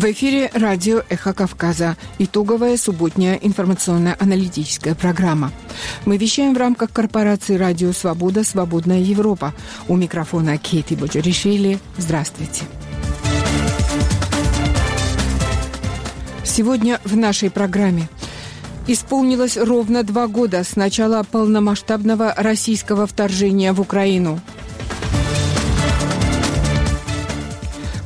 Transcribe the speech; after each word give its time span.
В 0.00 0.04
эфире 0.12 0.50
радио 0.54 1.02
«Эхо 1.10 1.34
Кавказа». 1.34 1.94
Итоговая 2.18 2.78
субботняя 2.78 3.34
информационно-аналитическая 3.34 4.94
программа. 4.94 5.52
Мы 6.06 6.16
вещаем 6.16 6.54
в 6.54 6.56
рамках 6.56 6.90
корпорации 6.90 7.58
«Радио 7.58 7.92
Свобода. 7.92 8.42
Свободная 8.42 9.00
Европа». 9.00 9.52
У 9.88 9.96
микрофона 9.96 10.56
Кейти 10.56 10.96
Боджаришвили. 10.96 11.78
Здравствуйте. 11.98 12.64
Сегодня 16.44 16.98
в 17.04 17.14
нашей 17.14 17.50
программе 17.50 18.08
Исполнилось 18.86 19.58
ровно 19.58 20.02
два 20.02 20.28
года 20.28 20.64
с 20.64 20.76
начала 20.76 21.22
полномасштабного 21.24 22.32
российского 22.38 23.06
вторжения 23.06 23.74
в 23.74 23.82
Украину– 23.82 24.40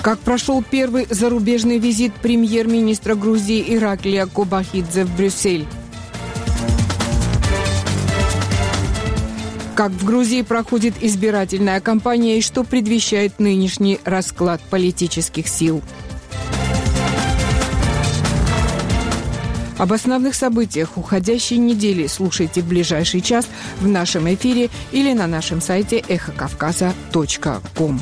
Как 0.04 0.18
прошел 0.18 0.62
первый 0.62 1.06
зарубежный 1.08 1.78
визит 1.78 2.12
премьер-министра 2.12 3.14
Грузии 3.14 3.64
Ираклия 3.74 4.26
Кобахидзе 4.26 5.06
в 5.06 5.16
Брюссель? 5.16 5.66
Как 9.74 9.92
в 9.92 10.04
Грузии 10.04 10.42
проходит 10.42 10.96
избирательная 11.00 11.80
кампания 11.80 12.36
и 12.36 12.42
что 12.42 12.64
предвещает 12.64 13.38
нынешний 13.38 13.98
расклад 14.04 14.60
политических 14.68 15.48
сил? 15.48 15.80
Об 19.78 19.90
основных 19.90 20.34
событиях 20.34 20.98
уходящей 20.98 21.56
недели 21.56 22.08
слушайте 22.08 22.60
в 22.60 22.68
ближайший 22.68 23.22
час 23.22 23.48
в 23.80 23.88
нашем 23.88 24.32
эфире 24.34 24.68
или 24.92 25.14
на 25.14 25.26
нашем 25.26 25.62
сайте 25.62 26.04
эхокавказа.ком. 26.06 28.00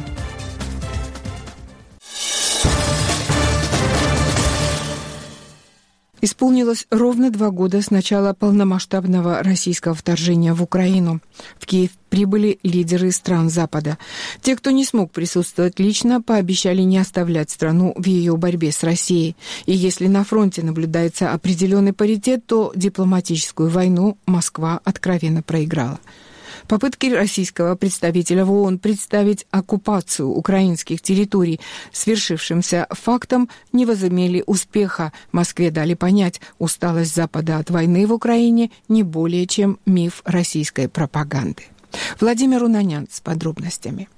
Исполнилось 6.25 6.87
ровно 6.91 7.33
два 7.33 7.51
года 7.51 7.83
с 7.83 7.91
начала 7.91 8.33
полномасштабного 8.33 9.43
российского 9.43 9.93
вторжения 9.93 10.55
в 10.55 10.63
Украину. 10.63 11.21
В 11.59 11.67
Киев 11.67 11.91
прибыли 12.11 12.61
лидеры 12.63 13.11
стран 13.11 13.51
Запада. 13.51 13.99
Те, 14.41 14.55
кто 14.55 14.71
не 14.71 14.85
смог 14.85 15.11
присутствовать 15.11 15.81
лично, 15.81 16.23
пообещали 16.23 16.83
не 16.83 16.99
оставлять 16.99 17.51
страну 17.51 17.93
в 17.97 18.07
ее 18.07 18.37
борьбе 18.37 18.71
с 18.71 18.85
Россией. 18.85 19.35
И 19.67 19.73
если 19.73 20.07
на 20.07 20.23
фронте 20.23 20.63
наблюдается 20.63 21.33
определенный 21.33 21.93
паритет, 21.93 22.47
то 22.47 22.73
дипломатическую 22.77 23.69
войну 23.69 24.17
Москва 24.25 24.81
откровенно 24.85 25.43
проиграла. 25.43 25.99
Попытки 26.69 27.07
российского 27.07 27.75
представителя 27.75 28.45
в 28.45 28.53
ООН 28.53 28.79
представить 28.79 29.47
оккупацию 29.51 30.29
украинских 30.29 31.03
территорий 31.03 31.61
свершившимся 31.93 32.87
фактом 32.91 33.49
не 33.73 33.87
возымели 33.87 34.43
успеха. 34.47 35.13
Москве 35.33 35.71
дали 35.71 35.95
понять, 35.95 36.41
усталость 36.59 37.15
Запада 37.15 37.59
от 37.59 37.71
войны 37.71 38.07
в 38.07 38.13
Украине 38.13 38.71
не 38.89 39.03
более 39.03 39.47
чем 39.47 39.79
миф 39.87 40.23
российской 40.25 40.89
пропаганды. 40.89 41.65
Владимир 42.21 42.63
Унанян 42.63 43.07
с 43.11 43.21
подробностями. 43.21 44.09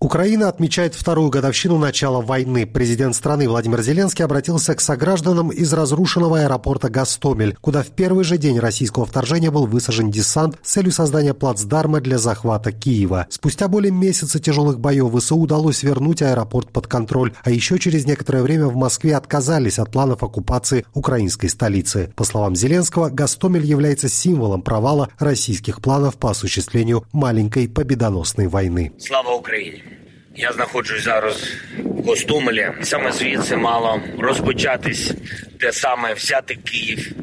Украина 0.00 0.48
отмечает 0.48 0.94
вторую 0.94 1.28
годовщину 1.28 1.76
начала 1.76 2.20
войны. 2.20 2.66
Президент 2.66 3.16
страны 3.16 3.48
Владимир 3.48 3.82
Зеленский 3.82 4.24
обратился 4.24 4.76
к 4.76 4.80
согражданам 4.80 5.48
из 5.48 5.72
разрушенного 5.72 6.42
аэропорта 6.42 6.88
Гастомель, 6.88 7.56
куда 7.60 7.82
в 7.82 7.88
первый 7.88 8.22
же 8.22 8.38
день 8.38 8.60
российского 8.60 9.06
вторжения 9.06 9.50
был 9.50 9.66
высажен 9.66 10.12
десант 10.12 10.56
с 10.62 10.70
целью 10.70 10.92
создания 10.92 11.34
плацдарма 11.34 12.00
для 12.00 12.18
захвата 12.18 12.70
Киева. 12.70 13.26
Спустя 13.28 13.66
более 13.66 13.90
месяца 13.90 14.38
тяжелых 14.38 14.78
боев 14.78 15.12
ВСУ 15.12 15.36
удалось 15.36 15.82
вернуть 15.82 16.22
аэропорт 16.22 16.70
под 16.70 16.86
контроль, 16.86 17.34
а 17.42 17.50
еще 17.50 17.80
через 17.80 18.06
некоторое 18.06 18.42
время 18.42 18.68
в 18.68 18.76
Москве 18.76 19.16
отказались 19.16 19.80
от 19.80 19.90
планов 19.90 20.22
оккупации 20.22 20.86
украинской 20.94 21.48
столицы. 21.48 22.12
По 22.14 22.22
словам 22.22 22.54
Зеленского, 22.54 23.08
Гастомель 23.08 23.66
является 23.66 24.08
символом 24.08 24.62
провала 24.62 25.08
российских 25.18 25.80
планов 25.80 26.18
по 26.18 26.30
осуществлению 26.30 27.04
маленькой 27.12 27.68
победоносной 27.68 28.46
войны. 28.46 28.92
Слава 28.98 29.32
Украине! 29.32 29.87
Я 30.35 30.51
знаходжусь 30.51 31.03
зараз 31.03 31.43
в 31.77 32.05
Гостомелі. 32.05 32.69
Саме 32.81 33.11
звідси 33.11 33.57
мало 33.57 33.99
розпочатись 34.19 35.11
те 35.59 35.71
саме 35.71 36.13
взяти 36.13 36.55
Київ 36.55 37.13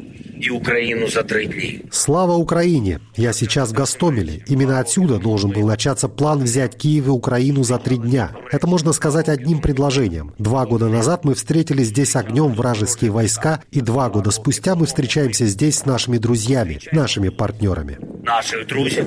и 0.43 0.51
Украину 0.51 1.09
за 1.09 1.23
три 1.23 1.47
дня. 1.47 1.81
Слава 1.91 2.37
Украине! 2.37 3.01
Я 3.17 3.33
сейчас 3.33 3.71
в 3.71 3.75
Гастомеле. 3.75 4.43
Именно 4.49 4.81
отсюда 4.81 5.19
должен 5.19 5.51
был 5.51 5.67
начаться 5.67 6.09
план 6.09 6.43
взять 6.43 6.77
Киев 6.77 7.07
и 7.07 7.11
Украину 7.11 7.63
за 7.63 7.79
три 7.79 7.97
дня. 7.97 8.31
Это 8.53 8.67
можно 8.67 8.93
сказать 8.93 9.29
одним 9.29 9.61
предложением. 9.61 10.33
Два 10.39 10.67
года 10.67 10.89
назад 10.89 11.25
мы 11.25 11.35
встретили 11.35 11.83
здесь 11.83 12.17
огнем 12.17 12.55
вражеские 12.55 13.11
войска, 13.11 13.63
и 13.71 13.81
два 13.81 14.09
года 14.09 14.31
спустя 14.31 14.75
мы 14.75 14.87
встречаемся 14.87 15.47
здесь 15.47 15.79
с 15.79 15.87
нашими 15.87 16.19
друзьями, 16.19 16.79
нашими 16.93 17.29
партнерами. 17.29 17.99
Наших 18.23 18.67
друзей 18.67 19.05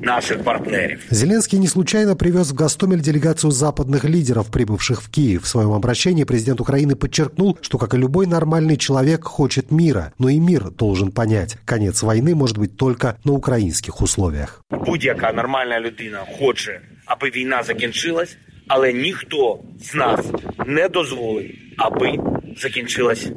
наших 0.00 0.44
партнеров. 0.44 1.00
Зеленский 1.10 1.58
не 1.58 1.68
случайно 1.68 2.16
привез 2.16 2.50
в 2.50 2.54
Гастомель 2.54 3.00
делегацию 3.00 3.50
западных 3.50 4.04
лидеров, 4.04 4.50
прибывших 4.50 5.02
в 5.02 5.10
Киев. 5.10 5.42
В 5.44 5.48
своем 5.48 5.72
обращении 5.72 6.24
президент 6.24 6.60
Украины 6.60 6.96
подчеркнул, 6.96 7.58
что, 7.60 7.78
как 7.78 7.94
и 7.94 7.98
любой 7.98 8.26
нормальный 8.26 8.76
человек, 8.76 9.24
хочет 9.24 9.70
мира, 9.70 10.12
но 10.18 10.28
и 10.28 10.38
мир 10.38 10.70
должен 10.70 11.12
понять, 11.12 11.56
конец 11.64 12.02
войны 12.02 12.34
может 12.34 12.58
быть 12.58 12.76
только 12.76 13.18
на 13.24 13.32
украинских 13.32 14.00
условиях. 14.00 14.62
Будь-яка 14.70 15.32
нормальна 15.32 15.80
людина 15.80 16.18
хоче, 16.38 16.80
аби 17.06 17.30
війна 17.30 17.62
закінчилась, 17.62 18.36
але 18.68 18.92
ніхто 18.92 19.58
з 19.80 19.94
нас 19.94 20.20
не 20.66 20.88
дозволить, 20.88 21.54
аби 21.76 22.18
закінчилась 22.56 23.28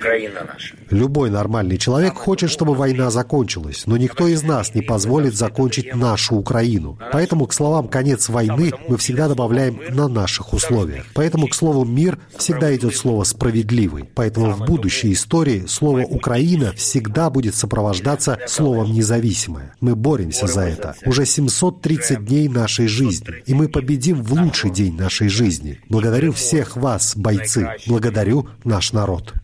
Украина 0.00 0.40
наша. 0.50 0.74
Любой 0.88 1.28
нормальный 1.28 1.76
человек 1.76 2.14
хочет, 2.14 2.50
чтобы 2.50 2.74
война 2.74 3.10
закончилась, 3.10 3.82
но 3.86 3.98
никто 3.98 4.28
из 4.28 4.42
нас 4.42 4.74
не 4.74 4.80
позволит 4.80 5.34
закончить 5.34 5.94
нашу 5.94 6.36
Украину. 6.36 6.98
Поэтому 7.12 7.46
к 7.46 7.52
словам 7.52 7.86
«конец 7.86 8.30
войны» 8.30 8.72
мы 8.88 8.96
всегда 8.96 9.28
добавляем 9.28 9.78
«на 9.90 10.08
наших 10.08 10.54
условиях». 10.54 11.04
Поэтому 11.12 11.48
к 11.48 11.54
слову 11.54 11.84
«мир» 11.84 12.18
всегда 12.34 12.74
идет 12.74 12.96
слово 12.96 13.24
«справедливый». 13.24 14.04
Поэтому 14.14 14.52
в 14.52 14.64
будущей 14.64 15.12
истории 15.12 15.66
слово 15.66 16.00
«Украина» 16.00 16.72
всегда 16.72 17.28
будет 17.28 17.54
сопровождаться 17.54 18.38
словом 18.46 18.92
«независимая». 18.92 19.74
Мы 19.80 19.94
боремся 19.96 20.46
за 20.46 20.62
это. 20.62 20.94
Уже 21.04 21.26
730 21.26 22.24
дней 22.24 22.48
нашей 22.48 22.86
жизни. 22.86 23.42
И 23.44 23.52
мы 23.52 23.68
победим 23.68 24.22
в 24.22 24.32
лучший 24.32 24.70
день 24.70 24.96
нашей 24.96 25.28
жизни. 25.28 25.78
Благодарю 25.90 26.32
всех 26.32 26.76
вас, 26.76 27.14
бойцы. 27.16 27.68
Благодарю 27.86 28.48
наш 28.64 28.92
народ. 28.92 29.34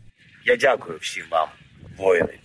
Я 0.48 0.56
дякую 0.56 0.98
всім 0.98 1.24
вам, 1.30 1.48
воїни. 1.98 2.38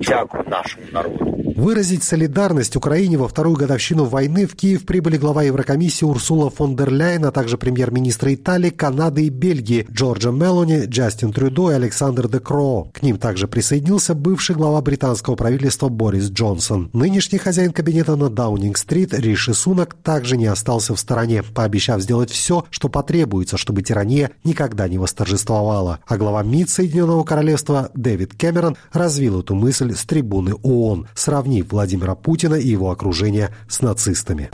Дякую 0.00 0.44
нашему 0.48 0.86
народу. 0.92 1.47
Выразить 1.58 2.04
солидарность 2.04 2.76
Украине 2.76 3.18
во 3.18 3.26
вторую 3.26 3.56
годовщину 3.56 4.04
войны 4.04 4.46
в 4.46 4.54
Киев 4.54 4.86
прибыли 4.86 5.16
глава 5.16 5.42
Еврокомиссии 5.42 6.04
Урсула 6.04 6.50
фон 6.50 6.76
дер 6.76 6.88
Ляйен, 6.92 7.24
а 7.24 7.32
также 7.32 7.58
премьер-министры 7.58 8.34
Италии, 8.34 8.70
Канады 8.70 9.24
и 9.24 9.28
Бельгии 9.28 9.84
Джорджа 9.90 10.30
Мелони, 10.30 10.84
Джастин 10.84 11.32
Трюдо 11.32 11.72
и 11.72 11.74
Александр 11.74 12.28
де 12.28 12.38
Кро. 12.38 12.92
К 12.94 13.02
ним 13.02 13.18
также 13.18 13.48
присоединился 13.48 14.14
бывший 14.14 14.54
глава 14.54 14.80
британского 14.82 15.34
правительства 15.34 15.88
Борис 15.88 16.30
Джонсон. 16.30 16.90
Нынешний 16.92 17.38
хозяин 17.38 17.72
кабинета 17.72 18.14
на 18.14 18.30
Даунинг-стрит 18.30 19.12
Риши 19.14 19.52
Сунак 19.52 19.94
также 19.94 20.36
не 20.36 20.46
остался 20.46 20.94
в 20.94 21.00
стороне, 21.00 21.42
пообещав 21.42 22.00
сделать 22.00 22.30
все, 22.30 22.66
что 22.70 22.88
потребуется, 22.88 23.56
чтобы 23.56 23.82
тирания 23.82 24.30
никогда 24.44 24.86
не 24.86 24.98
восторжествовала. 24.98 25.98
А 26.06 26.16
глава 26.18 26.44
МИД 26.44 26.70
Соединенного 26.70 27.24
Королевства 27.24 27.90
Дэвид 27.94 28.34
Кэмерон 28.36 28.76
развил 28.92 29.40
эту 29.40 29.56
мысль 29.56 29.92
с 29.92 30.04
трибуны 30.04 30.54
ООН, 30.62 31.08
сравнив 31.16 31.47
сравнив 31.48 31.70
Владимира 31.70 32.14
Путина 32.14 32.56
и 32.56 32.68
его 32.68 32.90
окружение 32.90 33.50
с 33.68 33.80
нацистами. 33.80 34.50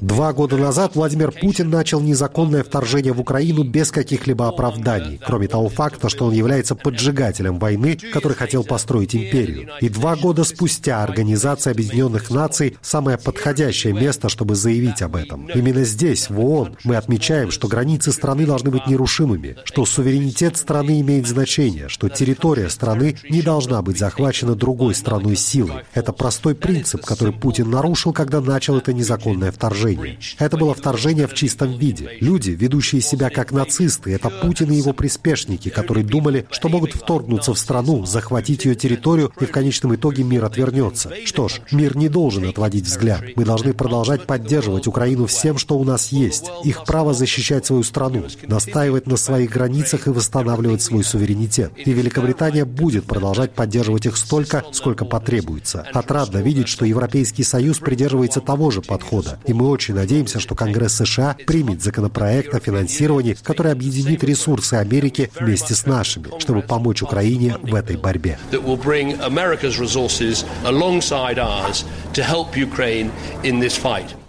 Два 0.00 0.32
года 0.32 0.56
назад 0.56 0.92
Владимир 0.94 1.32
Путин 1.32 1.70
начал 1.70 2.00
незаконное 2.00 2.64
вторжение 2.64 3.12
в 3.12 3.20
Украину 3.20 3.62
без 3.64 3.90
каких-либо 3.90 4.48
оправданий, 4.48 5.20
кроме 5.24 5.48
того 5.48 5.68
факта, 5.68 6.08
что 6.08 6.26
он 6.26 6.32
является 6.32 6.74
поджигателем 6.74 7.58
войны, 7.58 7.98
который 8.12 8.34
хотел 8.36 8.64
построить 8.64 9.14
империю. 9.14 9.68
И 9.80 9.88
два 9.88 10.16
года 10.16 10.44
спустя 10.44 11.02
Организация 11.02 11.72
Объединенных 11.72 12.30
Наций– 12.30 12.76
самое 12.82 13.18
подходящее 13.18 13.92
место, 13.92 14.28
чтобы 14.28 14.54
заявить 14.54 15.02
об 15.02 15.16
этом. 15.16 15.48
Именно 15.48 15.84
здесь, 15.84 16.30
в 16.30 16.40
ООН, 16.40 16.76
мы 16.84 16.96
отмечаем, 16.96 17.50
что 17.50 17.68
границы 17.68 18.12
страны 18.12 18.46
должны 18.46 18.70
быть 18.70 18.86
нерушимыми, 18.86 19.56
что 19.64 19.84
суверенитет 19.84 20.56
страны 20.56 21.00
имеет 21.00 21.26
значения, 21.34 21.88
что 21.88 22.08
территория 22.08 22.70
страны 22.70 23.16
не 23.28 23.42
должна 23.42 23.82
быть 23.82 23.98
захвачена 23.98 24.54
другой 24.54 24.94
страной 24.94 25.36
силой. 25.36 25.82
Это 25.92 26.12
простой 26.12 26.54
принцип, 26.54 27.04
который 27.04 27.32
Путин 27.32 27.70
нарушил, 27.70 28.12
когда 28.12 28.40
начал 28.40 28.78
это 28.78 28.92
незаконное 28.92 29.52
вторжение. 29.52 30.18
Это 30.38 30.56
было 30.56 30.74
вторжение 30.74 31.26
в 31.26 31.34
чистом 31.34 31.76
виде. 31.76 32.10
Люди, 32.20 32.50
ведущие 32.50 33.00
себя 33.00 33.28
как 33.30 33.52
нацисты, 33.52 34.12
это 34.12 34.30
Путин 34.30 34.70
и 34.70 34.76
его 34.76 34.92
приспешники, 34.92 35.68
которые 35.68 36.04
думали, 36.04 36.46
что 36.50 36.68
могут 36.68 36.94
вторгнуться 36.94 37.52
в 37.52 37.58
страну, 37.58 38.06
захватить 38.06 38.64
ее 38.64 38.76
территорию, 38.76 39.32
и 39.40 39.44
в 39.44 39.50
конечном 39.50 39.94
итоге 39.94 40.22
мир 40.22 40.44
отвернется. 40.44 41.10
Что 41.24 41.48
ж, 41.48 41.60
мир 41.72 41.96
не 41.96 42.08
должен 42.08 42.48
отводить 42.48 42.84
взгляд. 42.84 43.22
Мы 43.34 43.44
должны 43.44 43.74
продолжать 43.74 44.26
поддерживать 44.26 44.86
Украину 44.86 45.26
всем, 45.26 45.58
что 45.58 45.76
у 45.76 45.84
нас 45.84 46.12
есть. 46.12 46.50
Их 46.62 46.84
право 46.84 47.12
защищать 47.12 47.66
свою 47.66 47.82
страну, 47.82 48.24
настаивать 48.46 49.06
на 49.06 49.16
своих 49.16 49.50
границах 49.50 50.06
и 50.06 50.10
восстанавливать 50.10 50.82
свой 50.82 51.02
суверенитет. 51.02 51.23
И 51.76 51.92
Великобритания 51.92 52.64
будет 52.64 53.04
продолжать 53.04 53.52
поддерживать 53.54 54.06
их 54.06 54.16
столько, 54.16 54.64
сколько 54.72 55.04
потребуется. 55.04 55.86
Отрадно 55.92 56.38
видеть, 56.38 56.68
что 56.68 56.84
Европейский 56.84 57.44
Союз 57.44 57.78
придерживается 57.78 58.40
того 58.40 58.70
же 58.70 58.82
подхода. 58.82 59.38
И 59.46 59.52
мы 59.52 59.68
очень 59.68 59.94
надеемся, 59.94 60.40
что 60.40 60.54
Конгресс 60.54 60.94
США 60.94 61.36
примет 61.46 61.82
законопроект 61.82 62.54
о 62.54 62.60
финансировании, 62.60 63.36
который 63.42 63.72
объединит 63.72 64.24
ресурсы 64.24 64.74
Америки 64.74 65.30
вместе 65.38 65.74
с 65.74 65.86
нашими, 65.86 66.28
чтобы 66.38 66.62
помочь 66.62 67.02
Украине 67.02 67.56
в 67.62 67.74
этой 67.74 67.96
борьбе. 67.96 68.38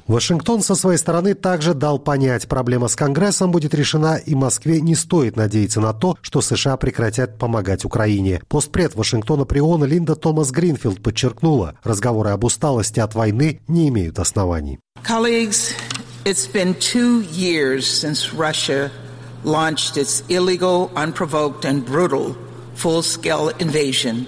Вашингтон 0.08 0.62
со 0.62 0.76
своей 0.76 1.00
стороны 1.00 1.34
также 1.34 1.74
дал 1.74 1.98
понять, 1.98 2.48
проблема 2.48 2.88
с 2.88 2.96
Конгрессом 2.96 3.52
будет 3.52 3.74
решена, 3.74 4.18
и 4.18 4.36
Москве 4.36 4.80
не 4.80 4.94
стоит 4.94 5.36
надеяться 5.36 5.82
на 5.82 5.94
то, 5.94 6.16
что 6.22 6.42
США 6.42 6.78
прекратят 6.78 7.40
помогать 7.40 7.86
Украине. 7.86 8.42
Постпред 8.48 8.94
Вашингтона 8.96 9.46
при 9.46 9.60
ООН 9.60 9.86
Линда 9.86 10.16
Томас 10.16 10.52
Гринфилд 10.52 11.02
подчеркнула, 11.02 11.76
разговоры 11.84 12.30
об 12.30 12.44
усталости 12.44 13.00
от 13.00 13.16
войны 13.16 13.62
не 13.68 13.90
имеют 13.90 14.20
оснований. 14.20 14.80
Colleagues, 15.04 15.74
it's 16.24 16.48
been 16.48 16.76
two 16.76 17.22
years 17.32 17.86
since 17.88 18.34
Russia 18.34 18.92
launched 19.44 19.98
its 19.98 20.24
illegal, 20.30 20.92
unprovoked 20.96 21.66
and 21.66 21.84
brutal 21.86 22.36
full-scale 22.76 23.50
invasion 23.60 24.28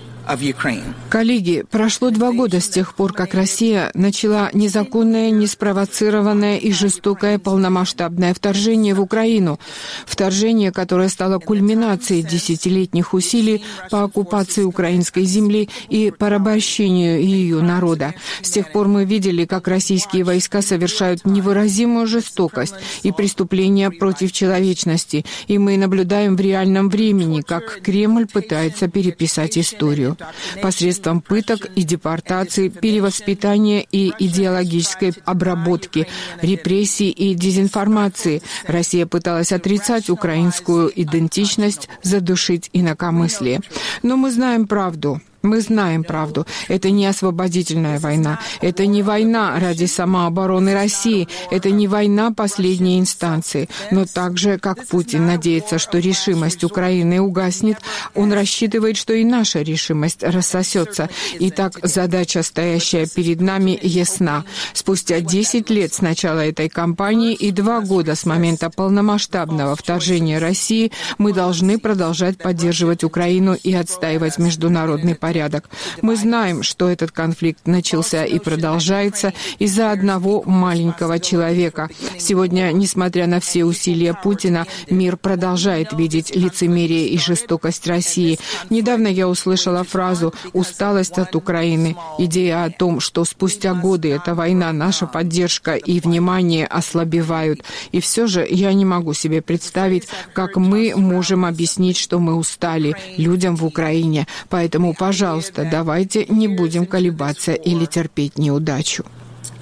Коллеги, 1.10 1.64
прошло 1.72 2.10
два 2.10 2.34
года 2.34 2.60
с 2.60 2.68
тех 2.68 2.96
пор, 2.96 3.14
как 3.14 3.34
Россия 3.34 3.92
начала 3.94 4.50
незаконное, 4.52 5.32
неспровоцированное 5.32 6.58
и 6.58 6.74
жестокое 6.74 7.40
полномасштабное 7.40 8.34
вторжение 8.34 8.94
в 8.94 9.00
Украину. 9.00 9.58
Вторжение, 10.06 10.74
которое 10.74 11.08
стало 11.08 11.40
кульминацией 11.40 12.24
десятилетних 12.24 13.14
усилий 13.14 13.64
по 13.90 14.04
оккупации 14.04 14.64
украинской 14.64 15.24
земли 15.24 15.70
и 15.88 16.12
порабощению 16.12 17.24
ее 17.24 17.62
народа. 17.62 18.14
С 18.42 18.52
тех 18.52 18.74
пор 18.74 18.90
мы 18.90 19.06
видели, 19.06 19.46
как 19.46 19.70
российские 19.70 20.26
войска 20.26 20.62
совершают 20.62 21.26
невыразимую 21.26 22.06
жестокость 22.06 22.76
и 23.04 23.14
преступления 23.14 23.92
против 23.92 24.34
человечности, 24.34 25.26
и 25.48 25.58
мы 25.58 25.78
наблюдаем 25.78 26.36
в 26.36 26.42
реальном 26.42 26.90
времени, 26.90 27.40
как 27.40 27.82
Кремль 27.82 28.28
пытается 28.28 28.90
переписать 28.90 29.58
историю 29.58 30.17
посредством 30.62 31.22
пыток 31.22 31.66
и 31.76 31.84
депортации, 31.84 32.70
перевоспитания 32.70 33.86
и 33.92 34.12
идеологической 34.18 35.14
обработки, 35.26 36.08
репрессий 36.42 37.10
и 37.10 37.34
дезинформации. 37.34 38.42
Россия 38.66 39.06
пыталась 39.06 39.52
отрицать 39.52 40.10
украинскую 40.10 40.92
идентичность, 40.96 41.90
задушить 42.04 42.70
инакомыслие. 42.74 43.62
Но 44.04 44.18
мы 44.18 44.32
знаем 44.32 44.68
правду. 44.68 45.22
Мы 45.44 45.62
знаем 45.62 46.04
правду. 46.04 46.46
Это 46.68 46.90
не 46.90 47.06
освободительная 47.06 48.00
война. 48.00 48.40
Это 48.62 48.86
не 48.86 49.04
война 49.04 49.58
ради 49.60 49.86
самообороны 49.86 50.74
России. 50.74 51.28
Это 51.52 51.70
не 51.70 51.88
война 51.88 52.32
последней 52.32 53.00
инстанции. 53.00 53.70
Но 53.92 54.06
так 54.06 54.38
же, 54.38 54.58
как 54.58 54.88
Путин 54.88 55.28
надеется, 55.28 55.78
что 55.78 56.00
решимость 56.00 56.64
Украины 56.64 57.22
угаснет, 57.22 57.78
он 58.16 58.34
рассчитывает, 58.34 58.98
что 58.98 59.14
и 59.14 59.24
наша 59.24 59.62
решимость 59.62 60.24
рассосется. 60.24 61.10
И 61.40 61.52
так 61.52 61.80
задача, 61.84 62.42
стоящая 62.42 63.08
перед 63.08 63.40
нами, 63.40 63.80
ясна. 63.82 64.44
Спустя 64.74 65.22
10 65.22 65.70
лет 65.70 65.94
с 65.94 66.02
начала 66.02 66.46
этой 66.46 66.68
кампании 66.68 67.34
и 67.34 67.52
два 67.52 67.82
года 67.82 68.16
с 68.16 68.26
момента 68.26 68.70
полномасштабного 68.70 69.76
вторжения 69.76 70.40
России 70.40 70.92
мы 71.18 71.32
должны 71.32 71.78
продолжать 71.78 72.38
поддерживать 72.38 73.04
Украину 73.04 73.54
и 73.54 73.74
отстаивать 73.74 74.40
международный 74.40 75.16
порядок 75.16 75.37
порядок. 75.38 75.70
Мы 76.02 76.16
знаем, 76.16 76.64
что 76.64 76.90
этот 76.90 77.12
конфликт 77.12 77.68
начался 77.68 78.26
и 78.26 78.40
продолжается 78.40 79.34
из-за 79.60 79.92
одного 79.92 80.42
маленького 80.44 81.20
человека. 81.20 81.90
Сегодня, 82.18 82.72
несмотря 82.72 83.28
на 83.28 83.40
все 83.40 83.64
усилия 83.64 84.16
Путина, 84.16 84.66
мир 84.90 85.16
продолжает 85.16 85.94
видеть 85.94 86.36
лицемерие 86.36 87.10
и 87.10 87.20
жестокость 87.20 87.86
России. 87.88 88.40
Недавно 88.72 89.08
я 89.08 89.28
услышала 89.28 89.84
фразу 89.84 90.34
«усталость 90.54 91.20
от 91.20 91.36
Украины». 91.36 91.96
Идея 92.18 92.64
о 92.64 92.72
том, 92.72 93.00
что 93.00 93.24
спустя 93.24 93.76
годы 93.76 94.10
эта 94.10 94.34
война, 94.34 94.74
наша 94.74 95.06
поддержка 95.06 95.76
и 95.76 96.00
внимание 96.00 96.66
ослабевают. 96.66 97.64
И 97.92 98.00
все 98.00 98.26
же 98.26 98.48
я 98.50 98.74
не 98.74 98.86
могу 98.86 99.14
себе 99.14 99.42
представить, 99.42 100.08
как 100.34 100.56
мы 100.56 100.94
можем 100.96 101.46
объяснить, 101.46 101.98
что 101.98 102.18
мы 102.20 102.34
устали 102.34 102.96
людям 103.18 103.56
в 103.56 103.66
Украине. 103.66 104.26
Поэтому, 104.50 104.96
пожалуйста, 104.96 105.17
Пожалуйста, 105.18 105.66
давайте 105.66 106.28
не 106.28 106.48
будем 106.48 106.86
колебаться 106.86 107.54
или 107.54 107.86
терпеть 107.86 108.38
неудачу. 108.38 109.04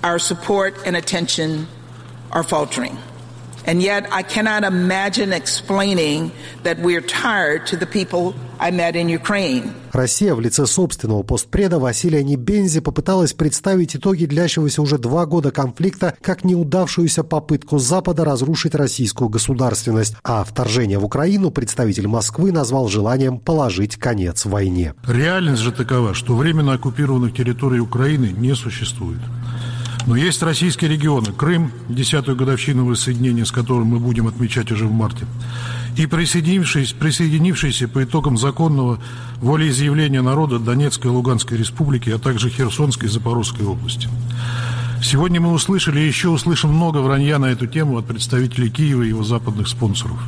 Our 0.01 0.17
support 0.17 0.73
and 0.85 0.97
attention 0.97 1.65
are 2.31 2.43
faltering. 2.43 2.97
And 3.67 3.81
yet, 3.81 4.07
I 4.11 4.21
cannot 4.21 4.63
imagine 4.63 5.33
explaining 5.33 6.31
that 6.63 6.77
we're 6.79 7.01
tired 7.01 7.65
to 7.67 7.75
the 7.75 7.87
people 7.87 8.35
I 8.59 8.69
met 8.71 8.95
in 8.95 9.09
Ukraine. 9.09 9.73
Россия 9.91 10.35
в 10.35 10.41
лице 10.41 10.67
собственного 10.67 11.23
постпреда 11.23 11.79
Василия 11.79 12.23
Небензи 12.23 12.81
попыталась 12.81 13.33
представить 13.33 13.95
итоги 13.95 14.25
длящегося 14.25 14.81
уже 14.81 14.97
два 14.97 15.25
года 15.25 15.51
конфликта 15.51 16.15
как 16.21 16.43
неудавшуюся 16.43 17.23
попытку 17.23 17.79
Запада 17.79 18.23
разрушить 18.25 18.75
российскую 18.75 19.29
государственность, 19.29 20.15
а 20.23 20.43
вторжение 20.43 20.99
в 20.99 21.05
Украину 21.05 21.49
представитель 21.49 22.07
Москвы 22.07 22.51
назвал 22.51 22.87
желанием 22.87 23.39
положить 23.39 23.95
конец 23.95 24.45
войне. 24.45 24.93
Реальность 25.07 25.61
же 25.61 25.71
такова, 25.71 26.13
что 26.13 26.35
временно 26.35 26.73
оккупированных 26.73 27.33
территорий 27.33 27.79
Украины 27.79 28.33
не 28.37 28.53
существует. 28.53 29.21
Но 30.07 30.15
есть 30.15 30.43
российские 30.43 30.91
регионы. 30.91 31.31
Крым, 31.31 31.71
десятую 31.89 32.37
годовщину 32.37 32.85
воссоединения, 32.85 33.43
с 33.43 33.51
которым 33.51 33.87
мы 33.87 33.99
будем 33.99 34.27
отмечать 34.27 34.71
уже 34.71 34.85
в 34.85 34.91
марте. 34.91 35.25
И 35.97 36.05
присоединившиеся, 36.05 36.95
присоединившиеся 36.95 37.87
по 37.87 38.03
итогам 38.03 38.37
законного 38.37 38.99
волеизъявления 39.37 40.21
народа 40.21 40.59
Донецкой 40.59 41.09
и 41.09 41.13
Луганской 41.13 41.57
республики, 41.57 42.09
а 42.09 42.19
также 42.19 42.49
Херсонской 42.49 43.09
и 43.09 43.11
Запорожской 43.11 43.65
области. 43.65 44.07
Сегодня 45.01 45.41
мы 45.41 45.51
услышали 45.51 45.99
и 45.99 46.07
еще 46.07 46.29
услышим 46.29 46.71
много 46.71 46.99
вранья 46.99 47.39
на 47.39 47.45
эту 47.45 47.67
тему 47.67 47.97
от 47.97 48.05
представителей 48.05 48.69
Киева 48.69 49.03
и 49.03 49.09
его 49.09 49.23
западных 49.23 49.67
спонсоров. 49.67 50.19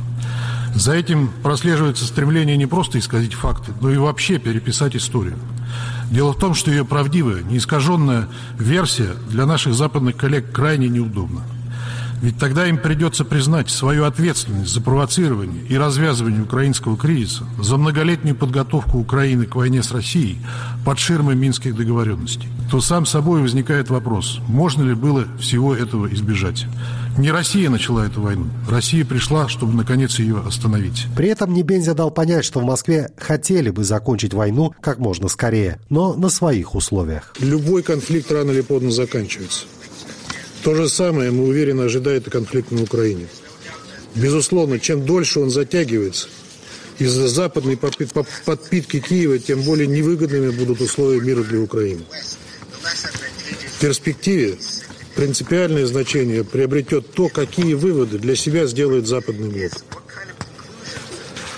За 0.74 0.92
этим 0.92 1.30
прослеживается 1.42 2.04
стремление 2.04 2.56
не 2.56 2.66
просто 2.66 2.98
исказить 2.98 3.34
факты, 3.34 3.72
но 3.80 3.90
и 3.90 3.96
вообще 3.96 4.38
переписать 4.38 4.94
историю. 4.96 5.36
Дело 6.10 6.32
в 6.32 6.38
том, 6.38 6.54
что 6.54 6.70
ее 6.70 6.84
правдивая, 6.84 7.42
неискаженная 7.42 8.28
версия 8.58 9.10
для 9.28 9.44
наших 9.44 9.74
западных 9.74 10.16
коллег 10.16 10.52
крайне 10.52 10.88
неудобна. 10.88 11.42
Ведь 12.20 12.38
тогда 12.38 12.66
им 12.66 12.78
придется 12.78 13.24
признать 13.24 13.70
свою 13.70 14.04
ответственность 14.04 14.72
за 14.72 14.80
провоцирование 14.80 15.62
и 15.68 15.76
развязывание 15.76 16.42
украинского 16.42 16.96
кризиса, 16.96 17.44
за 17.60 17.76
многолетнюю 17.76 18.36
подготовку 18.36 18.98
Украины 18.98 19.46
к 19.46 19.54
войне 19.54 19.82
с 19.82 19.92
Россией 19.92 20.38
под 20.84 20.98
ширмой 20.98 21.36
минских 21.36 21.76
договоренностей. 21.76 22.48
То 22.70 22.80
сам 22.80 23.06
собой 23.06 23.40
возникает 23.40 23.88
вопрос, 23.88 24.40
можно 24.48 24.82
ли 24.82 24.94
было 24.94 25.26
всего 25.38 25.74
этого 25.74 26.12
избежать. 26.12 26.66
Не 27.16 27.32
Россия 27.32 27.68
начала 27.70 28.06
эту 28.06 28.20
войну. 28.20 28.46
Россия 28.68 29.04
пришла, 29.04 29.48
чтобы 29.48 29.74
наконец 29.74 30.18
ее 30.18 30.40
остановить. 30.46 31.06
При 31.16 31.28
этом 31.28 31.52
Небензя 31.52 31.94
дал 31.94 32.10
понять, 32.10 32.44
что 32.44 32.60
в 32.60 32.64
Москве 32.64 33.10
хотели 33.16 33.70
бы 33.70 33.84
закончить 33.84 34.34
войну 34.34 34.74
как 34.80 34.98
можно 34.98 35.28
скорее, 35.28 35.80
но 35.88 36.14
на 36.14 36.28
своих 36.28 36.74
условиях. 36.74 37.34
Любой 37.40 37.82
конфликт 37.82 38.30
рано 38.30 38.50
или 38.50 38.60
поздно 38.60 38.90
заканчивается. 38.90 39.64
То 40.68 40.74
же 40.74 40.86
самое, 40.90 41.30
мы 41.30 41.44
уверены, 41.44 41.84
ожидает 41.84 42.26
и 42.26 42.30
конфликт 42.30 42.70
на 42.72 42.82
Украине. 42.82 43.26
Безусловно, 44.14 44.78
чем 44.78 45.06
дольше 45.06 45.40
он 45.40 45.48
затягивается, 45.48 46.28
из-за 46.98 47.26
западной 47.26 47.78
подпитки 47.78 49.00
Киева, 49.00 49.38
тем 49.38 49.62
более 49.62 49.86
невыгодными 49.86 50.50
будут 50.50 50.82
условия 50.82 51.22
мира 51.22 51.42
для 51.42 51.60
Украины. 51.60 52.02
В 53.76 53.80
перспективе 53.80 54.58
принципиальное 55.16 55.86
значение 55.86 56.44
приобретет 56.44 57.14
то, 57.14 57.30
какие 57.30 57.72
выводы 57.72 58.18
для 58.18 58.36
себя 58.36 58.66
сделает 58.66 59.06
Западный 59.06 59.48
блок. 59.48 59.72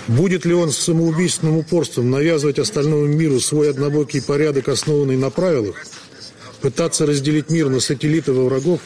Будет 0.07 0.45
ли 0.45 0.53
он 0.53 0.71
с 0.71 0.77
самоубийственным 0.77 1.57
упорством 1.57 2.11
навязывать 2.11 2.59
остальному 2.59 3.07
миру 3.07 3.41
свой 3.41 3.71
однобокий 3.71 4.21
порядок, 4.21 4.69
основанный 4.69 5.17
на 5.17 5.29
правилах, 5.31 5.75
пытаться 6.61 7.05
разделить 7.05 7.49
мир 7.49 7.67
на 7.67 7.81
сателлиты 7.81 8.31
во 8.31 8.45
врагов, 8.45 8.79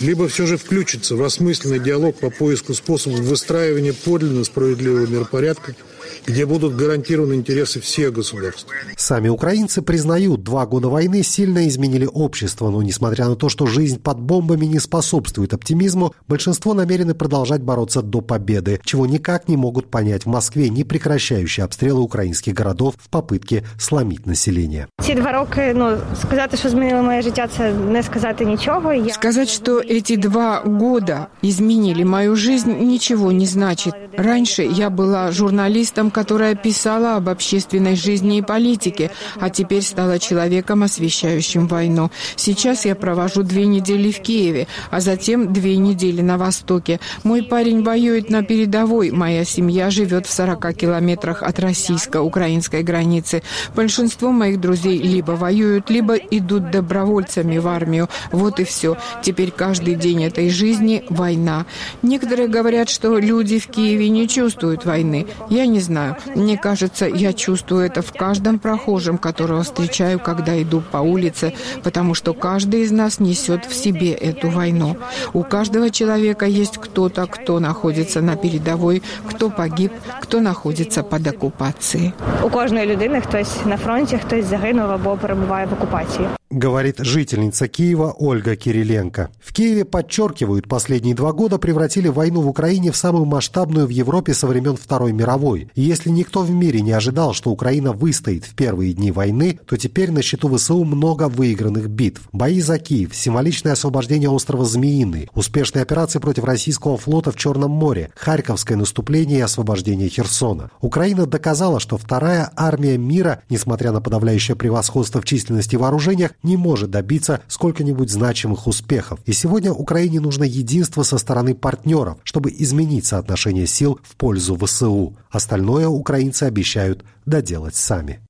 либо 0.00 0.28
все 0.28 0.46
же 0.46 0.56
включиться 0.56 1.16
в 1.16 1.22
осмысленный 1.22 1.78
диалог 1.78 2.16
по 2.16 2.30
поиску 2.30 2.74
способов 2.74 3.20
выстраивания 3.20 3.92
подлинно 3.92 4.44
справедливого 4.44 5.06
миропорядка– 5.06 5.74
где 6.25 6.45
будут 6.45 6.75
гарантированы 6.75 7.33
интересы 7.33 7.79
всех 7.79 8.13
государств. 8.13 8.67
Сами 8.97 9.29
украинцы 9.29 9.81
признают, 9.81 10.43
два 10.43 10.65
года 10.65 10.89
войны 10.89 11.23
сильно 11.23 11.67
изменили 11.67 12.07
общество, 12.11 12.69
но 12.69 12.81
несмотря 12.81 13.27
на 13.27 13.35
то, 13.35 13.49
что 13.49 13.65
жизнь 13.65 13.99
под 13.99 14.19
бомбами 14.19 14.65
не 14.65 14.79
способствует 14.79 15.53
оптимизму, 15.53 16.13
большинство 16.27 16.73
намерены 16.73 17.13
продолжать 17.13 17.61
бороться 17.61 18.01
до 18.01 18.21
победы, 18.21 18.79
чего 18.83 19.05
никак 19.05 19.47
не 19.47 19.57
могут 19.57 19.89
понять 19.89 20.23
в 20.25 20.29
Москве 20.29 20.69
не 20.69 20.83
прекращающие 20.83 21.63
обстрелы 21.63 22.01
украинских 22.01 22.53
городов 22.53 22.95
в 22.97 23.09
попытке 23.09 23.63
сломить 23.79 24.25
население. 24.25 24.87
Ці 25.01 25.15
два 25.15 25.31
роки, 25.31 25.73
ну, 25.75 25.97
сказать, 26.21 26.59
что 26.59 26.69
змінило 26.69 27.03
моє 27.03 27.21
життя, 27.21 27.47
це 27.57 27.73
не 27.73 28.03
сказать 28.03 28.41
ничего. 28.41 28.93
Я... 28.93 29.13
Сказать, 29.13 29.49
что 29.49 29.79
эти 29.79 30.15
два 30.15 30.61
года 30.65 31.27
изменили 31.43 32.03
мою 32.03 32.35
жизнь, 32.35 32.71
ничего 32.79 33.31
не 33.31 33.45
значит. 33.45 33.93
Раньше 34.17 34.63
я 34.63 34.89
была 34.89 35.31
журналистом, 35.31 35.96
которая 36.06 36.54
писала 36.54 37.16
об 37.16 37.28
общественной 37.28 37.96
жизни 37.96 38.38
и 38.38 38.42
политике, 38.42 39.10
а 39.40 39.50
теперь 39.50 39.82
стала 39.82 40.18
человеком, 40.18 40.84
освещающим 40.84 41.66
войну. 41.66 42.10
Сейчас 42.36 42.84
я 42.84 42.94
провожу 42.94 43.42
две 43.42 43.66
недели 43.66 44.12
в 44.12 44.20
Киеве, 44.20 44.68
а 44.90 45.00
затем 45.00 45.52
две 45.52 45.76
недели 45.76 46.22
на 46.22 46.38
Востоке. 46.38 47.00
Мой 47.24 47.42
парень 47.42 47.82
воюет 47.82 48.30
на 48.30 48.44
передовой, 48.44 49.10
моя 49.10 49.44
семья 49.44 49.90
живет 49.90 50.26
в 50.26 50.32
40 50.32 50.72
километрах 50.76 51.42
от 51.42 51.58
российско-украинской 51.58 52.82
границы. 52.84 53.42
Большинство 53.74 54.30
моих 54.30 54.60
друзей 54.60 54.98
либо 54.98 55.32
воюют, 55.32 55.90
либо 55.90 56.14
идут 56.14 56.70
добровольцами 56.70 57.58
в 57.58 57.66
армию. 57.66 58.08
Вот 58.30 58.60
и 58.60 58.64
все. 58.64 58.96
Теперь 59.22 59.50
каждый 59.50 59.96
день 59.96 60.24
этой 60.24 60.48
жизни– 60.50 61.04
война. 61.10 61.66
Некоторые 62.02 62.48
говорят, 62.48 62.88
что 62.88 63.18
люди 63.18 63.58
в 63.58 63.66
Киеве 63.66 64.08
не 64.08 64.28
чувствуют 64.28 64.84
войны. 64.84 65.26
Я 65.50 65.66
не 65.66 65.80
знаю 65.87 66.03
знаю. 66.03 66.15
Мне 66.35 66.57
кажется, 66.57 67.05
я 67.05 67.33
чувствую 67.33 67.85
это 67.85 68.01
в 68.01 68.11
каждом 68.11 68.59
прохожем, 68.59 69.17
которого 69.17 69.63
встречаю, 69.63 70.19
когда 70.19 70.61
иду 70.61 70.81
по 70.91 70.97
улице, 70.97 71.53
потому 71.83 72.15
что 72.15 72.33
каждый 72.33 72.81
из 72.81 72.91
нас 72.91 73.19
несет 73.19 73.65
в 73.65 73.73
себе 73.73 74.11
эту 74.11 74.49
войну. 74.49 74.95
У 75.33 75.43
каждого 75.43 75.89
человека 75.89 76.45
есть 76.45 76.77
кто-то, 76.77 77.25
кто 77.27 77.59
находится 77.59 78.21
на 78.21 78.35
передовой, 78.35 79.01
кто 79.29 79.49
погиб, 79.49 79.91
кто 80.21 80.39
находится 80.39 81.03
под 81.03 81.27
оккупацией. 81.27 82.13
У 82.43 82.49
кожної 82.49 82.85
людини 82.85 83.21
хтось 83.21 83.65
на 83.65 83.77
фронті, 83.77 84.17
хтось 84.17 84.45
загинув 84.45 84.91
або 84.91 85.17
перебуває 85.17 85.65
в 85.65 85.73
оккупации 85.73 86.25
говорит 86.50 86.96
жительница 86.98 87.68
Киева 87.68 88.14
Ольга 88.18 88.56
Кириленко. 88.56 89.30
В 89.38 89.52
Киеве 89.52 89.84
подчеркивают, 89.84 90.66
последние 90.66 91.14
два 91.14 91.32
года 91.32 91.58
превратили 91.58 92.08
войну 92.08 92.40
в 92.40 92.48
Украине 92.48 92.90
в 92.90 92.96
самую 92.96 93.26
масштабную 93.26 93.86
в 93.86 93.90
Европе 93.90 94.32
со 94.34 94.46
времен 94.46 94.76
Второй 94.76 95.12
мировой. 95.12 95.70
И 95.74 95.82
если 95.82 96.10
никто 96.10 96.42
в 96.42 96.50
мире 96.50 96.80
не 96.80 96.92
ожидал, 96.92 97.34
что 97.34 97.50
Украина 97.50 97.92
выстоит 97.92 98.44
в 98.44 98.54
первые 98.54 98.94
дни 98.94 99.12
войны, 99.12 99.58
то 99.66 99.76
теперь 99.76 100.10
на 100.10 100.22
счету 100.22 100.54
ВСУ 100.56 100.84
много 100.84 101.28
выигранных 101.28 101.88
битв. 101.88 102.22
Бои 102.32 102.60
за 102.60 102.78
Киев, 102.78 103.14
символичное 103.14 103.72
освобождение 103.72 104.30
острова 104.30 104.64
Змеиный, 104.64 105.28
успешные 105.34 105.82
операции 105.82 106.18
против 106.18 106.44
российского 106.44 106.96
флота 106.96 107.30
в 107.30 107.36
Черном 107.36 107.72
море, 107.72 108.10
Харьковское 108.14 108.76
наступление 108.76 109.38
и 109.40 109.42
освобождение 109.42 110.08
Херсона. 110.08 110.70
Украина 110.80 111.26
доказала, 111.26 111.78
что 111.80 111.98
вторая 111.98 112.50
армия 112.56 112.96
мира, 112.96 113.42
несмотря 113.50 113.92
на 113.92 114.00
подавляющее 114.00 114.56
превосходство 114.56 115.20
в 115.20 115.24
численности 115.24 115.74
и 115.74 115.78
вооружениях, 115.78 116.32
не 116.42 116.56
может 116.56 116.90
добиться 116.90 117.40
сколько-нибудь 117.48 118.10
значимых 118.10 118.66
успехов. 118.66 119.20
И 119.26 119.32
сегодня 119.32 119.72
Украине 119.72 120.20
нужно 120.20 120.44
единство 120.44 121.02
со 121.02 121.18
стороны 121.18 121.54
партнеров, 121.54 122.18
чтобы 122.22 122.50
изменить 122.50 123.06
соотношение 123.06 123.66
сил 123.66 124.00
в 124.02 124.16
пользу 124.16 124.56
ВСУ. 124.56 125.16
Остальное 125.30 125.88
украинцы 125.88 126.44
обещают 126.44 127.04
доделать 127.26 127.76
сами. 127.76 128.20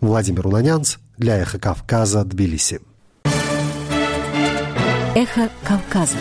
Владимир 0.00 0.46
Уланянц 0.46 0.96
для 1.18 1.38
«Эхо 1.38 1.58
Кавказа», 1.58 2.24
Тбилиси. 2.24 2.80
«Эхо 5.14 5.50
Кавказа» 5.64 6.16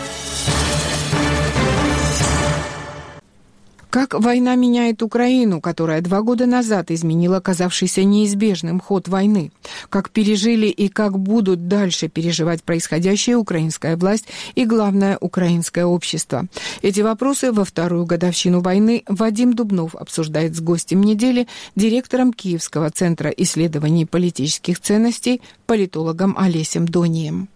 Как 3.89 4.13
война 4.13 4.53
меняет 4.53 5.01
Украину, 5.01 5.61
которая 5.61 6.01
два 6.01 6.21
года 6.21 6.45
назад 6.45 6.91
изменила 6.91 7.39
казавшийся 7.39 8.03
неизбежным 8.03 8.79
ход 8.79 9.07
войны? 9.07 9.51
Как 9.89 10.11
пережили 10.11 10.67
и 10.67 10.89
как 10.89 11.17
будут 11.17 11.67
дальше 11.67 12.07
переживать 12.07 12.61
происходящее 12.61 13.37
украинская 13.37 13.97
власть 13.97 14.25
и, 14.53 14.65
главное, 14.65 15.17
украинское 15.19 15.87
общество? 15.87 16.45
Эти 16.83 17.01
вопросы 17.01 17.51
во 17.51 17.65
вторую 17.65 18.05
годовщину 18.05 18.61
войны 18.61 19.03
Вадим 19.07 19.53
Дубнов 19.53 19.95
обсуждает 19.95 20.55
с 20.55 20.61
гостем 20.61 21.01
недели, 21.01 21.47
директором 21.75 22.31
Киевского 22.31 22.91
центра 22.91 23.31
исследований 23.31 24.05
политических 24.05 24.79
ценностей, 24.79 25.41
политологом 25.65 26.37
Олесем 26.37 26.87
Донием. 26.87 27.49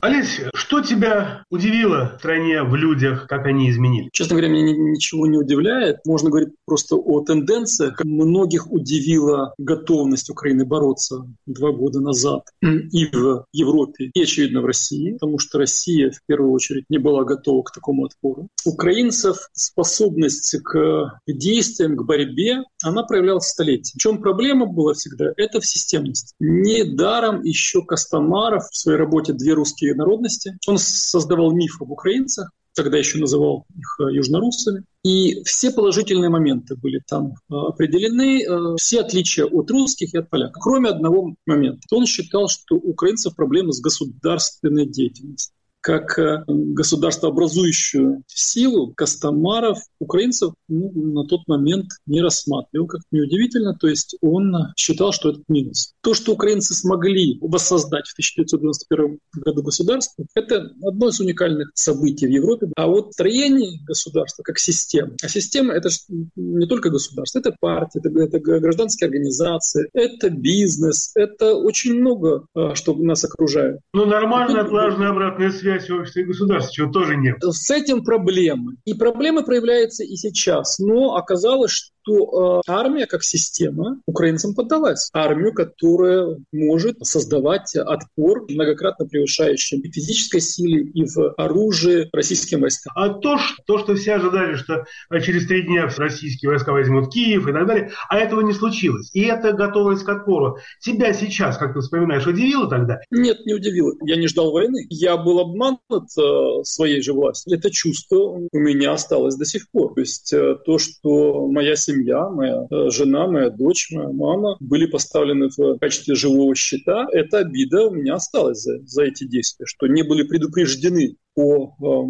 Олеся, 0.00 0.50
что 0.54 0.80
тебя 0.80 1.44
удивило 1.50 2.12
в 2.16 2.20
стране, 2.20 2.62
в 2.62 2.74
людях, 2.74 3.26
как 3.28 3.46
они 3.46 3.70
изменились? 3.70 4.08
Честно 4.12 4.36
говоря, 4.36 4.48
меня 4.48 4.72
ничего 4.72 5.26
не 5.26 5.36
удивляет. 5.36 5.98
Можно 6.06 6.30
говорить 6.30 6.54
просто 6.64 6.96
о 6.96 7.20
тенденциях. 7.20 8.00
Многих 8.02 8.70
удивила 8.70 9.52
готовность 9.58 10.30
Украины 10.30 10.64
бороться 10.64 11.26
два 11.46 11.72
года 11.72 12.00
назад 12.00 12.44
и 12.62 13.06
в 13.12 13.44
Европе, 13.52 14.10
и, 14.14 14.22
очевидно, 14.22 14.62
в 14.62 14.66
России, 14.66 15.12
потому 15.12 15.38
что 15.38 15.58
Россия, 15.58 16.10
в 16.10 16.20
первую 16.26 16.52
очередь, 16.52 16.84
не 16.88 16.98
была 16.98 17.24
готова 17.24 17.62
к 17.62 17.72
такому 17.72 18.06
отпору. 18.06 18.48
Украинцев 18.64 19.36
способность 19.52 20.56
к 20.64 21.18
действиям, 21.26 21.96
к 21.96 22.04
борьбе, 22.04 22.62
она 22.82 23.02
проявлялась 23.02 23.48
столетиями. 23.48 23.98
В 23.98 24.00
чем 24.00 24.22
проблема 24.22 24.66
была 24.66 24.94
всегда? 24.94 25.32
Это 25.36 25.60
в 25.60 25.66
системности. 25.66 26.34
Недаром 26.40 27.42
еще 27.42 27.82
Костомаров 27.82 28.64
в 28.70 28.76
своей 28.76 28.98
работе 28.98 29.32
«Две 29.32 29.52
русские 29.54 29.89
русские 29.90 29.96
народности. 29.96 30.58
Он 30.66 30.78
создавал 30.78 31.52
миф 31.52 31.80
об 31.80 31.90
украинцах, 31.90 32.50
тогда 32.74 32.98
еще 32.98 33.18
называл 33.18 33.66
их 33.76 33.96
э, 34.00 34.14
южноруссами. 34.14 34.84
И 35.04 35.42
все 35.44 35.70
положительные 35.70 36.30
моменты 36.30 36.76
были 36.76 37.00
там 37.06 37.32
э, 37.32 37.54
определены, 37.54 38.42
э, 38.42 38.76
все 38.76 39.00
отличия 39.00 39.44
от 39.44 39.70
русских 39.70 40.14
и 40.14 40.18
от 40.18 40.30
поляков, 40.30 40.62
кроме 40.62 40.90
одного 40.90 41.34
момента. 41.46 41.80
Он 41.90 42.06
считал, 42.06 42.48
что 42.48 42.76
у 42.76 42.90
украинцев 42.90 43.34
проблемы 43.34 43.72
с 43.72 43.80
государственной 43.80 44.86
деятельностью 44.86 45.54
как 45.80 46.18
э, 46.18 46.44
государствообразующую 46.46 48.22
силу 48.26 48.92
Костомаров 48.94 49.78
украинцев 49.98 50.52
ну, 50.68 50.90
на 50.92 51.24
тот 51.26 51.40
момент 51.46 51.86
не 52.06 52.20
рассматривал, 52.20 52.86
как 52.86 53.00
неудивительно, 53.10 53.74
то 53.74 53.88
есть 53.88 54.16
он 54.20 54.54
считал, 54.76 55.12
что 55.12 55.30
это 55.30 55.40
минус. 55.48 55.94
То, 56.02 56.14
что 56.14 56.32
украинцы 56.32 56.74
смогли 56.74 57.38
воссоздать 57.40 58.06
в 58.06 58.12
1991 58.12 59.18
году 59.34 59.62
государство, 59.62 60.24
это 60.34 60.70
одно 60.82 61.08
из 61.08 61.20
уникальных 61.20 61.70
событий 61.74 62.26
в 62.26 62.30
Европе. 62.30 62.68
А 62.76 62.86
вот 62.86 63.12
строение 63.14 63.80
государства 63.84 64.42
как 64.42 64.58
система, 64.58 65.14
а 65.22 65.28
система 65.28 65.72
это 65.72 65.88
не 66.36 66.66
только 66.66 66.90
государство, 66.90 67.38
это 67.38 67.54
партия, 67.58 68.00
это, 68.04 68.10
это 68.20 68.38
гражданские 68.38 69.06
организации, 69.06 69.88
это 69.92 70.30
бизнес, 70.30 71.12
это 71.14 71.54
очень 71.54 71.94
много, 71.94 72.46
э, 72.54 72.74
что 72.74 72.94
нас 72.94 73.24
окружает. 73.24 73.80
Ну, 73.92 74.04
нормальная, 74.04 74.62
отлаженная 74.62 75.10
обратная 75.10 75.50
связь 75.50 75.69
связь 75.70 75.90
общества 75.90 76.20
и 76.20 76.24
государства, 76.24 76.72
чего 76.72 76.90
тоже 76.90 77.16
нет. 77.16 77.36
С 77.40 77.70
этим 77.70 78.02
проблемы. 78.02 78.76
И 78.84 78.94
проблемы 78.94 79.44
проявляются 79.44 80.04
и 80.04 80.16
сейчас. 80.16 80.78
Но 80.78 81.14
оказалось, 81.14 81.92
что 82.02 82.60
э, 82.66 82.70
армия 82.70 83.06
как 83.06 83.22
система 83.22 84.00
украинцам 84.06 84.54
поддалась. 84.54 85.10
Армию, 85.12 85.52
которая 85.52 86.36
может 86.52 86.96
создавать 87.04 87.74
отпор, 87.76 88.46
многократно 88.48 89.06
превышающий 89.06 89.78
и 89.78 89.90
в 89.90 89.94
физической 89.94 90.40
силе, 90.40 90.82
и 90.82 91.04
в 91.04 91.34
оружии 91.36 92.08
российским 92.12 92.60
войскам. 92.60 92.92
А 92.96 93.08
то, 93.10 93.38
что, 93.38 93.62
то, 93.66 93.78
что 93.78 93.94
все 93.94 94.14
ожидали, 94.14 94.54
что 94.54 94.84
через 95.20 95.46
три 95.46 95.62
дня 95.62 95.88
российские 95.96 96.50
войска 96.50 96.72
возьмут 96.72 97.12
Киев 97.12 97.46
и 97.46 97.52
так 97.52 97.66
далее, 97.66 97.90
а 98.08 98.18
этого 98.18 98.40
не 98.40 98.52
случилось. 98.52 99.10
И 99.12 99.22
это 99.22 99.52
готовность 99.52 100.04
к 100.04 100.08
отпору. 100.08 100.58
Тебя 100.80 101.12
сейчас, 101.12 101.56
как 101.56 101.74
ты 101.74 101.80
вспоминаешь, 101.80 102.26
удивило 102.26 102.68
тогда? 102.68 103.00
Нет, 103.10 103.44
не 103.46 103.54
удивило. 103.54 103.92
Я 104.02 104.16
не 104.16 104.26
ждал 104.26 104.52
войны. 104.52 104.86
Я 104.88 105.16
был 105.16 105.40
обманут 105.40 105.80
э, 106.18 106.64
своей 106.64 107.02
же 107.02 107.12
властью. 107.12 107.56
Это 107.56 107.70
чувство 107.70 108.40
у 108.52 108.58
меня 108.58 108.92
осталось 108.92 109.36
до 109.36 109.44
сих 109.44 109.70
пор. 109.70 109.94
То 109.94 110.00
есть 110.00 110.32
э, 110.32 110.56
то, 110.64 110.78
что 110.78 111.46
моя 111.48 111.76
семья 111.76 111.89
семья, 111.90 112.28
моя 112.28 112.66
э, 112.70 112.90
жена, 112.90 113.26
моя 113.26 113.50
дочь, 113.50 113.88
моя 113.92 114.08
мама 114.08 114.56
были 114.60 114.86
поставлены 114.86 115.48
в 115.56 115.78
качестве 115.78 116.14
живого 116.14 116.54
щита. 116.54 117.06
Эта 117.12 117.38
обида 117.38 117.88
у 117.88 117.94
меня 117.94 118.14
осталась 118.14 118.62
за, 118.62 118.78
за 118.86 119.04
эти 119.04 119.24
действия, 119.26 119.66
что 119.66 119.86
не 119.86 120.02
были 120.02 120.22
предупреждены 120.22 121.16
о 121.36 121.66
э, 121.66 121.68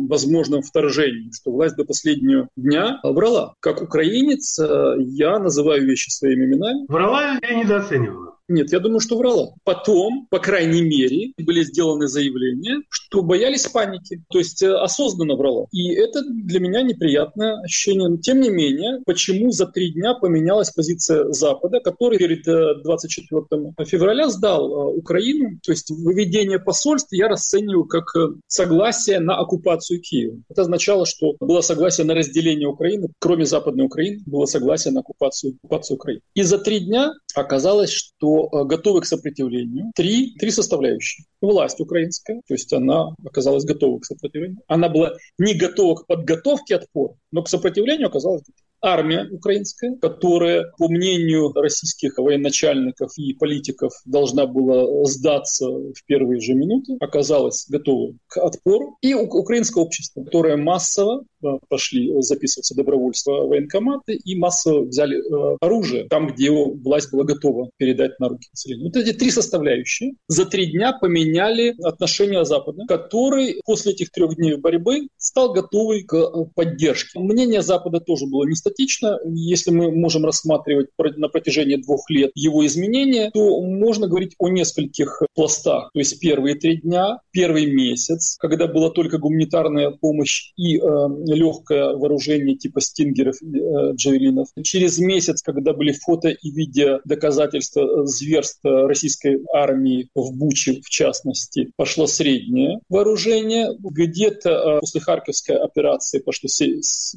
возможном 0.09 0.63
вторжении, 0.63 1.31
что 1.33 1.53
власть 1.53 1.77
до 1.77 1.85
последнего 1.85 2.49
дня 2.57 3.01
врала. 3.03 3.55
Как 3.61 3.83
украинец 3.83 4.59
э, 4.59 4.95
я 4.99 5.39
называю 5.39 5.85
вещи 5.85 6.11
своими 6.11 6.45
именами. 6.45 6.87
Врала 6.89 7.39
или 7.39 7.55
недооценивала? 7.55 8.37
Нет, 8.51 8.73
я 8.73 8.81
думаю, 8.81 8.99
что 8.99 9.17
врала. 9.17 9.55
Потом, 9.63 10.27
по 10.29 10.41
крайней 10.41 10.83
мере, 10.83 11.33
были 11.39 11.63
сделаны 11.63 12.09
заявления, 12.09 12.83
что 12.91 13.23
боялись 13.23 13.69
паники. 13.69 14.25
То 14.29 14.39
есть 14.39 14.61
э, 14.61 14.75
осознанно 14.75 15.37
врала. 15.37 15.67
И 15.71 15.93
это 15.93 16.23
для 16.25 16.59
меня 16.59 16.83
неприятное 16.83 17.61
ощущение. 17.63 18.09
Но, 18.09 18.17
тем 18.17 18.41
не 18.41 18.51
менее, 18.51 19.03
почему 19.07 19.53
за 19.53 19.67
три 19.67 19.93
дня 19.93 20.15
поменялась 20.15 20.71
позиция 20.71 21.31
Запада, 21.31 21.79
который 21.79 22.19
перед 22.19 22.43
24 22.83 23.43
э, 23.79 23.85
февраля 23.85 24.29
сдал 24.29 24.69
э, 24.69 24.97
Украину. 24.97 25.61
То 25.65 25.71
есть 25.71 25.89
выведение 25.89 26.59
посольств 26.59 27.13
я 27.13 27.29
расцениваю 27.29 27.85
как 27.85 28.13
согласие 28.49 29.21
на 29.21 29.39
оккупацию 29.39 30.01
Киева. 30.01 30.39
Это 30.49 30.63
означало, 30.63 31.07
что 31.07 31.37
было 31.39 31.61
согласие 31.61 32.05
на 32.05 32.15
разделение 32.15 32.67
Украины, 32.67 33.11
кроме 33.21 33.45
Западной 33.45 33.85
Украины, 33.85 34.25
было 34.27 34.47
согласие 34.47 34.93
на 34.93 35.01
оккупацию, 35.01 35.55
оккупацию 35.63 35.95
Украины. 35.95 36.23
И 36.35 36.43
за 36.43 36.59
три 36.59 36.81
дня 36.81 37.13
оказалось, 37.37 37.91
что 37.91 38.40
Э, 38.53 38.65
готовы 38.65 39.01
к 39.01 39.07
сопротивлению. 39.07 39.93
Три, 39.95 40.35
три 40.39 40.51
составляющие. 40.51 41.27
Власть 41.41 41.81
украинская, 41.81 42.41
то 42.47 42.55
есть 42.55 42.73
она 42.73 43.15
оказалась 43.25 43.65
готова 43.65 43.99
к 43.99 44.05
сопротивлению. 44.05 44.63
Она 44.67 44.89
была 44.89 45.13
не 45.39 45.55
готова 45.55 45.97
к 45.97 46.07
подготовке 46.07 46.77
отпора, 46.77 47.15
но 47.33 47.43
к 47.43 47.49
сопротивлению 47.49 48.09
оказалась 48.09 48.43
готова 48.43 48.70
армия 48.83 49.29
украинская, 49.31 49.97
которая, 50.01 50.73
по 50.79 50.89
мнению 50.89 51.53
российских 51.53 52.19
военачальников 52.19 53.13
и 53.17 53.35
политиков, 53.35 53.93
должна 54.05 54.47
была 54.47 55.05
сдаться 55.05 55.67
в 55.69 56.05
первые 56.07 56.41
же 56.41 56.55
минуты, 56.55 56.97
оказалась 57.01 57.67
готова 57.69 58.15
к 58.27 58.39
отпору. 58.39 58.97
И 59.03 59.15
украинское 59.15 59.85
общество, 59.85 60.23
которое 60.25 60.57
массово 60.57 61.25
э, 61.43 61.47
пошли 61.69 62.11
записываться 62.21 62.75
добровольство 62.75 63.47
военкоматы 63.47 64.15
и 64.15 64.37
массово 64.37 64.85
взяли 64.85 65.19
э, 65.19 65.57
оружие 65.61 66.09
там, 66.09 66.29
где 66.29 66.51
власть 66.51 67.13
была 67.13 67.25
готова 67.25 67.71
передать 67.77 68.19
на 68.21 68.29
руки 68.29 68.49
населению. 68.53 68.87
Вот 68.87 68.97
эти 68.97 69.13
три 69.13 69.31
составляющие 69.31 70.15
за 70.29 70.47
три 70.47 70.67
дня 70.73 70.93
поменяли 70.93 71.75
отношения 71.83 72.45
Запада, 72.45 72.85
который 72.89 73.61
после 73.65 73.93
этих 73.93 74.11
трех 74.11 74.37
дней 74.37 74.57
борьбы 74.57 75.09
стал 75.17 75.53
готовый 75.53 76.05
к 76.05 76.15
э, 76.15 76.45
поддержке. 76.55 77.19
Мнение 77.19 77.63
Запада 77.63 78.01
тоже 78.01 78.27
было 78.27 78.45
не 78.45 78.55
статично. 78.71 79.19
Если 79.25 79.71
мы 79.71 79.91
можем 79.91 80.25
рассматривать 80.25 80.89
на 81.17 81.29
протяжении 81.29 81.77
двух 81.77 82.09
лет 82.11 82.31
его 82.35 82.65
изменения, 82.67 83.31
то 83.33 83.61
можно 83.61 84.07
говорить 84.07 84.35
о 84.39 84.49
нескольких 84.49 85.23
пластах. 85.35 85.91
То 85.93 85.99
есть 85.99 86.21
первые 86.21 86.55
три 86.55 86.81
дня, 86.81 87.19
первый 87.33 87.67
месяц, 87.67 88.37
когда 88.39 88.67
была 88.67 88.91
только 88.91 89.19
гуманитарная 89.19 89.91
помощь 89.91 90.53
и 90.57 90.77
э, 90.77 90.81
легкое 91.27 91.97
вооружение 91.97 92.57
типа 92.57 92.81
стингеров, 92.81 93.37
э, 93.43 93.95
джавелинов. 93.95 94.49
Через 94.63 94.99
месяц, 94.99 95.43
когда 95.43 95.73
были 95.73 95.93
фото 95.93 96.29
и 96.29 96.51
видео 96.51 97.01
доказательства 97.05 98.07
зверства 98.07 98.89
российской 98.89 99.39
армии 99.53 100.09
в 100.15 100.37
Буче, 100.37 100.81
в 100.83 100.89
частности, 100.89 101.71
пошло 101.77 102.07
среднее 102.07 102.81
вооружение. 102.89 103.77
Где-то 103.79 104.51
э, 104.51 104.81
после 104.81 105.01
Харьковской 105.01 105.57
операции 105.57 106.21
пошло 106.21 106.49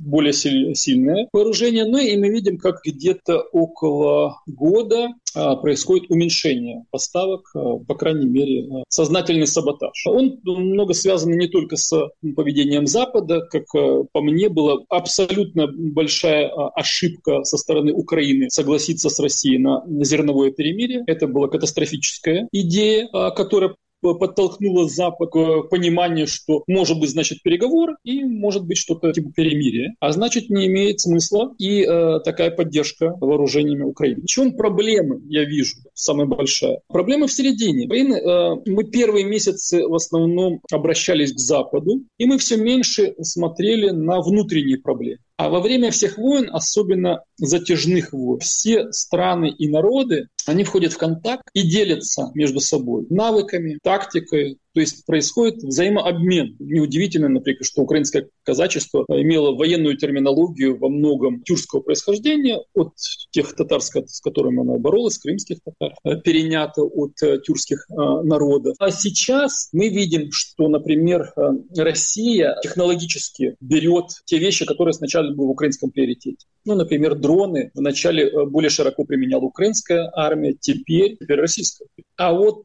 более 0.01 0.33
сильное 0.33 1.27
вооружение. 1.43 1.85
Ну 1.85 1.97
и 1.97 2.15
мы 2.17 2.29
видим, 2.29 2.57
как 2.57 2.81
где-то 2.83 3.41
около 3.51 4.41
года 4.47 5.09
а, 5.35 5.55
происходит 5.55 6.09
уменьшение 6.09 6.85
поставок, 6.91 7.51
а, 7.55 7.77
по 7.77 7.95
крайней 7.95 8.25
мере, 8.25 8.65
а, 8.65 8.83
сознательный 8.89 9.47
саботаж. 9.47 10.05
Он 10.07 10.39
много 10.43 10.93
связан 10.93 11.31
не 11.31 11.47
только 11.47 11.75
с 11.75 12.09
поведением 12.35 12.87
Запада, 12.87 13.41
как 13.49 13.65
по 13.71 14.21
мне 14.21 14.49
была 14.49 14.79
абсолютно 14.89 15.67
большая 15.67 16.49
ошибка 16.49 17.43
со 17.43 17.57
стороны 17.57 17.93
Украины 17.93 18.49
согласиться 18.49 19.09
с 19.09 19.19
Россией 19.19 19.57
на 19.57 19.83
зерновое 20.03 20.51
перемирие. 20.51 21.03
Это 21.07 21.27
была 21.27 21.47
катастрофическая 21.47 22.47
идея, 22.51 23.07
которая 23.35 23.75
подтолкнуло 24.03 24.89
Запад 24.89 25.31
к 25.31 25.69
пониманию, 25.69 26.27
что 26.27 26.63
может 26.67 26.99
быть, 26.99 27.09
значит, 27.09 27.41
переговор 27.41 27.95
и 28.03 28.23
может 28.23 28.65
быть 28.65 28.77
что-то 28.77 29.11
типа 29.11 29.31
перемирия, 29.31 29.95
а 29.99 30.11
значит, 30.11 30.49
не 30.49 30.67
имеет 30.67 30.99
смысла 30.99 31.53
и 31.57 31.83
э, 31.83 32.19
такая 32.23 32.51
поддержка 32.51 33.15
вооружениями 33.19 33.83
Украины. 33.83 34.21
В 34.21 34.27
чем 34.27 34.53
проблема, 34.53 35.19
я 35.27 35.45
вижу, 35.45 35.77
самая 35.93 36.27
большая? 36.27 36.79
Проблема 36.87 37.27
в 37.27 37.31
середине. 37.31 37.85
Украины, 37.85 38.15
э, 38.15 38.55
мы 38.65 38.83
первые 38.83 39.25
месяцы 39.25 39.87
в 39.87 39.95
основном 39.95 40.59
обращались 40.71 41.33
к 41.33 41.39
Западу, 41.39 42.03
и 42.17 42.25
мы 42.25 42.37
все 42.37 42.57
меньше 42.57 43.15
смотрели 43.21 43.89
на 43.89 44.21
внутренние 44.21 44.77
проблемы. 44.77 45.19
А 45.37 45.49
во 45.49 45.61
время 45.61 45.91
всех 45.91 46.17
войн, 46.17 46.49
особенно 46.51 47.23
затяжных 47.37 48.13
войн, 48.13 48.39
все 48.39 48.91
страны 48.91 49.49
и 49.49 49.67
народы, 49.67 50.27
они 50.45 50.63
входят 50.63 50.93
в 50.93 50.97
контакт 50.97 51.43
и 51.53 51.63
делятся 51.67 52.31
между 52.35 52.59
собой 52.59 53.07
навыками, 53.09 53.79
тактикой, 53.81 54.59
то 54.73 54.81
есть 54.81 55.05
происходит 55.05 55.57
взаимообмен. 55.57 56.55
Неудивительно, 56.59 57.29
например, 57.29 57.63
что 57.63 57.83
украинское 57.83 58.29
казачество 58.43 59.05
имело 59.07 59.55
военную 59.55 59.97
терминологию 59.97 60.77
во 60.77 60.89
многом 60.89 61.43
тюркского 61.43 61.81
происхождения 61.81 62.59
от 62.73 62.93
тех 63.31 63.55
татар, 63.55 63.81
с 63.81 64.21
которыми 64.21 64.61
оно 64.61 64.79
боролось, 64.79 65.19
крымских 65.19 65.57
татар, 65.63 65.95
э, 66.03 66.19
перенято 66.21 66.81
от 66.81 67.21
э, 67.21 67.39
тюркских 67.39 67.85
э, 67.89 67.93
народов. 67.93 68.75
А 68.79 68.89
сейчас 68.89 69.69
мы 69.73 69.89
видим, 69.89 70.29
что, 70.31 70.67
например, 70.67 71.31
Россия 71.77 72.55
технологически 72.63 73.55
берет 73.59 74.05
те 74.25 74.39
вещи, 74.39 74.65
которые 74.65 74.93
сначала 74.93 75.27
были 75.27 75.47
в 75.47 75.51
украинском 75.51 75.91
приоритете. 75.91 76.47
Ну, 76.65 76.75
например, 76.75 77.15
дроны 77.15 77.71
вначале 77.75 78.45
более 78.47 78.69
широко 78.69 79.03
применяла 79.03 79.43
украинская 79.43 80.09
армия, 80.13 80.55
теперь, 80.59 81.17
теперь 81.17 81.39
российская. 81.39 81.85
А 82.15 82.33
вот 82.33 82.63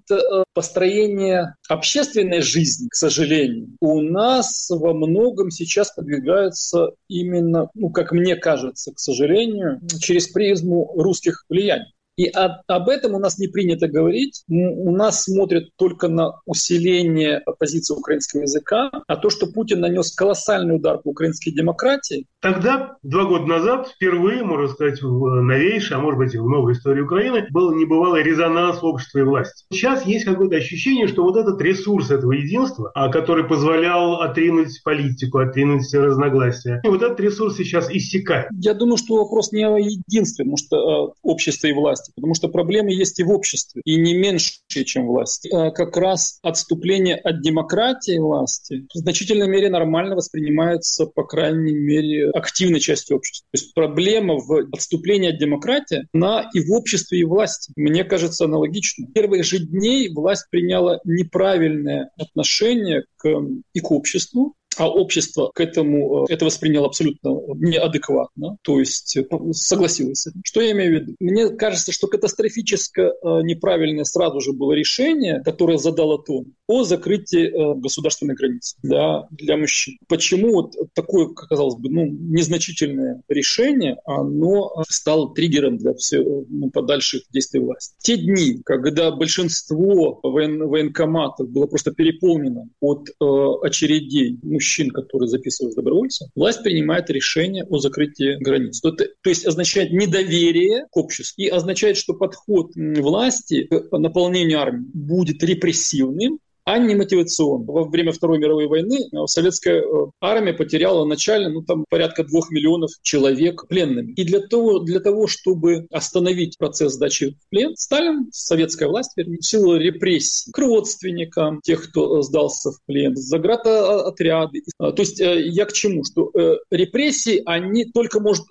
построение 0.54 1.56
общественности 1.68 1.97
общественной 1.98 2.40
жизни, 2.40 2.88
к 2.88 2.94
сожалению, 2.94 3.76
у 3.80 4.00
нас 4.00 4.68
во 4.70 4.94
многом 4.94 5.50
сейчас 5.50 5.92
подвигается 5.92 6.92
именно, 7.08 7.68
ну, 7.74 7.90
как 7.90 8.12
мне 8.12 8.36
кажется, 8.36 8.92
к 8.92 8.98
сожалению, 8.98 9.80
через 10.00 10.28
призму 10.28 10.92
русских 10.94 11.44
влияний. 11.48 11.92
И 12.18 12.26
об, 12.26 12.52
об 12.66 12.88
этом 12.88 13.14
у 13.14 13.20
нас 13.20 13.38
не 13.38 13.46
принято 13.46 13.86
говорить. 13.86 14.42
У 14.48 14.90
нас 14.90 15.22
смотрят 15.22 15.68
только 15.76 16.08
на 16.08 16.32
усиление 16.46 17.42
позиции 17.60 17.94
украинского 17.94 18.42
языка, 18.42 18.90
а 19.06 19.16
то, 19.16 19.30
что 19.30 19.46
Путин 19.46 19.80
нанес 19.80 20.12
колоссальный 20.16 20.74
удар 20.74 20.98
по 20.98 21.10
украинской 21.10 21.52
демократии. 21.52 22.26
Тогда, 22.40 22.96
два 23.04 23.24
года 23.24 23.46
назад, 23.46 23.88
впервые, 23.94 24.42
можно 24.42 24.66
сказать, 24.66 25.00
в 25.00 25.42
новейшей, 25.42 25.96
а 25.96 26.00
может 26.00 26.18
быть 26.18 26.34
и 26.34 26.38
в 26.38 26.48
новой 26.48 26.72
истории 26.72 27.02
Украины, 27.02 27.46
был 27.50 27.72
небывалый 27.72 28.24
резонанс 28.24 28.82
общества 28.82 29.20
и 29.20 29.22
власти. 29.22 29.64
Сейчас 29.72 30.04
есть 30.04 30.24
какое-то 30.24 30.56
ощущение, 30.56 31.06
что 31.06 31.22
вот 31.22 31.36
этот 31.36 31.60
ресурс 31.60 32.10
этого 32.10 32.32
единства, 32.32 32.90
а, 32.96 33.12
который 33.12 33.44
позволял 33.44 34.22
отринуть 34.22 34.82
политику, 34.82 35.38
отринуть 35.38 35.94
разногласия, 35.94 36.80
и 36.82 36.88
вот 36.88 37.02
этот 37.02 37.20
ресурс 37.20 37.56
сейчас 37.56 37.88
иссякает. 37.90 38.48
Я 38.60 38.74
думаю, 38.74 38.96
что 38.96 39.16
вопрос 39.16 39.52
не 39.52 39.64
о 39.64 39.76
единстве, 39.76 40.44
потому 40.44 40.56
что 40.56 40.76
э, 40.76 41.12
общество 41.22 41.68
и 41.68 41.72
власть 41.72 42.07
власти, 42.08 42.12
потому 42.14 42.34
что 42.34 42.48
проблемы 42.48 42.92
есть 42.92 43.18
и 43.18 43.24
в 43.24 43.30
обществе, 43.30 43.82
и 43.84 43.96
не 43.96 44.14
меньше, 44.14 44.52
чем 44.68 45.06
власти. 45.06 45.48
А 45.52 45.70
как 45.70 45.96
раз 45.96 46.38
отступление 46.42 47.16
от 47.16 47.42
демократии 47.42 48.18
власти 48.18 48.86
в 48.94 48.98
значительной 48.98 49.48
мере 49.48 49.70
нормально 49.70 50.16
воспринимается, 50.16 51.06
по 51.06 51.24
крайней 51.24 51.74
мере, 51.74 52.30
активной 52.30 52.80
частью 52.80 53.16
общества. 53.16 53.46
То 53.52 53.58
есть 53.58 53.74
проблема 53.74 54.34
в 54.34 54.68
отступлении 54.72 55.30
от 55.30 55.38
демократии, 55.38 56.06
на 56.12 56.48
и 56.52 56.60
в 56.60 56.72
обществе, 56.72 57.20
и 57.20 57.24
в 57.24 57.28
власти. 57.28 57.72
Мне 57.76 58.04
кажется, 58.04 58.44
аналогично. 58.44 59.06
В 59.06 59.12
первых 59.12 59.44
же 59.44 59.58
дней 59.58 60.08
власть 60.12 60.46
приняла 60.50 61.00
неправильное 61.04 62.10
отношение 62.16 63.04
к, 63.16 63.28
и 63.72 63.80
к 63.80 63.90
обществу, 63.90 64.54
а 64.78 64.88
общество 64.88 65.50
к 65.52 65.60
этому 65.60 66.24
э, 66.28 66.32
это 66.32 66.44
восприняло 66.44 66.86
абсолютно 66.86 67.30
неадекватно, 67.56 68.56
то 68.62 68.78
есть 68.78 69.16
э, 69.16 69.26
согласилось 69.52 70.22
с 70.22 70.26
этим. 70.28 70.40
Что 70.44 70.60
я 70.60 70.72
имею 70.72 70.90
в 70.90 71.00
виду? 71.00 71.16
Мне 71.20 71.50
кажется, 71.50 71.92
что 71.92 72.06
катастрофически 72.06 73.00
э, 73.00 73.42
неправильное 73.42 74.04
сразу 74.04 74.40
же 74.40 74.52
было 74.52 74.72
решение, 74.72 75.42
которое 75.44 75.78
задало 75.78 76.22
тон. 76.22 76.54
О 76.68 76.84
закрытии 76.84 77.46
э, 77.46 77.74
государственной 77.80 78.34
границы 78.34 78.76
да, 78.82 79.26
для 79.30 79.56
мужчин. 79.56 79.96
Почему 80.06 80.52
вот 80.52 80.74
такое, 80.94 81.28
казалось 81.28 81.76
бы, 81.76 81.88
ну, 81.88 82.06
незначительное 82.06 83.22
решение, 83.28 83.96
оно 84.04 84.84
стало 84.88 85.34
триггером 85.34 85.78
для 85.78 85.94
всего, 85.94 86.44
ну, 86.48 86.70
подальших 86.70 87.22
действий 87.32 87.60
власти? 87.60 87.94
Те 88.02 88.18
дни, 88.18 88.60
когда 88.64 89.10
большинство 89.10 90.20
воен, 90.22 90.68
военкоматов 90.68 91.48
было 91.48 91.66
просто 91.66 91.92
переполнено 91.92 92.68
от 92.80 93.08
э, 93.08 93.24
очередей 93.62 94.38
мужчин, 94.42 94.90
которые 94.90 95.28
записывались 95.28 95.74
добровольцами, 95.74 96.30
власть 96.34 96.62
принимает 96.62 97.08
решение 97.08 97.64
о 97.64 97.78
закрытии 97.78 98.36
границ. 98.42 98.80
То, 98.80 98.92
то 98.92 99.06
есть 99.24 99.46
означает 99.46 99.90
недоверие 99.90 100.84
к 100.90 100.96
обществу 100.98 101.42
и 101.42 101.48
означает, 101.48 101.96
что 101.96 102.12
подход 102.12 102.72
власти 102.76 103.64
к 103.64 103.98
наполнению 103.98 104.60
армии 104.60 104.86
будет 104.92 105.42
репрессивным, 105.42 106.40
а 106.68 106.76
не 106.76 106.94
мотивационно. 106.94 107.64
Во 107.72 107.84
время 107.84 108.12
Второй 108.12 108.38
мировой 108.38 108.66
войны 108.66 108.98
э, 109.00 109.26
советская 109.26 109.80
э, 109.80 109.84
армия 110.20 110.52
потеряла 110.52 111.06
начально 111.06 111.48
ну, 111.48 111.62
там, 111.62 111.86
порядка 111.88 112.24
двух 112.24 112.50
миллионов 112.50 112.90
человек 113.00 113.66
пленными. 113.68 114.12
И 114.12 114.24
для 114.24 114.40
того, 114.40 114.80
для 114.80 115.00
того, 115.00 115.28
чтобы 115.28 115.86
остановить 115.90 116.58
процесс 116.58 116.92
сдачи 116.92 117.30
в 117.30 117.48
плен, 117.48 117.74
Сталин, 117.74 118.28
советская 118.32 118.86
власть, 118.86 119.12
вернее, 119.16 119.38
в 119.38 119.46
силу 119.46 119.76
репрессий 119.76 120.52
к 120.52 120.58
родственникам 120.58 121.62
тех, 121.62 121.88
кто 121.88 122.18
э, 122.18 122.22
сдался 122.22 122.72
в 122.72 122.84
плен, 122.84 123.16
заградотряды. 123.16 124.60
То 124.78 124.94
есть 124.98 125.20
я 125.20 125.64
к 125.64 125.72
чему? 125.72 126.04
Что 126.04 126.30
репрессии, 126.70 127.40
они 127.46 127.86
только 127.86 128.20
может, 128.20 128.44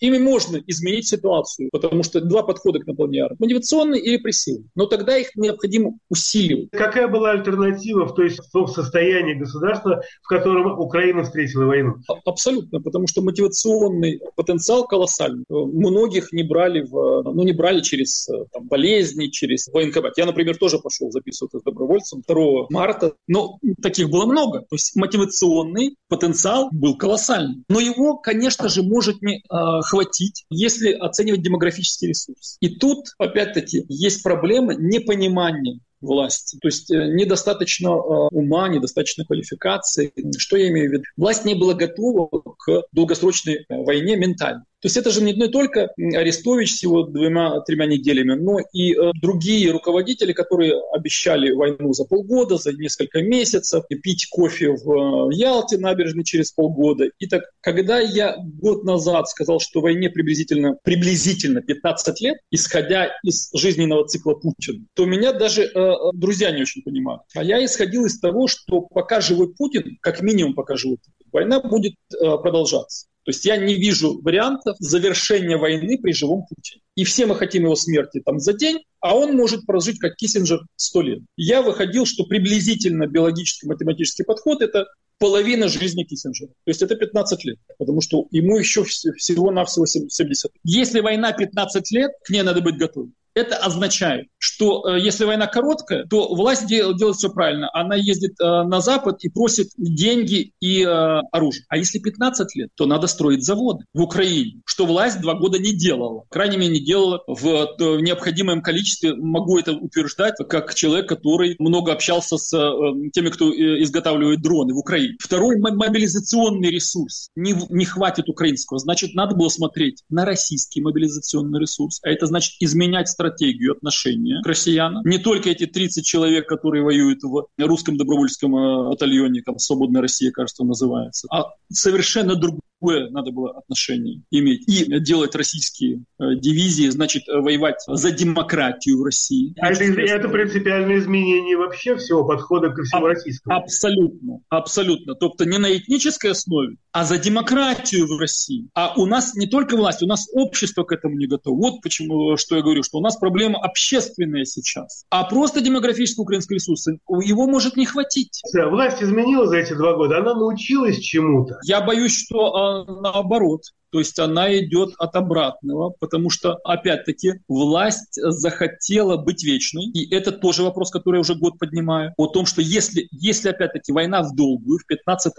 ими 0.00 0.18
можно 0.18 0.60
изменить 0.66 1.06
ситуацию, 1.06 1.68
потому 1.70 2.02
что 2.02 2.20
два 2.20 2.42
подхода 2.42 2.80
к 2.80 2.86
наполнению 2.88 3.26
армии. 3.26 3.36
Мотивационный 3.38 4.00
и 4.00 4.10
репрессивный. 4.10 4.68
Но 4.74 4.86
тогда 4.86 5.16
их 5.16 5.36
необходимо 5.36 5.92
усиливать. 6.08 6.70
Какая 6.72 7.06
была 7.06 7.30
альтернатива 7.30 7.59
альтернатива 7.64 8.06
в, 8.06 8.14
той, 8.14 8.28
в 8.28 8.68
состоянии 8.68 9.34
государства, 9.34 10.02
в 10.22 10.28
котором 10.28 10.78
Украина 10.78 11.22
встретила 11.22 11.64
войну? 11.64 11.96
Абсолютно, 12.24 12.80
потому 12.80 13.06
что 13.06 13.22
мотивационный 13.22 14.20
потенциал 14.36 14.86
колоссальный. 14.86 15.44
Многих 15.48 16.32
не 16.32 16.42
брали, 16.42 16.82
в, 16.82 17.22
ну, 17.22 17.42
не 17.42 17.52
брали 17.52 17.80
через 17.80 18.28
там, 18.52 18.66
болезни, 18.66 19.26
через 19.26 19.68
военкомат. 19.68 20.16
Я, 20.18 20.26
например, 20.26 20.56
тоже 20.56 20.78
пошел 20.78 21.10
записываться 21.10 21.60
добровольцем 21.64 22.22
2 22.26 22.66
марта, 22.70 23.12
но 23.26 23.58
таких 23.82 24.10
было 24.10 24.26
много. 24.26 24.60
То 24.60 24.74
есть 24.74 24.96
мотивационный 24.96 25.96
потенциал 26.08 26.68
был 26.72 26.96
колоссальный. 26.96 27.62
Но 27.68 27.80
его, 27.80 28.16
конечно 28.16 28.68
же, 28.68 28.82
может 28.82 29.22
не 29.22 29.38
э, 29.38 29.80
хватить, 29.82 30.44
если 30.50 30.92
оценивать 30.92 31.42
демографический 31.42 32.08
ресурс. 32.08 32.56
И 32.60 32.76
тут, 32.76 33.06
опять-таки, 33.18 33.84
есть 33.88 34.22
проблема 34.22 34.74
непонимания 34.74 35.80
власти. 36.00 36.58
То 36.60 36.68
есть 36.68 36.90
э, 36.90 37.06
недостаточно 37.08 37.88
э, 37.88 38.28
ума, 38.32 38.68
недостаточно 38.68 39.24
квалификации. 39.24 40.12
Что 40.38 40.56
я 40.56 40.68
имею 40.68 40.90
в 40.90 40.92
виду? 40.94 41.04
Власть 41.16 41.44
не 41.44 41.54
была 41.54 41.74
готова 41.74 42.28
к 42.58 42.84
долгосрочной 42.92 43.66
войне 43.68 44.16
ментально. 44.16 44.64
То 44.80 44.86
есть 44.86 44.96
это 44.96 45.10
же 45.10 45.22
не 45.22 45.48
только 45.48 45.90
Арестович 45.98 46.76
с 46.76 46.82
его 46.82 47.02
двумя-тремя 47.02 47.86
неделями, 47.86 48.34
но 48.34 48.58
и 48.72 48.94
э, 48.94 49.12
другие 49.20 49.70
руководители, 49.70 50.32
которые 50.32 50.74
обещали 50.92 51.52
войну 51.52 51.92
за 51.92 52.04
полгода, 52.04 52.56
за 52.56 52.72
несколько 52.72 53.22
месяцев, 53.22 53.84
пить 54.02 54.28
кофе 54.30 54.70
в 54.70 55.30
э, 55.30 55.34
Ялте 55.34 55.76
набережной 55.78 56.24
через 56.24 56.52
полгода. 56.52 57.10
И 57.18 57.26
так, 57.26 57.42
когда 57.60 57.98
я 58.00 58.36
год 58.38 58.84
назад 58.84 59.28
сказал, 59.28 59.60
что 59.60 59.80
войне 59.80 60.08
приблизительно, 60.08 60.76
приблизительно 60.82 61.60
15 61.60 62.20
лет, 62.22 62.38
исходя 62.50 63.10
из 63.22 63.50
жизненного 63.54 64.06
цикла 64.06 64.34
Путина, 64.34 64.84
то 64.94 65.04
меня 65.04 65.32
даже 65.32 65.64
э, 65.64 65.68
э, 65.74 65.94
друзья 66.14 66.50
не 66.50 66.62
очень 66.62 66.82
понимают. 66.82 67.22
А 67.34 67.44
я 67.44 67.62
исходил 67.64 68.06
из 68.06 68.18
того, 68.18 68.48
что 68.48 68.80
пока 68.80 69.20
живой 69.20 69.52
Путин, 69.54 69.98
как 70.00 70.22
минимум 70.22 70.54
пока 70.54 70.76
живой 70.76 70.96
Путин, 70.96 71.30
война 71.32 71.60
будет 71.60 71.94
э, 72.14 72.38
продолжаться. 72.38 73.09
То 73.24 73.30
есть 73.30 73.44
я 73.44 73.56
не 73.56 73.74
вижу 73.74 74.20
вариантов 74.22 74.76
завершения 74.78 75.56
войны 75.56 75.98
при 75.98 76.12
живом 76.12 76.46
Путине. 76.46 76.82
И 76.94 77.04
все 77.04 77.26
мы 77.26 77.36
хотим 77.36 77.64
его 77.64 77.76
смерти 77.76 78.22
там 78.24 78.38
за 78.38 78.54
день, 78.54 78.80
а 79.00 79.16
он 79.16 79.36
может 79.36 79.66
прожить, 79.66 79.98
как 79.98 80.16
Киссинджер, 80.16 80.60
сто 80.76 81.02
лет. 81.02 81.20
Я 81.36 81.62
выходил, 81.62 82.06
что 82.06 82.24
приблизительно 82.24 83.06
биологический 83.06 83.66
математический 83.66 84.24
подход– 84.24 84.62
это 84.62 84.86
половина 85.18 85.68
жизни 85.68 86.04
Киссинджера. 86.04 86.48
То 86.48 86.70
есть 86.70 86.82
это 86.82 86.96
15 86.96 87.44
лет, 87.44 87.58
потому 87.78 88.00
что 88.00 88.26
ему 88.30 88.58
еще 88.58 88.84
всего-навсего 88.84 89.86
70. 89.86 90.50
Если 90.64 91.00
война 91.00 91.32
15 91.32 91.90
лет, 91.92 92.10
к 92.24 92.30
ней 92.30 92.42
надо 92.42 92.62
быть 92.62 92.78
готовым. 92.78 93.14
Это 93.34 93.56
означает, 93.56 94.26
что 94.38 94.88
э, 94.88 95.00
если 95.00 95.24
война 95.24 95.46
короткая, 95.46 96.04
то 96.06 96.34
власть 96.34 96.66
дел, 96.66 96.94
делает 96.94 97.16
все 97.16 97.30
правильно. 97.30 97.70
Она 97.72 97.94
ездит 97.94 98.40
э, 98.40 98.44
на 98.44 98.80
Запад 98.80 99.22
и 99.24 99.28
просит 99.28 99.68
деньги 99.76 100.52
и 100.60 100.82
э, 100.82 101.20
оружие. 101.30 101.64
А 101.68 101.76
если 101.76 101.98
15 101.98 102.56
лет, 102.56 102.70
то 102.74 102.86
надо 102.86 103.06
строить 103.06 103.44
заводы 103.44 103.84
в 103.94 104.02
Украине, 104.02 104.60
что 104.64 104.86
власть 104.86 105.20
два 105.20 105.34
года 105.34 105.58
не 105.58 105.74
делала. 105.74 106.24
Крайне 106.28 106.56
мере, 106.56 106.72
не 106.72 106.84
делала 106.84 107.22
в, 107.26 107.74
в 107.78 108.00
необходимом 108.00 108.62
количестве. 108.62 109.14
Могу 109.14 109.58
это 109.58 109.72
утверждать, 109.72 110.34
как 110.48 110.74
человек, 110.74 111.08
который 111.08 111.56
много 111.58 111.92
общался 111.92 112.36
с 112.36 112.52
э, 112.52 113.10
теми, 113.12 113.28
кто 113.28 113.52
э, 113.52 113.82
изготавливает 113.82 114.42
дроны 114.42 114.74
в 114.74 114.78
Украине. 114.78 115.16
Второй 115.20 115.58
мобилизационный 115.58 116.70
ресурс. 116.70 117.30
Не, 117.36 117.54
не 117.68 117.84
хватит 117.84 118.28
украинского. 118.28 118.78
Значит, 118.78 119.14
надо 119.14 119.36
было 119.36 119.48
смотреть 119.48 120.02
на 120.08 120.24
российский 120.24 120.80
мобилизационный 120.80 121.60
ресурс. 121.60 122.00
А 122.02 122.10
это 122.10 122.26
значит 122.26 122.54
изменять 122.60 123.08
стратегию 123.20 123.72
отношения 123.72 124.40
к 124.42 124.46
россиянам. 124.46 125.04
Не 125.04 125.18
только 125.18 125.50
эти 125.50 125.66
30 125.66 126.04
человек, 126.04 126.48
которые 126.48 126.82
воюют 126.82 127.22
в 127.22 127.48
русском 127.58 127.98
добровольческом 127.98 128.56
э, 128.56 128.88
батальоне, 128.88 129.42
там 129.42 129.58
«Свободная 129.58 130.00
Россия», 130.00 130.30
кажется, 130.30 130.64
называется, 130.64 131.28
а 131.30 131.50
совершенно 131.70 132.34
другой 132.34 132.60
какое 132.80 133.10
надо 133.10 133.30
было 133.30 133.50
отношение 133.58 134.22
иметь. 134.30 134.68
И 134.68 135.00
делать 135.00 135.34
российские 135.34 136.04
э, 136.18 136.34
дивизии, 136.36 136.88
значит, 136.88 137.28
э, 137.28 137.38
воевать 137.38 137.76
за 137.86 138.10
демократию 138.10 138.98
в 138.98 139.04
России. 139.04 139.54
А 139.60 139.70
это, 139.70 139.84
это 139.84 140.28
принципиальное 140.28 140.98
изменение 140.98 141.56
вообще 141.56 141.96
всего 141.96 142.24
подхода 142.24 142.70
ко 142.70 142.82
всему 142.82 143.06
а, 143.06 143.08
российскому? 143.08 143.56
Абсолютно, 143.56 144.40
абсолютно. 144.48 145.14
Тобто 145.14 145.44
не 145.44 145.58
на 145.58 145.76
этнической 145.76 146.30
основе, 146.30 146.76
а 146.92 147.04
за 147.04 147.18
демократию 147.18 148.06
в 148.06 148.18
России. 148.18 148.68
А 148.74 148.94
у 148.96 149.06
нас 149.06 149.34
не 149.34 149.46
только 149.46 149.76
власть, 149.76 150.02
у 150.02 150.06
нас 150.06 150.28
общество 150.32 150.84
к 150.84 150.92
этому 150.92 151.16
не 151.16 151.26
готово. 151.26 151.56
Вот 151.56 151.82
почему, 151.82 152.36
что 152.36 152.56
я 152.56 152.62
говорю, 152.62 152.82
что 152.82 152.98
у 152.98 153.02
нас 153.02 153.09
проблема 153.16 153.58
общественная 153.58 154.44
сейчас. 154.44 155.04
А 155.10 155.24
просто 155.24 155.60
демографический 155.60 156.22
украинский 156.22 156.56
ресурс, 156.56 156.86
его 156.86 157.46
может 157.46 157.76
не 157.76 157.86
хватить. 157.86 158.42
Власть 158.52 159.02
изменила 159.02 159.46
за 159.46 159.58
эти 159.58 159.72
два 159.72 159.94
года, 159.96 160.18
она 160.18 160.34
научилась 160.34 160.98
чему-то. 160.98 161.58
Я 161.64 161.80
боюсь, 161.80 162.16
что 162.16 162.54
а, 162.54 162.84
наоборот. 162.84 163.62
То 163.90 163.98
есть 163.98 164.18
она 164.18 164.56
идет 164.58 164.94
от 164.98 165.16
обратного, 165.16 165.90
потому 165.98 166.30
что, 166.30 166.54
опять-таки, 166.64 167.34
власть 167.48 168.14
захотела 168.14 169.16
быть 169.16 169.44
вечной. 169.44 169.84
И 169.86 170.14
это 170.14 170.32
тоже 170.32 170.62
вопрос, 170.62 170.90
который 170.90 171.16
я 171.16 171.20
уже 171.20 171.34
год 171.34 171.58
поднимаю. 171.58 172.12
О 172.16 172.28
том, 172.28 172.46
что 172.46 172.62
если, 172.62 173.08
если 173.10 173.48
опять-таки, 173.48 173.92
война 173.92 174.22
в 174.22 174.34
долгую, 174.34 174.78
в 174.78 174.86
15, 174.86 175.32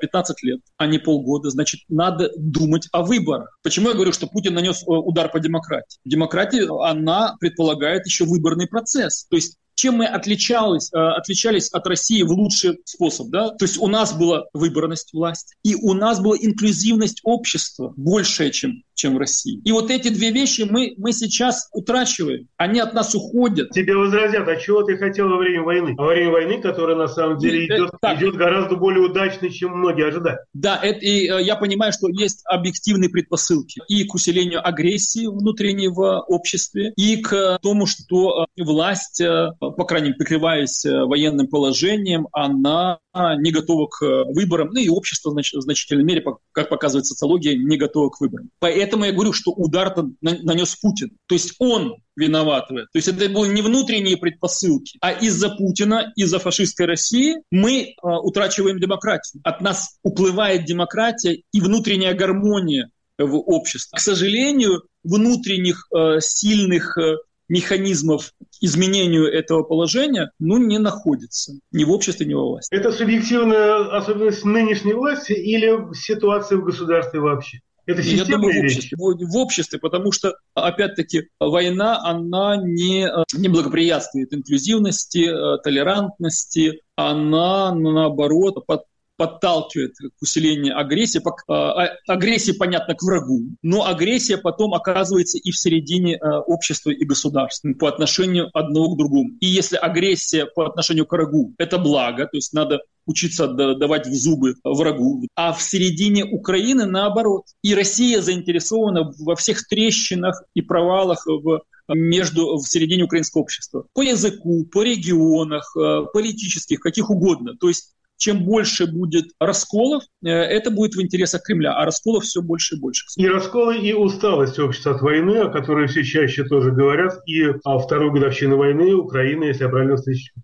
15 0.00 0.36
э, 0.42 0.46
лет, 0.46 0.60
а 0.76 0.86
не 0.86 0.98
полгода, 0.98 1.50
значит, 1.50 1.80
надо 1.88 2.30
думать 2.36 2.88
о 2.92 3.02
выборах. 3.02 3.58
Почему 3.62 3.88
я 3.88 3.94
говорю, 3.94 4.12
что 4.12 4.26
Путин 4.26 4.54
нанес 4.54 4.82
э, 4.82 4.86
удар 4.86 5.30
по 5.30 5.40
демократии? 5.40 5.98
Демократия, 6.04 6.68
она 6.84 7.36
предполагает 7.40 8.06
еще 8.06 8.24
выборный 8.24 8.66
процесс. 8.66 9.26
То 9.28 9.36
есть 9.36 9.58
чем 9.74 9.96
мы 9.96 10.06
отличались, 10.06 10.90
э, 10.92 10.96
отличались 10.96 11.68
от 11.68 11.86
России 11.86 12.22
в 12.22 12.30
лучший 12.30 12.80
способ. 12.84 13.28
Да? 13.28 13.50
То 13.50 13.64
есть 13.64 13.78
у 13.78 13.88
нас 13.88 14.12
была 14.12 14.44
выборность 14.52 15.12
власти, 15.12 15.54
и 15.62 15.74
у 15.74 15.94
нас 15.94 16.20
была 16.20 16.36
инклюзивность 16.36 17.20
общества 17.24 17.92
большая, 17.96 18.50
чем 18.50 18.82
чем 18.94 19.14
в 19.14 19.18
России. 19.18 19.60
И 19.64 19.72
вот 19.72 19.90
эти 19.90 20.08
две 20.08 20.30
вещи 20.30 20.66
мы, 20.68 20.94
мы 20.96 21.12
сейчас 21.12 21.68
утрачиваем. 21.72 22.48
Они 22.56 22.80
от 22.80 22.94
нас 22.94 23.14
уходят. 23.14 23.70
Тебе 23.70 23.96
возразят, 23.96 24.48
а 24.48 24.56
чего 24.56 24.82
ты 24.82 24.96
хотел 24.96 25.28
во 25.28 25.38
время 25.38 25.62
войны? 25.62 25.94
Во 25.96 26.06
время 26.06 26.30
войны, 26.30 26.60
которая 26.60 26.96
на 26.96 27.08
самом 27.08 27.38
деле 27.38 27.66
идет, 27.66 27.90
так. 28.00 28.18
идет 28.18 28.36
гораздо 28.36 28.76
более 28.76 29.04
удачно, 29.04 29.50
чем 29.50 29.78
многие 29.78 30.06
ожидали. 30.08 30.38
Да, 30.52 30.78
это, 30.82 31.00
и 31.00 31.28
э, 31.28 31.42
я 31.42 31.56
понимаю, 31.56 31.92
что 31.92 32.08
есть 32.08 32.42
объективные 32.46 33.10
предпосылки 33.10 33.82
и 33.88 34.04
к 34.04 34.14
усилению 34.14 34.66
агрессии 34.66 35.26
внутренней 35.26 35.88
в 35.88 36.20
обществе, 36.28 36.92
и 36.96 37.16
к 37.16 37.58
тому, 37.62 37.86
что 37.86 38.46
э, 38.56 38.62
власть, 38.62 39.20
э, 39.20 39.50
по 39.58 39.84
крайней 39.84 40.08
мере, 40.08 40.18
прикрываясь 40.18 40.84
военным 40.84 41.48
положением, 41.48 42.28
она 42.32 42.98
не 43.38 43.52
готова 43.52 43.86
к 43.86 44.24
выборам, 44.34 44.70
ну 44.72 44.80
и 44.80 44.88
общество 44.88 45.30
в 45.30 45.60
значительной 45.60 46.04
мере, 46.04 46.24
как 46.52 46.68
показывает 46.68 47.06
социология, 47.06 47.56
не 47.56 47.76
готово 47.76 48.10
к 48.10 48.20
выборам. 48.20 48.50
Поэтому 48.58 48.83
Поэтому 48.84 49.06
я 49.06 49.12
говорю, 49.12 49.32
что 49.32 49.50
удар 49.50 49.94
нанес 50.20 50.76
Путин. 50.76 51.16
То 51.26 51.34
есть 51.34 51.54
он 51.58 51.96
виноват 52.16 52.66
в 52.68 52.74
этом. 52.74 52.88
То 52.92 52.98
есть 52.98 53.08
это 53.08 53.30
были 53.30 53.54
не 53.54 53.62
внутренние 53.62 54.18
предпосылки, 54.18 54.98
а 55.00 55.10
из-за 55.10 55.48
Путина, 55.48 56.12
из-за 56.16 56.38
фашистской 56.38 56.84
России 56.84 57.36
мы 57.50 57.80
э, 57.80 57.94
утрачиваем 58.02 58.78
демократию. 58.78 59.40
От 59.42 59.62
нас 59.62 59.96
уплывает 60.02 60.66
демократия 60.66 61.42
и 61.50 61.60
внутренняя 61.62 62.12
гармония 62.12 62.90
в 63.16 63.36
обществе. 63.36 63.96
К 63.96 64.00
сожалению, 64.00 64.82
внутренних 65.02 65.88
э, 65.90 66.20
сильных 66.20 66.98
э, 66.98 67.16
механизмов 67.48 68.32
изменению 68.60 69.32
этого 69.32 69.62
положения, 69.62 70.30
ну, 70.38 70.58
не 70.58 70.78
находится 70.78 71.54
ни 71.72 71.84
в 71.84 71.90
обществе, 71.90 72.26
ни 72.26 72.34
во 72.34 72.44
власти. 72.44 72.74
Это 72.74 72.92
субъективная 72.92 73.96
особенность 73.96 74.44
нынешней 74.44 74.92
власти 74.92 75.32
или 75.32 75.94
ситуация 75.94 76.58
в 76.58 76.64
государстве 76.64 77.20
вообще? 77.20 77.60
Это 77.86 78.00
Я 78.00 78.24
думаю, 78.24 78.60
в 78.60 78.64
обществе, 78.64 78.96
в 78.98 79.36
обществе, 79.36 79.78
потому 79.78 80.10
что, 80.10 80.36
опять-таки, 80.54 81.28
война, 81.38 82.00
она 82.02 82.56
не, 82.56 83.08
не 83.34 83.48
благоприятствует 83.48 84.32
инклюзивности, 84.32 85.28
э, 85.28 85.58
толерантности, 85.62 86.80
она, 86.96 87.74
наоборот, 87.74 88.64
под, 88.66 88.84
подталкивает 89.16 89.94
к 89.96 90.22
усилению 90.22 90.78
агрессии. 90.78 91.20
А, 91.48 91.84
а, 91.84 91.90
агрессия, 92.08 92.54
понятно, 92.54 92.94
к 92.94 93.02
врагу, 93.02 93.42
но 93.62 93.86
агрессия 93.86 94.36
потом 94.38 94.74
оказывается 94.74 95.38
и 95.38 95.50
в 95.50 95.58
середине 95.58 96.16
а, 96.16 96.40
общества 96.40 96.90
и 96.90 97.04
государства 97.04 97.72
по 97.78 97.88
отношению 97.88 98.50
одного 98.52 98.94
к 98.94 98.98
другому. 98.98 99.30
И 99.40 99.46
если 99.46 99.76
агрессия 99.76 100.46
по 100.46 100.66
отношению 100.66 101.06
к 101.06 101.12
врагу– 101.12 101.54
это 101.58 101.78
благо, 101.78 102.26
то 102.26 102.36
есть 102.36 102.52
надо 102.52 102.80
учиться 103.06 103.46
давать 103.48 104.06
в 104.06 104.14
зубы 104.14 104.54
врагу. 104.64 105.26
А 105.34 105.52
в 105.52 105.62
середине 105.62 106.24
Украины 106.24 106.86
наоборот. 106.86 107.44
И 107.62 107.74
Россия 107.74 108.22
заинтересована 108.22 109.12
во 109.18 109.36
всех 109.36 109.66
трещинах 109.68 110.42
и 110.54 110.62
провалах 110.62 111.26
в 111.26 111.60
между 111.88 112.56
в 112.56 112.62
середине 112.62 113.02
украинского 113.02 113.42
общества. 113.42 113.84
По 113.92 114.00
языку, 114.00 114.64
по 114.64 114.82
регионах, 114.82 115.76
политических, 116.14 116.80
каких 116.80 117.10
угодно. 117.10 117.58
То 117.60 117.68
есть 117.68 117.94
чем 118.16 118.44
больше 118.44 118.86
будет 118.86 119.26
расколов, 119.38 120.04
э, 120.24 120.28
это 120.28 120.70
будет 120.70 120.94
в 120.94 121.02
интересах 121.02 121.42
Кремля, 121.42 121.74
а 121.74 121.84
расколов 121.84 122.24
все 122.24 122.42
больше 122.42 122.76
и 122.76 122.80
больше. 122.80 123.04
И 123.16 123.26
расколы, 123.26 123.78
и 123.78 123.92
усталость 123.92 124.58
общества 124.58 124.94
от 124.94 125.02
войны, 125.02 125.38
о 125.38 125.50
которой 125.50 125.86
все 125.88 126.04
чаще 126.04 126.44
тоже 126.44 126.70
говорят, 126.70 127.20
и 127.26 127.44
о 127.64 127.78
второй 127.78 128.12
годовщины 128.12 128.56
войны 128.56 128.94
Украина, 128.94 129.44
если 129.44 129.64
я 129.64 129.68
правильно 129.68 129.96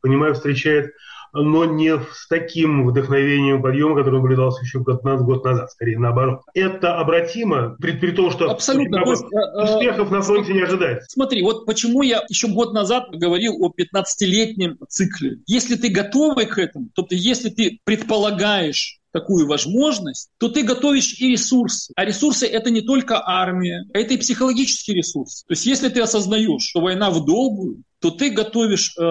понимаю, 0.02 0.34
встречает 0.34 0.92
но 1.32 1.64
не 1.64 1.98
с 1.98 2.26
таким 2.28 2.86
вдохновением 2.86 3.62
подъема, 3.62 3.96
который 3.96 4.16
наблюдался 4.16 4.62
еще 4.62 4.80
год, 4.80 5.02
год 5.02 5.44
назад, 5.44 5.70
скорее 5.70 5.98
наоборот. 5.98 6.40
Это 6.54 6.98
обратимо, 6.98 7.76
при, 7.80 7.92
при 7.92 8.12
том, 8.12 8.30
что 8.30 8.50
Абсолютно. 8.50 8.98
Есть, 9.08 9.24
э, 9.32 9.62
успехов 9.62 10.10
на 10.10 10.22
фронте 10.22 10.52
не 10.52 10.62
ожидается. 10.62 11.06
Смотри, 11.10 11.42
вот 11.42 11.66
почему 11.66 12.02
я 12.02 12.22
еще 12.28 12.48
год 12.48 12.72
назад 12.72 13.08
говорил 13.12 13.56
о 13.60 13.70
15-летнем 13.70 14.78
цикле. 14.88 15.38
Если 15.46 15.76
ты 15.76 15.88
готовый 15.88 16.46
к 16.46 16.58
этому, 16.58 16.88
то 16.94 17.02
ты, 17.02 17.16
если 17.16 17.50
ты 17.50 17.78
предполагаешь 17.84 19.00
такую 19.12 19.46
возможность, 19.46 20.30
то 20.38 20.48
ты 20.48 20.62
готовишь 20.62 21.20
и 21.20 21.32
ресурсы. 21.32 21.92
А 21.96 22.04
ресурсы 22.04 22.46
это 22.46 22.70
не 22.70 22.80
только 22.80 23.20
армия, 23.24 23.84
это 23.92 24.14
и 24.14 24.18
психологический 24.18 24.94
ресурс. 24.94 25.44
То 25.46 25.52
есть 25.52 25.66
если 25.66 25.88
ты 25.88 26.00
осознаешь, 26.00 26.62
что 26.62 26.80
война 26.80 27.10
в 27.10 27.24
долгую, 27.24 27.82
то 28.00 28.10
ты 28.10 28.30
готовишь, 28.30 28.94
э, 28.98 29.02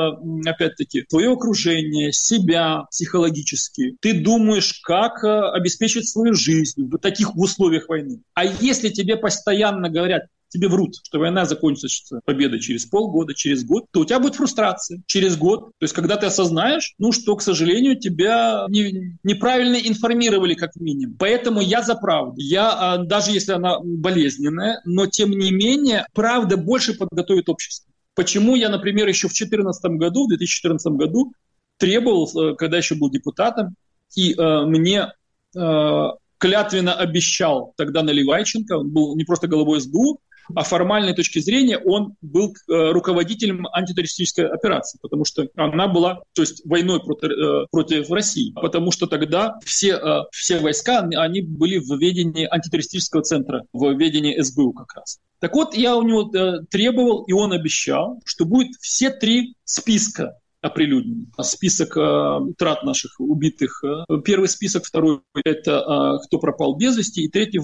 опять-таки, 0.46 1.04
твое 1.04 1.32
окружение, 1.32 2.12
себя 2.12 2.86
психологически. 2.90 3.96
Ты 4.02 4.22
думаешь, 4.22 4.82
как 4.84 5.24
э, 5.24 5.28
обеспечить 5.28 6.10
свою 6.10 6.34
жизнь 6.34 6.90
в 6.90 6.98
таких 6.98 7.36
условиях 7.36 7.88
войны. 7.88 8.22
А 8.34 8.46
если 8.46 8.90
тебе 8.90 9.16
постоянно 9.16 9.90
говорят, 9.90 10.24
тебе 10.50 10.68
врут, 10.68 10.96
что 11.04 11.20
война 11.20 11.46
закончится 11.46 12.22
победой 12.26 12.60
через 12.60 12.86
полгода, 12.86 13.34
через 13.34 13.64
год, 13.64 13.86
то 13.92 14.02
у 14.02 14.06
тебя 14.06 14.20
будет 14.20 14.36
фрустрация 14.36 15.02
через 15.06 15.38
год. 15.38 15.72
То 15.78 15.84
есть, 15.84 15.94
когда 15.94 16.18
ты 16.18 16.26
осознаешь, 16.26 16.96
ну, 16.98 17.12
что, 17.12 17.36
к 17.36 17.42
сожалению, 17.42 18.00
тебя 18.00 18.66
не, 18.68 19.18
неправильно 19.24 19.76
информировали 19.76 20.56
как 20.56 20.76
минимум. 20.76 21.16
Поэтому 21.18 21.62
я 21.62 21.82
за 21.82 21.96
правду. 21.96 22.36
Я, 22.38 22.72
а, 22.72 22.98
даже 22.98 23.32
если 23.32 23.54
она 23.54 23.80
болезненная, 23.80 24.82
но 24.86 25.06
тем 25.06 25.32
не 25.32 25.52
менее, 25.52 26.06
правда 26.14 26.58
больше 26.58 26.94
подготовит 26.94 27.50
общество. 27.50 27.89
Почему 28.20 28.56
я, 28.58 28.68
например, 28.68 29.08
еще 29.08 29.30
в 29.30 29.34
2014 29.34 29.92
году, 29.92 30.26
в 30.26 30.28
2014 30.28 30.92
году 30.92 31.32
требовал, 31.78 32.28
э, 32.28 32.56
когда 32.58 32.76
еще 32.76 32.96
был 32.96 33.10
депутатом, 33.10 33.76
и 34.14 34.34
э, 34.34 34.66
мне 34.66 35.14
э, 35.56 36.08
клятвенно 36.38 36.96
обещал 36.96 37.74
тогда 37.78 38.04
Наливайченко, 38.04 38.74
он 38.74 38.90
был 38.90 39.16
не 39.16 39.24
просто 39.24 39.48
головой 39.48 39.80
СБУ, 39.80 40.20
а 40.56 40.64
формальной 40.64 41.14
точки 41.14 41.40
зрения 41.40 41.78
он 41.78 42.16
был 42.22 42.54
э, 42.54 42.92
руководителем 42.92 43.68
антитеррористической 43.72 44.48
операции, 44.48 45.00
потому 45.02 45.26
что 45.26 45.48
она 45.56 45.88
была, 45.88 46.22
то 46.34 46.42
есть 46.42 46.66
войной 46.66 47.02
против, 47.02 47.30
э, 47.30 47.66
против 47.72 48.10
России, 48.12 48.54
потому 48.54 48.92
что 48.92 49.08
тогда 49.08 49.60
все, 49.64 49.94
э, 49.94 50.24
все 50.32 50.60
войска, 50.60 51.00
они 51.00 51.42
были 51.42 51.78
в 51.78 51.98
ведении 52.00 52.48
антитеррористического 52.50 53.24
центра, 53.24 53.66
в 53.74 53.92
ведении 53.94 54.40
СБУ 54.40 54.74
как 54.74 54.94
раз. 54.96 55.20
Так 55.40 55.56
вот, 55.56 55.74
я 55.74 55.96
у 55.96 56.04
него 56.04 56.32
требовал, 56.70 57.24
и 57.24 57.32
он 57.32 57.54
обещал, 57.54 58.22
что 58.26 58.46
будет 58.46 58.76
все 58.82 59.10
три 59.10 59.56
списка 59.64 60.36
оприлюднен. 60.62 61.32
Список 61.42 61.96
э, 61.98 62.40
трат 62.58 62.84
наших 62.84 63.20
убитых. 63.20 63.84
Э, 63.84 64.06
первый 64.24 64.50
список, 64.50 64.86
второй– 64.86 65.22
это 65.46 66.20
э, 66.22 66.26
кто 66.26 66.40
пропал 66.40 66.76
без 66.76 66.98
вести, 66.98 67.24
и 67.24 67.30
третий 67.30 67.60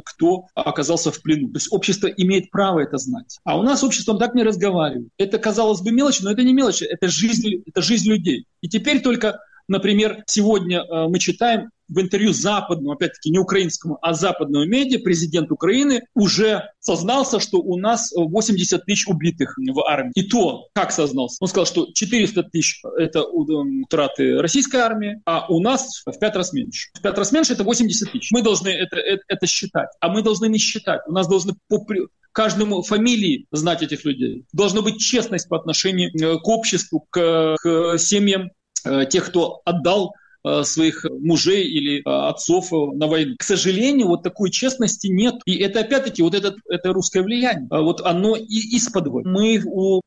–кто 0.04 0.46
оказался 0.54 1.10
в 1.10 1.22
плену. 1.22 1.48
То 1.48 1.56
есть 1.56 1.72
общество 1.72 2.06
имеет 2.06 2.50
право 2.50 2.80
это 2.80 2.98
знать. 2.98 3.38
А 3.44 3.58
у 3.58 3.62
нас 3.62 3.82
общество 3.82 4.18
так 4.18 4.34
не 4.34 4.42
разговаривает. 4.42 5.08
Это, 5.18 5.38
казалось 5.38 5.80
бы, 5.80 5.90
мелочь, 5.90 6.20
но 6.20 6.30
это 6.30 6.42
не 6.42 6.52
мелочь, 6.52 6.82
это 6.82 7.08
жизнь, 7.08 7.62
это 7.66 7.82
жизнь 7.82 8.08
людей. 8.08 8.46
И 8.60 8.68
теперь 8.68 9.02
только 9.02 9.40
Например, 9.68 10.22
сегодня 10.26 10.80
э, 10.80 11.08
мы 11.08 11.18
читаем 11.18 11.70
в 11.88 12.00
интервью 12.00 12.32
западному, 12.32 12.92
опять-таки 12.92 13.30
не 13.30 13.38
украинскому, 13.38 13.98
а 14.00 14.14
западному 14.14 14.64
медиа, 14.64 15.00
президент 15.00 15.50
Украины 15.50 16.02
уже 16.14 16.70
сознался, 16.80 17.40
что 17.40 17.58
у 17.58 17.76
нас 17.76 18.12
80 18.14 18.84
тысяч 18.84 19.06
убитых 19.06 19.56
в 19.58 19.80
армии. 19.86 20.12
И 20.14 20.22
то, 20.22 20.68
как 20.72 20.92
сознался? 20.92 21.36
Он 21.40 21.48
сказал, 21.48 21.66
что 21.66 21.86
400 21.92 22.42
тысяч– 22.44 22.82
это 22.98 23.22
утраты 23.24 24.38
российской 24.38 24.76
армии, 24.76 25.20
а 25.26 25.46
у 25.48 25.60
нас 25.60 26.02
в 26.06 26.18
пять 26.18 26.36
раз 26.36 26.52
меньше. 26.52 26.88
В 26.94 27.02
пять 27.02 27.18
раз 27.18 27.32
меньше– 27.32 27.52
это 27.54 27.64
80 27.64 28.12
тысяч. 28.12 28.30
Мы 28.30 28.42
должны 28.42 28.68
это, 28.68 28.96
это, 28.96 29.22
это 29.28 29.46
считать. 29.46 29.88
А 30.00 30.08
мы 30.08 30.22
должны 30.22 30.46
не 30.46 30.58
считать. 30.58 31.02
У 31.06 31.12
нас 31.12 31.28
должны 31.28 31.54
по 31.68 31.84
каждому 32.32 32.82
фамилии 32.82 33.46
знать 33.52 33.82
этих 33.82 34.04
людей. 34.04 34.44
Должна 34.52 34.80
быть 34.80 34.98
честность 34.98 35.48
по 35.48 35.56
отношению 35.56 36.10
э, 36.10 36.38
к 36.38 36.48
обществу, 36.48 37.06
к, 37.10 37.56
к 37.62 37.98
семьям 37.98 38.50
Э, 38.50 38.63
тех, 39.10 39.26
кто 39.26 39.62
отдал 39.64 40.14
э, 40.14 40.18
своих 40.64 41.04
мужей 41.10 41.64
или 41.64 41.98
э, 41.98 42.28
отцов 42.28 42.70
на 42.72 43.06
войну. 43.06 43.34
К 43.38 43.42
сожалению, 43.42 44.08
вот 44.08 44.22
такой 44.22 44.50
честности 44.50 45.08
нет. 45.08 45.34
И 45.46 45.56
это 45.56 45.80
опять-таки 45.80 46.22
вот 46.22 46.34
это, 46.34 46.54
это 46.68 46.92
русское 46.92 47.22
влияние. 47.22 47.68
Вот 47.70 48.00
оно 48.00 48.36
и 48.36 48.76
из-под 48.76 49.04
мы, 49.06 49.60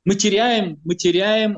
мы 0.06 0.15
теряем, 0.15 0.80
мы 0.84 0.95
теряем 0.95 1.58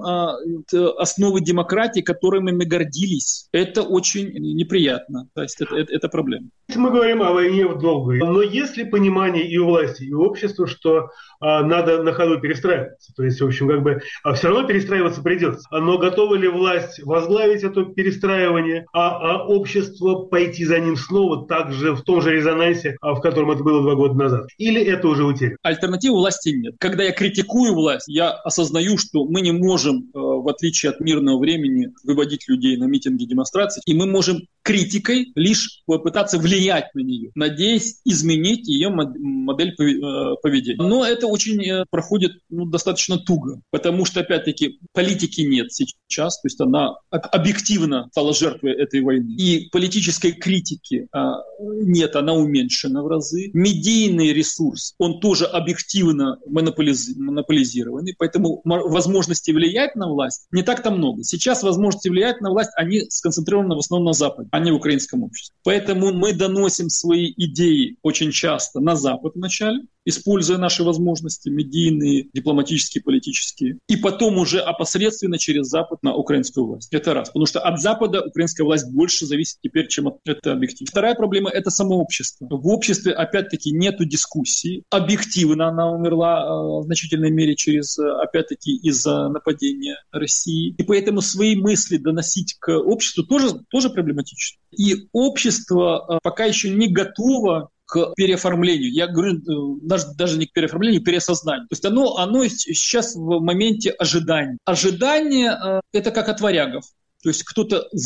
основы 0.98 1.42
демократии, 1.42 2.02
которыми 2.02 2.52
мы 2.52 2.66
гордились. 2.66 3.48
Это 3.52 3.84
очень 3.84 4.30
неприятно. 4.34 5.28
То 5.34 5.44
есть 5.44 5.62
это, 5.62 5.76
это, 5.76 5.94
это 5.94 6.10
проблема. 6.10 6.48
Мы 6.76 6.92
говорим 6.92 7.22
о 7.24 7.32
войне 7.32 7.66
в 7.66 7.80
долгую. 7.80 8.26
Но 8.26 8.42
есть 8.42 8.78
ли 8.78 8.84
понимание 8.84 9.48
и 9.48 9.58
у 9.58 9.66
власти, 9.66 10.04
и 10.04 10.14
у 10.14 10.22
общества, 10.22 10.68
что 10.68 11.10
а, 11.40 11.64
надо 11.64 12.04
на 12.04 12.14
ходу 12.14 12.40
перестраиваться. 12.40 13.14
То 13.16 13.24
есть, 13.24 13.42
в 13.42 13.46
общем, 13.46 13.68
как 13.68 13.82
бы 13.82 14.02
а 14.24 14.34
все 14.34 14.50
равно 14.50 14.68
перестраиваться 14.68 15.22
придется. 15.22 15.68
Но 15.72 15.98
готова 15.98 16.36
ли 16.36 16.48
власть 16.48 17.02
возглавить 17.04 17.64
это 17.64 17.84
перестраивание, 17.84 18.69
а, 18.94 19.38
а 19.38 19.48
общество 19.48 20.16
пойти 20.26 20.66
за 20.66 20.80
ним 20.80 20.96
снова 20.96 21.48
также 21.48 21.94
в 21.94 22.02
том 22.02 22.22
же 22.22 22.32
резонансе, 22.32 22.98
а, 23.02 23.14
в 23.14 23.22
котором 23.22 23.52
это 23.52 23.64
было 23.64 23.82
два 23.82 23.96
года 23.96 24.16
назад? 24.16 24.48
Или 24.58 24.82
это 24.82 25.08
уже 25.08 25.24
утеряно? 25.26 25.58
Альтернативы 25.64 26.16
власти 26.18 26.50
нет. 26.50 26.76
Когда 26.80 27.04
я 27.04 27.12
критикую 27.12 27.74
власть, 27.74 28.08
я 28.08 28.32
осознаю, 28.32 28.98
что 28.98 29.26
мы 29.26 29.42
не 29.42 29.52
можем, 29.52 30.10
э, 30.14 30.20
в 30.20 30.48
отличие 30.50 30.92
от 30.92 31.00
мирного 31.00 31.40
времени, 31.40 31.90
выводить 32.04 32.48
людей 32.48 32.78
на 32.78 32.86
митинги, 32.86 33.26
демонстрации, 33.26 33.82
и 33.86 33.94
мы 33.94 34.06
можем 34.06 34.42
критикой 34.64 35.32
лишь 35.36 35.82
попытаться 35.86 36.38
влиять 36.38 36.94
на 36.94 37.00
нее, 37.00 37.32
надеясь 37.36 38.02
изменить 38.06 38.68
ее 38.68 38.90
модель 38.90 39.74
э, 39.80 40.36
поведения. 40.42 40.78
Но 40.78 41.06
это 41.06 41.28
очень 41.28 41.62
э, 41.64 41.86
проходит 41.90 42.34
ну, 42.50 42.66
достаточно 42.66 43.18
туго, 43.18 43.62
потому 43.72 44.06
что, 44.06 44.20
опять-таки, 44.20 44.80
политики 44.94 45.42
нет 45.42 45.72
сейчас, 45.72 46.40
то 46.42 46.48
есть 46.48 46.60
она 46.62 46.96
объективно 47.12 48.08
стала 48.12 48.34
жертвой 48.34 48.59
этой 48.68 49.02
войны. 49.02 49.32
И 49.36 49.70
политической 49.72 50.32
критики 50.32 51.08
а, 51.12 51.42
нет, 51.60 52.16
она 52.16 52.34
уменьшена 52.34 53.02
в 53.04 53.08
разы. 53.08 53.52
Медийный 53.54 54.34
ресурс, 54.34 54.94
он 54.98 55.20
тоже 55.20 55.46
объективно 55.46 56.38
монополиз... 56.48 57.16
монополизированный, 57.18 58.16
поэтому 58.18 58.62
возможности 58.64 59.52
влиять 59.52 59.96
на 59.96 60.08
власть 60.10 60.48
не 60.52 60.64
так-то 60.64 60.92
много. 60.92 61.24
Сейчас 61.24 61.64
возможности 61.64 62.10
влиять 62.10 62.42
на 62.42 62.52
власть, 62.52 62.72
они 62.76 63.02
сконцентрированы 63.10 63.76
в 63.76 63.80
основном 63.80 64.08
на 64.08 64.14
Западе, 64.14 64.50
а 64.52 64.60
не 64.60 64.72
в 64.72 64.76
украинском 64.76 65.24
обществе. 65.24 65.56
Поэтому 65.64 66.14
мы 66.14 66.34
доносим 66.34 66.90
свои 66.90 67.34
идеи 67.36 67.98
очень 68.02 68.32
часто 68.32 68.80
на 68.80 68.96
Запад 68.96 69.34
вначале, 69.36 69.84
используя 70.10 70.58
наши 70.58 70.84
возможности 70.84 71.50
медийные, 71.50 72.28
дипломатические, 72.34 73.04
политические, 73.04 73.78
и 73.88 73.96
потом 73.96 74.38
уже 74.38 74.60
опосредственно 74.60 75.38
через 75.38 75.68
Запад 75.68 76.04
на 76.04 76.16
украинскую 76.16 76.66
власть. 76.66 76.90
Это 76.92 77.14
раз. 77.14 77.30
Потому 77.30 77.46
что 77.46 77.60
от 77.60 77.80
Запада 77.80 78.22
украинская 78.22 78.66
власть 78.66 78.92
больше 78.92 79.26
зависит 79.26 79.58
теперь, 79.62 79.88
чем 79.88 80.08
от 80.08 80.18
этого 80.26 80.56
объектива. 80.56 80.88
Вторая 80.90 81.16
проблема– 81.16 81.50
это 81.54 81.70
само 81.70 81.96
общество. 81.96 82.48
В 82.50 82.68
обществе, 82.68 83.14
опять-таки, 83.14 83.72
нету 83.72 84.06
дискуссии. 84.06 84.84
Объективно 84.90 85.70
она 85.70 85.92
умерла 85.92 86.42
э, 86.42 86.82
в 86.82 86.84
значительной 86.84 87.32
мере 87.32 87.56
через, 87.56 87.98
э, 87.98 88.04
опять-таки, 88.04 88.76
из-за 88.78 89.30
нападения 89.30 89.98
России. 90.12 90.76
И 90.78 90.84
поэтому 90.84 91.22
свои 91.22 91.56
мысли 91.56 91.98
доносить 91.98 92.56
к 92.60 92.72
обществу 92.78 93.24
тоже, 93.24 93.50
тоже 93.70 93.90
проблематично. 93.90 94.60
И 94.76 95.08
общество 95.12 96.06
э, 96.10 96.20
пока 96.24 96.46
еще 96.46 96.70
не 96.70 96.88
готово 96.88 97.70
к 97.90 98.14
переоформлению. 98.16 98.94
Я 98.94 99.08
говорю 99.08 99.38
э, 99.38 99.80
даже, 99.82 100.06
даже 100.16 100.38
не 100.38 100.46
к 100.46 100.54
переоформлению, 100.54 101.04
переосознанию. 101.04 101.68
То 101.68 101.74
есть 101.74 101.86
оно, 101.86 102.18
оно 102.18 102.48
сейчас 102.48 103.16
в 103.16 103.40
моменте 103.42 103.90
ожидания. 103.90 104.58
Ожидание 104.64 105.52
э,– 105.52 105.82
это 105.92 106.12
как 106.12 106.30
от 106.30 106.40
варягов. 106.40 106.86
То 107.24 107.30
есть 107.30 107.44
кто-то 107.44 107.78
э, 107.78 107.98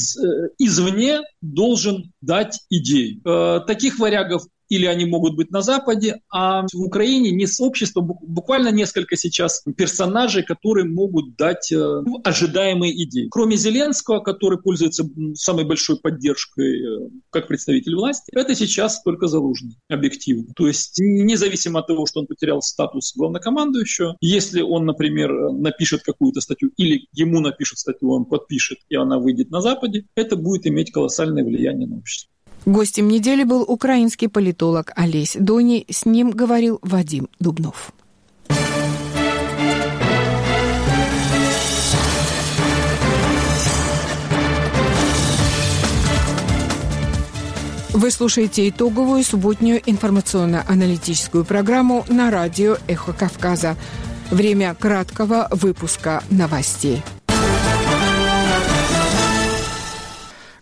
извне 0.57 1.19
должен 1.41 2.13
дать 2.21 2.61
идею. 2.69 3.21
Э, 3.25 3.59
таких 3.67 3.99
варягов 3.99 4.43
или 4.69 4.85
они 4.85 5.05
могут 5.05 5.35
быть 5.35 5.51
на 5.51 5.61
Западе, 5.61 6.21
а 6.31 6.65
в 6.73 6.81
Украине 6.81 7.31
не 7.31 7.47
общество, 7.59 8.01
буквально 8.01 8.69
несколько 8.69 9.15
сейчас 9.15 9.63
персонажей, 9.77 10.43
которые 10.43 10.85
могут 10.85 11.35
дать 11.35 11.71
э, 11.71 12.03
ожидаемые 12.23 13.03
идеи. 13.03 13.27
Кроме 13.29 13.55
Зеленского, 13.55 14.19
который 14.19 14.59
пользуется 14.59 15.03
самой 15.35 15.65
большой 15.65 15.99
поддержкой 15.99 17.05
э, 17.05 17.09
как 17.29 17.47
представитель 17.47 17.95
власти, 17.95 18.31
это 18.33 18.55
сейчас 18.55 19.01
только 19.03 19.27
Залужный, 19.27 19.77
объективно. 19.89 20.53
То 20.55 20.67
есть 20.67 20.99
независимо 20.99 21.79
от 21.79 21.87
того, 21.87 22.05
что 22.05 22.21
он 22.21 22.27
потерял 22.27 22.61
статус 22.61 23.13
главнокомандующего, 23.15 24.17
если 24.21 24.61
он, 24.61 24.85
например, 24.85 25.51
напишет 25.51 26.03
какую-то 26.03 26.41
статью 26.41 26.71
или 26.77 27.07
ему 27.13 27.39
напишут 27.39 27.79
статью, 27.79 28.11
он 28.11 28.25
подпишет, 28.25 28.79
и 28.89 28.95
она 28.95 29.19
выйдет 29.19 29.51
на 29.51 29.61
Западе, 29.61 30.05
это 30.15 30.35
будет 30.35 30.67
иметь 30.67 30.91
колоссальное 30.91 31.43
влияние 31.43 31.87
на 31.87 31.97
общество. 31.97 32.33
Гостем 32.65 33.09
недели 33.09 33.43
был 33.43 33.63
украинский 33.63 34.29
политолог 34.29 34.91
Олесь 34.95 35.35
Дони. 35.37 35.85
С 35.89 36.05
ним 36.05 36.31
говорил 36.31 36.79
Вадим 36.81 37.27
Дубнов. 37.39 37.91
Вы 47.91 48.11
слушаете 48.11 48.67
итоговую 48.67 49.23
субботнюю 49.23 49.81
информационно-аналитическую 49.85 51.45
программу 51.45 52.05
на 52.09 52.31
радио 52.31 52.77
«Эхо 52.87 53.13
Кавказа». 53.13 53.77
Время 54.31 54.73
краткого 54.73 55.47
выпуска 55.51 56.23
новостей. 56.29 57.03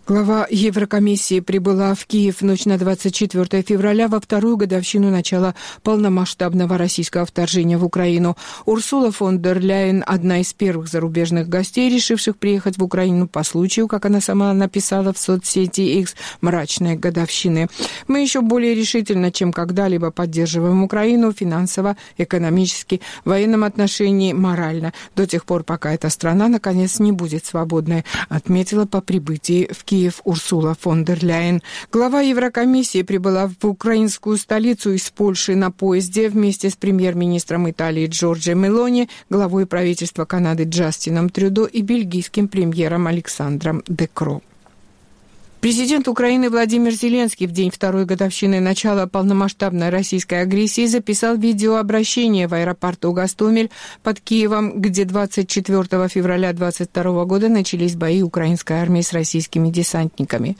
Глава 0.04 0.48
Еврокомиссии 0.50 1.38
прибыла 1.38 1.94
в 1.94 2.06
Киев 2.06 2.40
в 2.40 2.44
ночь 2.44 2.64
на 2.64 2.76
24 2.76 3.62
февраля 3.62 4.08
во 4.08 4.18
вторую 4.18 4.56
годовщину 4.56 5.10
начала 5.10 5.54
полномасштабного 5.84 6.76
российского 6.76 7.24
вторжения 7.24 7.78
в 7.78 7.84
Украину. 7.84 8.36
Урсула 8.64 9.12
фон 9.12 9.40
дер 9.40 9.60
Ляйен– 9.60 10.02
одна 10.06 10.40
из 10.40 10.52
первых 10.54 10.88
зарубежных 10.88 11.48
гостей, 11.48 11.88
решивших 11.88 12.36
приехать 12.36 12.78
в 12.78 12.82
Украину 12.82 13.28
по 13.28 13.44
случаю, 13.44 13.86
как 13.86 14.04
она 14.04 14.20
сама 14.20 14.52
написала 14.52 15.12
в 15.12 15.18
соцсети 15.18 16.00
X, 16.00 16.16
мрачной 16.40 16.96
годовщины. 16.96 17.68
Мы 18.08 18.22
еще 18.22 18.40
более 18.40 18.74
решительно, 18.74 19.30
чем 19.30 19.52
когда-либо 19.52 20.10
поддерживаем 20.10 20.82
Украину 20.82 21.30
финансово, 21.30 21.96
экономически, 22.18 23.00
в 23.24 23.28
военном 23.28 23.62
отношении, 23.62 24.32
морально, 24.32 24.92
до 25.14 25.28
тех 25.28 25.44
пор, 25.44 25.62
пока 25.62 25.94
эта 25.94 26.10
страна, 26.10 26.48
наконец, 26.48 26.98
не 26.98 27.12
будет 27.12 27.46
свободной, 27.46 28.04
отметила 28.28 28.84
по 28.84 29.00
прибытии 29.00 29.70
в 29.72 29.84
Киев 29.92 29.92
Киев 30.02 30.20
Урсула 30.24 30.74
фон 30.74 31.04
дер 31.04 31.24
Ляйен. 31.24 31.62
Глава 31.92 32.22
Еврокомиссии 32.22 33.02
прибыла 33.02 33.48
в 33.48 33.64
украинскую 33.64 34.36
столицу 34.36 34.90
из 34.94 35.08
Польши 35.10 35.54
на 35.54 35.70
поезде 35.70 36.28
вместе 36.28 36.70
с 36.70 36.74
премьер-министром 36.74 37.70
Италии 37.70 38.08
Джорджо 38.08 38.54
Мелони, 38.54 39.08
главой 39.30 39.64
правительства 39.64 40.24
Канады 40.24 40.64
Джастином 40.64 41.28
Трюдо 41.30 41.66
и 41.66 41.82
бельгийским 41.82 42.48
премьером 42.48 43.06
Александром 43.06 43.84
Декро. 43.86 44.40
Президент 45.62 46.08
Украины 46.08 46.50
Владимир 46.50 46.90
Зеленский 46.90 47.46
в 47.46 47.52
день 47.52 47.70
второй 47.70 48.04
годовщины 48.04 48.58
начала 48.58 49.06
полномасштабной 49.06 49.90
российской 49.90 50.42
агрессии 50.42 50.86
записал 50.86 51.36
видеообращение 51.36 52.48
в 52.48 52.54
аэропорту 52.54 53.12
Гастомель 53.12 53.70
под 54.02 54.18
Киевом, 54.18 54.80
где 54.80 55.04
24 55.04 56.08
февраля 56.08 56.52
2022 56.52 57.24
года 57.26 57.48
начались 57.48 57.94
бои 57.94 58.22
украинской 58.22 58.72
армии 58.72 59.02
с 59.02 59.12
российскими 59.12 59.70
десантниками. 59.70 60.56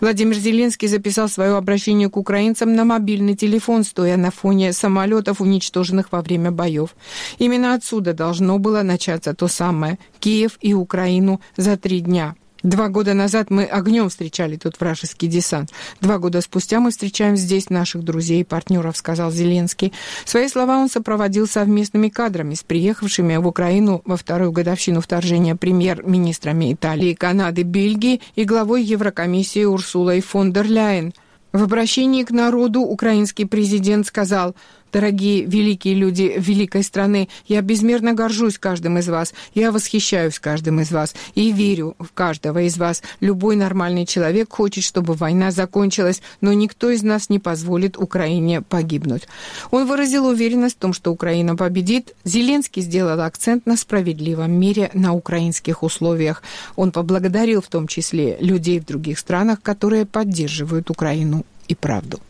Владимир 0.00 0.36
Зеленский 0.36 0.86
записал 0.86 1.28
свое 1.28 1.56
обращение 1.56 2.08
к 2.08 2.16
украинцам 2.16 2.76
на 2.76 2.84
мобильный 2.84 3.34
телефон, 3.34 3.82
стоя 3.82 4.16
на 4.16 4.30
фоне 4.30 4.72
самолетов, 4.72 5.40
уничтоженных 5.40 6.12
во 6.12 6.22
время 6.22 6.52
боев. 6.52 6.94
Именно 7.38 7.74
отсюда 7.74 8.12
должно 8.14 8.60
было 8.60 8.82
начаться 8.82 9.34
то 9.34 9.48
самое– 9.48 9.98
Киев 10.20 10.56
и 10.60 10.72
Украину 10.72 11.40
за 11.56 11.76
три 11.76 11.98
дня– 11.98 12.36
Два 12.62 12.88
года 12.88 13.14
назад 13.14 13.50
мы 13.50 13.64
огнем 13.64 14.08
встречали 14.08 14.56
тут 14.56 14.80
вражеский 14.80 15.28
десант. 15.28 15.70
Два 16.00 16.18
года 16.18 16.40
спустя 16.40 16.80
мы 16.80 16.90
встречаем 16.90 17.36
здесь 17.36 17.70
наших 17.70 18.02
друзей 18.02 18.40
и 18.40 18.44
партнеров, 18.44 18.96
сказал 18.96 19.30
Зеленский. 19.30 19.92
Свои 20.24 20.48
слова 20.48 20.78
он 20.78 20.88
сопроводил 20.88 21.46
совместными 21.46 22.08
кадрами 22.08 22.54
с 22.54 22.62
приехавшими 22.62 23.36
в 23.36 23.46
Украину 23.46 24.02
во 24.04 24.16
вторую 24.16 24.52
годовщину 24.52 25.00
вторжения 25.00 25.54
премьер-министрами 25.54 26.72
Италии, 26.72 27.14
Канады, 27.14 27.62
Бельгии 27.62 28.20
и 28.34 28.44
главой 28.44 28.82
Еврокомиссии 28.82 29.64
Урсулой 29.64 30.20
фон 30.20 30.52
дер 30.52 30.66
Ляйен. 30.66 31.12
В 31.52 31.62
обращении 31.62 32.24
к 32.24 32.30
народу 32.30 32.80
украинский 32.80 33.46
президент 33.46 34.06
сказал– 34.06 34.54
Дорогие 34.92 35.44
великие 35.44 35.94
люди 35.94 36.34
великой 36.38 36.82
страны, 36.82 37.28
я 37.46 37.60
безмерно 37.60 38.14
горжусь 38.14 38.58
каждым 38.58 38.98
из 38.98 39.08
вас, 39.08 39.34
я 39.54 39.72
восхищаюсь 39.72 40.38
каждым 40.38 40.80
из 40.80 40.90
вас 40.90 41.14
и 41.34 41.52
верю 41.52 41.96
в 41.98 42.12
каждого 42.12 42.62
из 42.62 42.78
вас. 42.78 43.02
Любой 43.20 43.56
нормальный 43.56 44.06
человек 44.06 44.52
хочет, 44.52 44.84
чтобы 44.84 45.14
война 45.14 45.50
закончилась, 45.50 46.22
но 46.40 46.52
никто 46.52 46.90
из 46.90 47.02
нас 47.02 47.28
не 47.28 47.38
позволит 47.38 47.98
Украине 47.98 48.62
погибнуть. 48.62 49.28
Он 49.70 49.86
выразил 49.86 50.26
уверенность 50.26 50.76
в 50.76 50.80
том, 50.80 50.92
что 50.92 51.12
Украина 51.12 51.56
победит. 51.56 52.14
Зеленский 52.24 52.82
сделал 52.82 53.20
акцент 53.20 53.66
на 53.66 53.76
справедливом 53.76 54.52
мире 54.52 54.90
на 54.94 55.12
украинских 55.12 55.82
условиях. 55.82 56.42
Он 56.76 56.92
поблагодарил 56.92 57.60
в 57.60 57.68
том 57.68 57.86
числе 57.86 58.36
людей 58.40 58.80
в 58.80 58.86
других 58.86 59.18
странах, 59.18 59.60
которые 59.62 60.06
поддерживают 60.06 60.90
Украину 60.90 61.44
и 61.68 61.74
правду. 61.74 62.20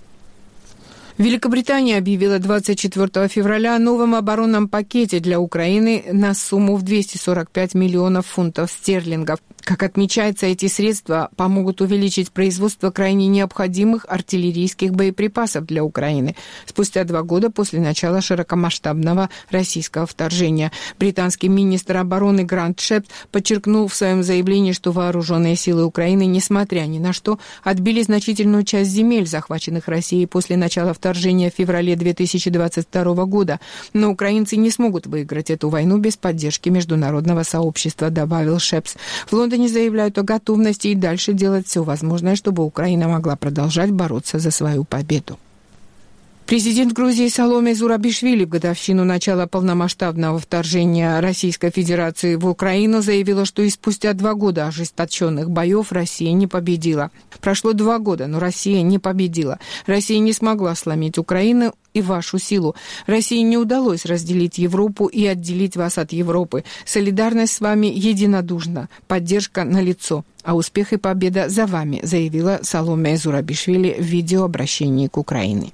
Великобритания 1.18 1.96
объявила 1.96 2.38
24 2.38 3.29
февраля 3.29 3.76
о 3.76 3.79
новом 3.79 4.14
оборонном 4.14 4.68
пакете 4.68 5.18
для 5.18 5.40
Украины 5.40 6.05
на 6.12 6.35
сумму 6.35 6.76
в 6.76 6.83
245 6.83 7.74
миллионов 7.74 8.26
фунтов 8.26 8.70
стерлингов. 8.70 9.38
Как 9.66 9.83
отмечается, 9.83 10.46
эти 10.46 10.68
средства 10.68 11.29
помогут 11.35 11.81
увеличить 11.81 12.31
производство 12.31 12.92
крайне 12.92 13.26
необходимых 13.26 14.07
артиллерийских 14.09 14.92
боеприпасов 14.92 15.66
для 15.66 15.83
Украины 15.83 16.37
спустя 16.66 17.02
два 17.02 17.24
года 17.24 17.50
после 17.50 17.81
начала 17.81 18.20
широкомасштабного 18.20 19.29
российского 19.50 20.07
вторжения. 20.07 20.70
Британский 21.00 21.48
министр 21.48 21.96
обороны 21.96 22.44
Грант 22.44 22.79
Шепт 22.79 23.11
подчеркнул 23.33 23.88
в 23.88 23.94
своем 23.96 24.22
заявлении, 24.22 24.70
что 24.70 24.92
вооруженные 24.92 25.57
силы 25.57 25.85
Украины, 25.85 26.26
несмотря 26.26 26.83
ни 26.83 27.00
на 27.00 27.12
что, 27.12 27.40
отбили 27.64 28.02
значительную 28.02 28.62
часть 28.62 28.92
земель, 28.92 29.26
захваченных 29.26 29.88
Россией 29.88 30.26
после 30.26 30.57
начала 30.57 30.94
вторжения 30.94 31.50
в 31.50 31.55
феврале 31.55 31.96
2022 31.96 33.24
года. 33.24 33.59
Но 33.92 34.12
украинцы 34.12 34.57
не 34.57 34.70
смогут 34.70 35.09
выиграть 35.09 35.50
эту 35.50 35.70
войну 35.70 35.98
без 35.98 36.16
поддержки 36.16 36.68
международного 36.68 37.42
сообщества, 37.42 38.11
добавил 38.11 38.61
Шепс. 38.61 38.94
В 39.26 39.33
Лондоне 39.33 39.56
Лондоне 39.57 39.73
заявляют 39.73 40.19
о 40.19 40.23
готовности 40.23 40.88
и 40.88 40.95
дальше 40.95 41.33
делать 41.33 41.66
все 41.66 41.83
возможное, 41.83 42.37
чтобы 42.37 42.62
Украина 42.62 43.09
могла 43.09 43.37
продолжать 43.37 43.90
бороться 43.90 44.38
за 44.38 44.51
свою 44.51 44.85
победу. 44.85 45.38
Президент 46.46 46.92
Грузии 46.92 47.26
Саломе 47.26 47.74
Зурабишвили 47.74 48.44
в 48.44 48.48
годовщину 48.50 49.02
начала 49.02 49.48
полномасштабного 49.48 50.38
вторжения 50.38 51.18
Российской 51.18 51.72
Федерации 51.72 52.37
в 52.37 52.46
Украину 52.46 53.02
заявила, 53.02 53.44
что 53.44 53.62
и 53.62 53.68
спустя 53.68 54.12
два 54.12 54.35
года 54.35 54.68
ожесточенных 54.68 55.50
боев 55.50 55.90
Россия 55.90 56.30
не 56.30 56.46
победила. 56.46 57.11
Прошло 57.40 57.72
два 57.72 57.98
года, 57.98 58.28
но 58.28 58.38
Россия 58.38 58.82
не 58.82 59.00
победила. 59.00 59.59
Россия 59.87 60.20
не 60.20 60.32
смогла 60.32 60.76
сломить 60.76 61.18
Украину 61.18 61.74
и 61.94 62.00
вашу 62.00 62.38
силу. 62.38 62.76
России 63.06 63.40
не 63.40 63.59
удалось 63.59 64.04
разделить 64.04 64.59
Европу 64.59 65.06
и 65.06 65.26
отделить 65.26 65.76
вас 65.76 65.98
от 65.98 66.12
Европы. 66.12 66.62
Солидарность 66.85 67.54
с 67.54 67.61
вами 67.61 67.88
единодушна, 67.88 68.88
поддержка 69.09 69.64
на 69.64 69.82
лицо. 69.82 70.24
А 70.44 70.54
успех 70.54 70.92
и 70.92 70.96
победа 70.96 71.48
за 71.48 71.66
вами, 71.66 71.98
заявила 72.04 72.61
Саломе 72.62 73.16
Зурабишвили 73.16 73.96
в 73.98 74.04
видеообращении 74.04 75.09
к 75.09 75.18
Украине. 75.18 75.72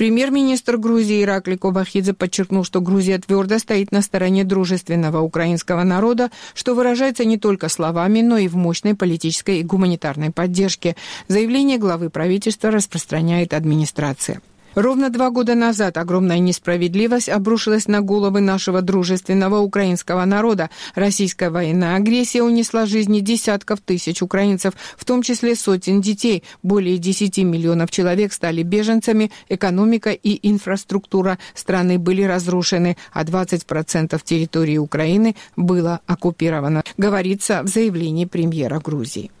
Премьер-министр 0.00 0.78
Грузии 0.78 1.22
Иракли 1.22 1.56
Кобахидзе 1.56 2.14
подчеркнул, 2.14 2.64
что 2.64 2.80
Грузия 2.80 3.18
твердо 3.18 3.58
стоит 3.58 3.92
на 3.92 4.00
стороне 4.00 4.44
дружественного 4.44 5.20
украинского 5.20 5.82
народа, 5.82 6.30
что 6.54 6.74
выражается 6.74 7.26
не 7.26 7.36
только 7.36 7.68
словами, 7.68 8.22
но 8.22 8.38
и 8.38 8.48
в 8.48 8.56
мощной 8.56 8.94
политической 8.94 9.60
и 9.60 9.62
гуманитарной 9.62 10.30
поддержке. 10.30 10.96
Заявление 11.28 11.76
главы 11.76 12.08
правительства 12.08 12.70
распространяет 12.70 13.52
администрация. 13.52 14.40
Ровно 14.76 15.10
два 15.10 15.30
года 15.30 15.56
назад 15.56 15.98
огромная 15.98 16.38
несправедливость 16.38 17.28
обрушилась 17.28 17.88
на 17.88 18.02
головы 18.02 18.40
нашего 18.40 18.82
дружественного 18.82 19.58
украинского 19.58 20.24
народа. 20.24 20.70
Российская 20.94 21.50
военная 21.50 21.96
агрессия 21.96 22.42
унесла 22.42 22.86
жизни 22.86 23.18
десятков 23.18 23.80
тысяч 23.80 24.22
украинцев, 24.22 24.74
в 24.96 25.04
том 25.04 25.22
числе 25.22 25.56
сотен 25.56 26.00
детей. 26.00 26.44
Более 26.62 26.98
10 26.98 27.38
миллионов 27.38 27.90
человек 27.90 28.32
стали 28.32 28.62
беженцами, 28.62 29.32
экономика 29.48 30.10
и 30.10 30.38
инфраструктура 30.48 31.38
страны 31.54 31.98
были 31.98 32.22
разрушены, 32.22 32.96
а 33.12 33.24
20% 33.24 34.20
территории 34.22 34.78
Украины 34.78 35.34
было 35.56 36.00
оккупировано, 36.06 36.84
говорится 36.96 37.62
в 37.64 37.66
заявлении 37.66 38.24
премьера 38.24 38.78
Грузии. 38.78 39.32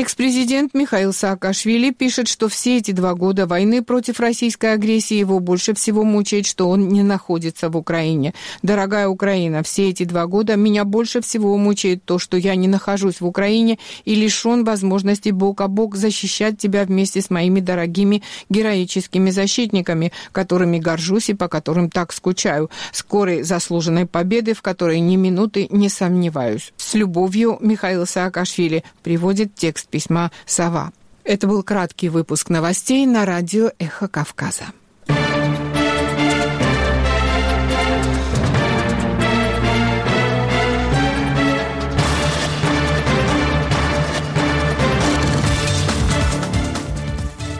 Экс-президент 0.00 0.74
Михаил 0.74 1.12
Саакашвили 1.12 1.90
пишет, 1.90 2.28
что 2.28 2.48
все 2.48 2.76
эти 2.76 2.92
два 2.92 3.14
года 3.14 3.48
войны 3.48 3.82
против 3.82 4.20
российской 4.20 4.74
агрессии 4.74 5.16
его 5.16 5.40
больше 5.40 5.74
всего 5.74 6.04
мучает, 6.04 6.46
что 6.46 6.68
он 6.68 6.86
не 6.86 7.02
находится 7.02 7.68
в 7.68 7.76
Украине. 7.76 8.32
Дорогая 8.62 9.08
Украина, 9.08 9.64
все 9.64 9.88
эти 9.88 10.04
два 10.04 10.28
года 10.28 10.54
меня 10.54 10.84
больше 10.84 11.20
всего 11.20 11.56
мучает 11.56 12.04
то, 12.04 12.20
что 12.20 12.36
я 12.36 12.54
не 12.54 12.68
нахожусь 12.68 13.20
в 13.20 13.26
Украине 13.26 13.80
и 14.04 14.14
лишен 14.14 14.62
возможности 14.62 15.30
бок 15.30 15.62
о 15.62 15.66
бок 15.66 15.96
защищать 15.96 16.58
тебя 16.58 16.84
вместе 16.84 17.20
с 17.20 17.28
моими 17.28 17.58
дорогими 17.58 18.22
героическими 18.48 19.30
защитниками, 19.30 20.12
которыми 20.30 20.78
горжусь 20.78 21.30
и 21.30 21.34
по 21.34 21.48
которым 21.48 21.90
так 21.90 22.12
скучаю. 22.12 22.70
Скорой 22.92 23.42
заслуженной 23.42 24.06
победы, 24.06 24.54
в 24.54 24.62
которой 24.62 25.00
ни 25.00 25.16
минуты 25.16 25.66
не 25.72 25.88
сомневаюсь. 25.88 26.72
С 26.76 26.94
любовью, 26.94 27.58
Михаил 27.60 28.06
Саакашвили 28.06 28.84
приводит 29.02 29.56
текст 29.56 29.87
письма 29.90 30.30
«Сова». 30.46 30.92
Это 31.24 31.46
был 31.46 31.62
краткий 31.62 32.08
выпуск 32.08 32.48
новостей 32.48 33.04
на 33.06 33.26
радио 33.26 33.70
«Эхо 33.78 34.08
Кавказа». 34.08 34.64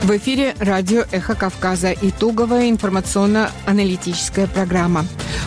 В 0.09 0.16
эфире 0.16 0.55
радио 0.59 1.05
«Эхо 1.12 1.35
Кавказа» 1.35 1.93
итоговая 1.93 2.70
информационно-аналитическая 2.70 4.47
программа. 4.47 5.05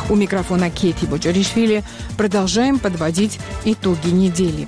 У 0.08 0.16
микрофона 0.16 0.70
Кети 0.70 1.06
Боджаришвили 1.06 1.84
продолжаем 2.16 2.78
подводить 2.78 3.40
итоги 3.66 4.10
недели. 4.10 4.68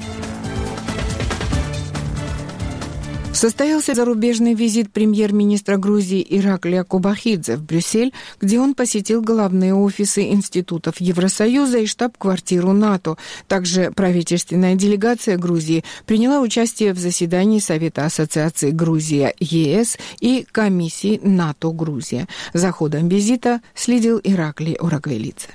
Состоялся 3.33 3.95
зарубежный 3.95 4.53
визит 4.53 4.91
премьер-министра 4.91 5.77
Грузии 5.77 6.25
Ираклия 6.29 6.83
Кубахидзе 6.83 7.57
в 7.57 7.63
Брюссель, 7.63 8.13
где 8.39 8.59
он 8.59 8.75
посетил 8.75 9.21
главные 9.21 9.73
офисы 9.73 10.29
институтов 10.29 11.01
Евросоюза 11.01 11.79
и 11.79 11.87
штаб-квартиру 11.87 12.73
НАТО. 12.73 13.17
Также 13.47 13.91
правительственная 13.91 14.75
делегация 14.75 15.37
Грузии 15.37 15.83
приняла 16.05 16.41
участие 16.41 16.93
в 16.93 16.99
заседании 16.99 17.59
Совета 17.59 18.05
Ассоциации 18.05 18.69
Грузия-ЕС 18.69 19.97
и 20.21 20.45
комиссии 20.51 21.19
НАТО-Грузия. 21.23 22.27
За 22.53 22.71
ходом 22.71 23.09
визита 23.09 23.61
следил 23.73 24.21
Ираклий 24.23 24.77
Урагвелице. 24.79 25.49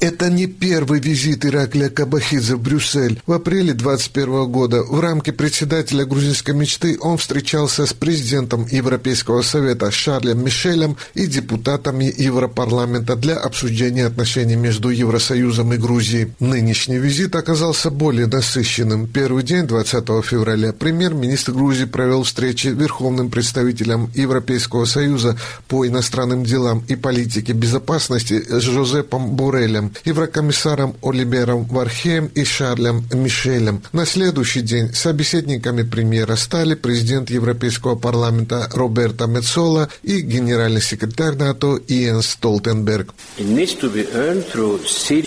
Это 0.00 0.30
не 0.30 0.46
первый 0.46 1.00
визит 1.00 1.44
Ираклия 1.44 1.88
Кабахидзе 1.88 2.54
в 2.54 2.60
Брюссель. 2.60 3.20
В 3.26 3.32
апреле 3.32 3.74
2021 3.74 4.46
года 4.46 4.84
в 4.84 5.00
рамке 5.00 5.32
председателя 5.32 6.04
грузинской 6.04 6.54
мечты 6.54 6.96
он 7.00 7.18
встречался 7.18 7.84
с 7.84 7.92
президентом 7.94 8.64
Европейского 8.70 9.42
совета 9.42 9.90
Шарлем 9.90 10.44
Мишелем 10.44 10.96
и 11.14 11.26
депутатами 11.26 12.14
Европарламента 12.16 13.16
для 13.16 13.38
обсуждения 13.38 14.06
отношений 14.06 14.54
между 14.54 14.90
Евросоюзом 14.90 15.74
и 15.74 15.78
Грузией. 15.78 16.32
Нынешний 16.38 16.98
визит 16.98 17.34
оказался 17.34 17.90
более 17.90 18.28
насыщенным. 18.28 19.08
Первый 19.08 19.42
день, 19.42 19.66
20 19.66 20.24
февраля, 20.24 20.72
премьер-министр 20.72 21.52
Грузии 21.52 21.86
провел 21.86 22.22
встречи 22.22 22.68
верховным 22.68 23.30
представителем 23.30 24.12
Европейского 24.14 24.84
союза 24.84 25.36
по 25.66 25.84
иностранным 25.84 26.44
делам 26.44 26.84
и 26.86 26.94
политике 26.94 27.52
безопасности 27.52 28.40
с 28.48 28.62
Жозепом 28.62 29.30
Бурелем 29.30 29.87
еврокомиссаром 30.04 30.96
Оливером 31.02 31.64
Вархеем 31.64 32.26
и 32.34 32.44
Шарлем 32.44 33.04
Мишелем. 33.12 33.82
На 33.92 34.06
следующий 34.06 34.60
день 34.60 34.92
собеседниками 34.94 35.82
премьера 35.82 36.36
стали 36.36 36.74
президент 36.74 37.30
Европейского 37.30 37.94
парламента 37.94 38.68
Роберто 38.72 39.26
Мецола 39.26 39.88
и 40.02 40.20
генеральный 40.20 40.82
секретарь 40.82 41.36
НАТО 41.36 41.78
Иэн 41.88 42.22
Столтенберг. 42.22 43.14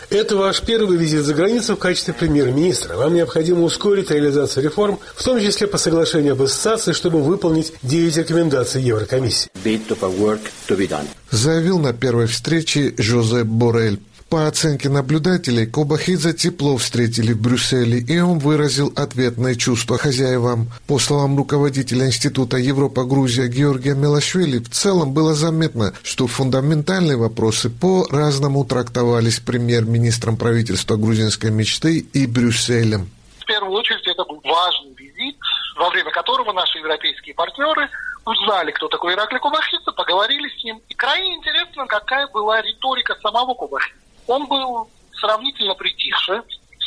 Это 0.10 0.36
ваш 0.36 0.62
первый 0.62 0.98
визит 0.98 1.26
за 1.26 1.34
границу 1.34 1.76
в 1.76 1.80
качестве 1.80 2.14
премьер-министра. 2.14 2.96
Вам 2.96 3.14
необходимо 3.14 3.64
ускорить 3.64 4.12
реализацию 4.12 4.64
реформ, 4.64 5.00
в 5.16 5.24
том 5.24 5.40
числе 5.40 5.68
по 5.68 5.78
соглашению 5.78 6.34
об 6.34 6.42
ассоциации, 6.42 6.94
чтобы 6.94 7.22
выполнить 7.22 7.74
9 7.84 8.18
рекомендаций 8.18 8.82
Еврокомиссии. 8.82 9.50
Заявил 11.32 11.80
на 11.80 11.94
первой 11.94 12.28
встрече 12.28 12.94
Жозеп 12.98 13.48
Борель. 13.48 14.00
По 14.32 14.48
оценке 14.48 14.88
наблюдателей, 14.88 15.66
Кобахидзе 15.66 16.32
тепло 16.32 16.78
встретили 16.78 17.34
в 17.34 17.42
Брюсселе, 17.42 18.00
и 18.00 18.18
он 18.22 18.40
выразил 18.40 18.94
ответное 18.96 19.56
чувство 19.56 19.98
хозяевам. 19.98 20.72
По 20.88 21.00
словам 21.00 21.36
руководителя 21.36 22.06
Института 22.06 22.56
Европа-Грузия 22.56 23.50
Георгия 23.50 23.94
Мелашвили, 23.94 24.60
в 24.60 24.70
целом 24.70 25.14
было 25.14 25.34
заметно, 25.34 25.94
что 26.02 26.28
фундаментальные 26.28 27.18
вопросы 27.18 27.70
по-разному 27.70 28.64
трактовались 28.64 29.42
премьер-министром 29.42 30.38
правительства 30.38 30.96
грузинской 30.96 31.52
мечты 31.52 31.98
и 32.00 32.26
Брюсселем. 32.26 33.10
В 33.38 33.46
первую 33.46 33.74
очередь 33.74 34.08
это 34.08 34.24
был 34.24 34.40
важный 34.46 34.94
визит, 34.94 35.36
во 35.76 35.90
время 35.90 36.10
которого 36.12 36.54
наши 36.54 36.78
европейские 36.78 37.36
партнеры 37.36 37.90
узнали, 38.26 38.72
кто 38.72 38.88
такой 38.88 39.14
Иракли 39.14 39.40
Кубахидзе, 39.40 39.92
поговорили 39.92 40.48
с 40.58 40.64
ним. 40.64 40.80
И 40.88 40.94
крайне 40.94 41.36
интересно, 41.36 41.86
какая 41.86 42.28
была 42.28 42.62
риторика 42.62 43.18
самого 43.22 43.56
Кубахидзе 43.56 44.01
он 44.32 44.48
был 44.48 44.90
сравнительно 45.14 45.76
притихший 45.76 46.40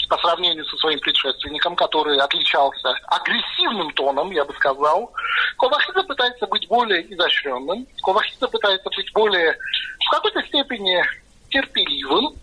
по 0.08 0.18
сравнению 0.18 0.64
со 0.66 0.76
своим 0.78 0.98
предшественником, 1.00 1.76
который 1.76 2.18
отличался 2.18 2.94
агрессивным 3.06 3.90
тоном, 3.92 4.30
я 4.32 4.44
бы 4.44 4.52
сказал. 4.54 5.12
Ковахидзе 5.58 6.02
пытается 6.02 6.46
быть 6.46 6.66
более 6.68 7.02
изощренным. 7.12 7.86
Ковахидзе 8.02 8.48
пытается 8.48 8.88
быть 8.96 9.12
более, 9.12 9.56
в 10.06 10.10
какой-то 10.10 10.42
степени, 10.42 11.02
терпеливым. 11.50 12.34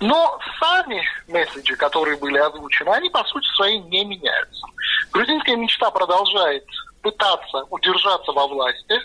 Но 0.00 0.38
сами 0.58 1.02
месседжи, 1.28 1.76
которые 1.76 2.16
были 2.16 2.38
озвучены, 2.38 2.90
они 2.90 3.10
по 3.10 3.22
сути 3.24 3.46
своей 3.54 3.78
не 3.78 4.04
меняются. 4.04 4.66
Грузинская 5.12 5.56
мечта 5.56 5.90
продолжает 5.90 6.64
пытаться 7.02 7.64
удержаться 7.70 8.32
во 8.32 8.46
власти 8.46 9.00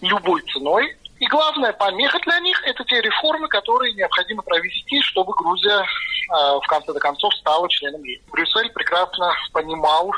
любой 0.00 0.42
ценой. 0.52 0.96
И 1.20 1.26
главная 1.26 1.74
помеха 1.74 2.18
для 2.20 2.40
них– 2.40 2.60
это 2.64 2.82
те 2.84 3.00
реформы, 3.02 3.46
которые 3.48 3.92
необходимо 3.92 4.42
провести, 4.42 5.02
чтобы 5.02 5.34
Грузия 5.34 5.78
э, 5.78 5.84
в 6.30 6.66
конце 6.66 6.94
концов 6.98 7.34
стала 7.34 7.68
членом 7.68 8.02
ЕС. 8.04 8.22
Брюссель 8.32 8.70
прекрасно 8.70 9.30
понимал, 9.52 10.10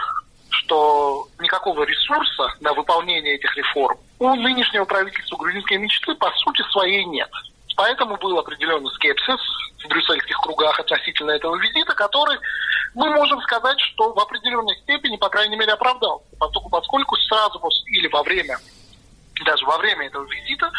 что 0.51 1.27
никакого 1.41 1.83
ресурса 1.83 2.55
на 2.61 2.73
выполнение 2.73 3.35
этих 3.35 3.55
реформ 3.57 3.99
у 4.21 4.35
нынешнего 4.37 4.85
правительства 4.85 5.37
грузинской 5.37 5.79
мечты 5.79 6.15
по 6.15 6.31
сути 6.37 6.63
своей 6.71 7.05
нет. 7.07 7.29
Поэтому 7.77 8.17
был 8.19 8.39
определенный 8.39 8.91
скепсис 8.93 9.41
в 9.83 9.89
брюссельских 9.89 10.37
кругах 10.39 10.79
относительно 10.79 11.33
этого 11.33 11.57
визита, 11.57 11.95
который 11.95 12.39
мы 12.95 13.11
можем 13.11 13.41
сказать, 13.43 13.81
что 13.81 14.13
в 14.13 14.21
определенной 14.21 14.77
степени, 14.83 15.17
по 15.17 15.29
крайней 15.29 15.57
мере, 15.57 15.73
оправдался. 15.73 16.27
Поскольку, 16.71 17.17
сразу 17.17 17.61
или 17.87 18.07
во 18.09 18.23
время 18.23 18.57
даже 19.45 19.65
во 19.67 19.79
время 19.79 20.07
этого 20.07 20.25
визита, 20.25 20.71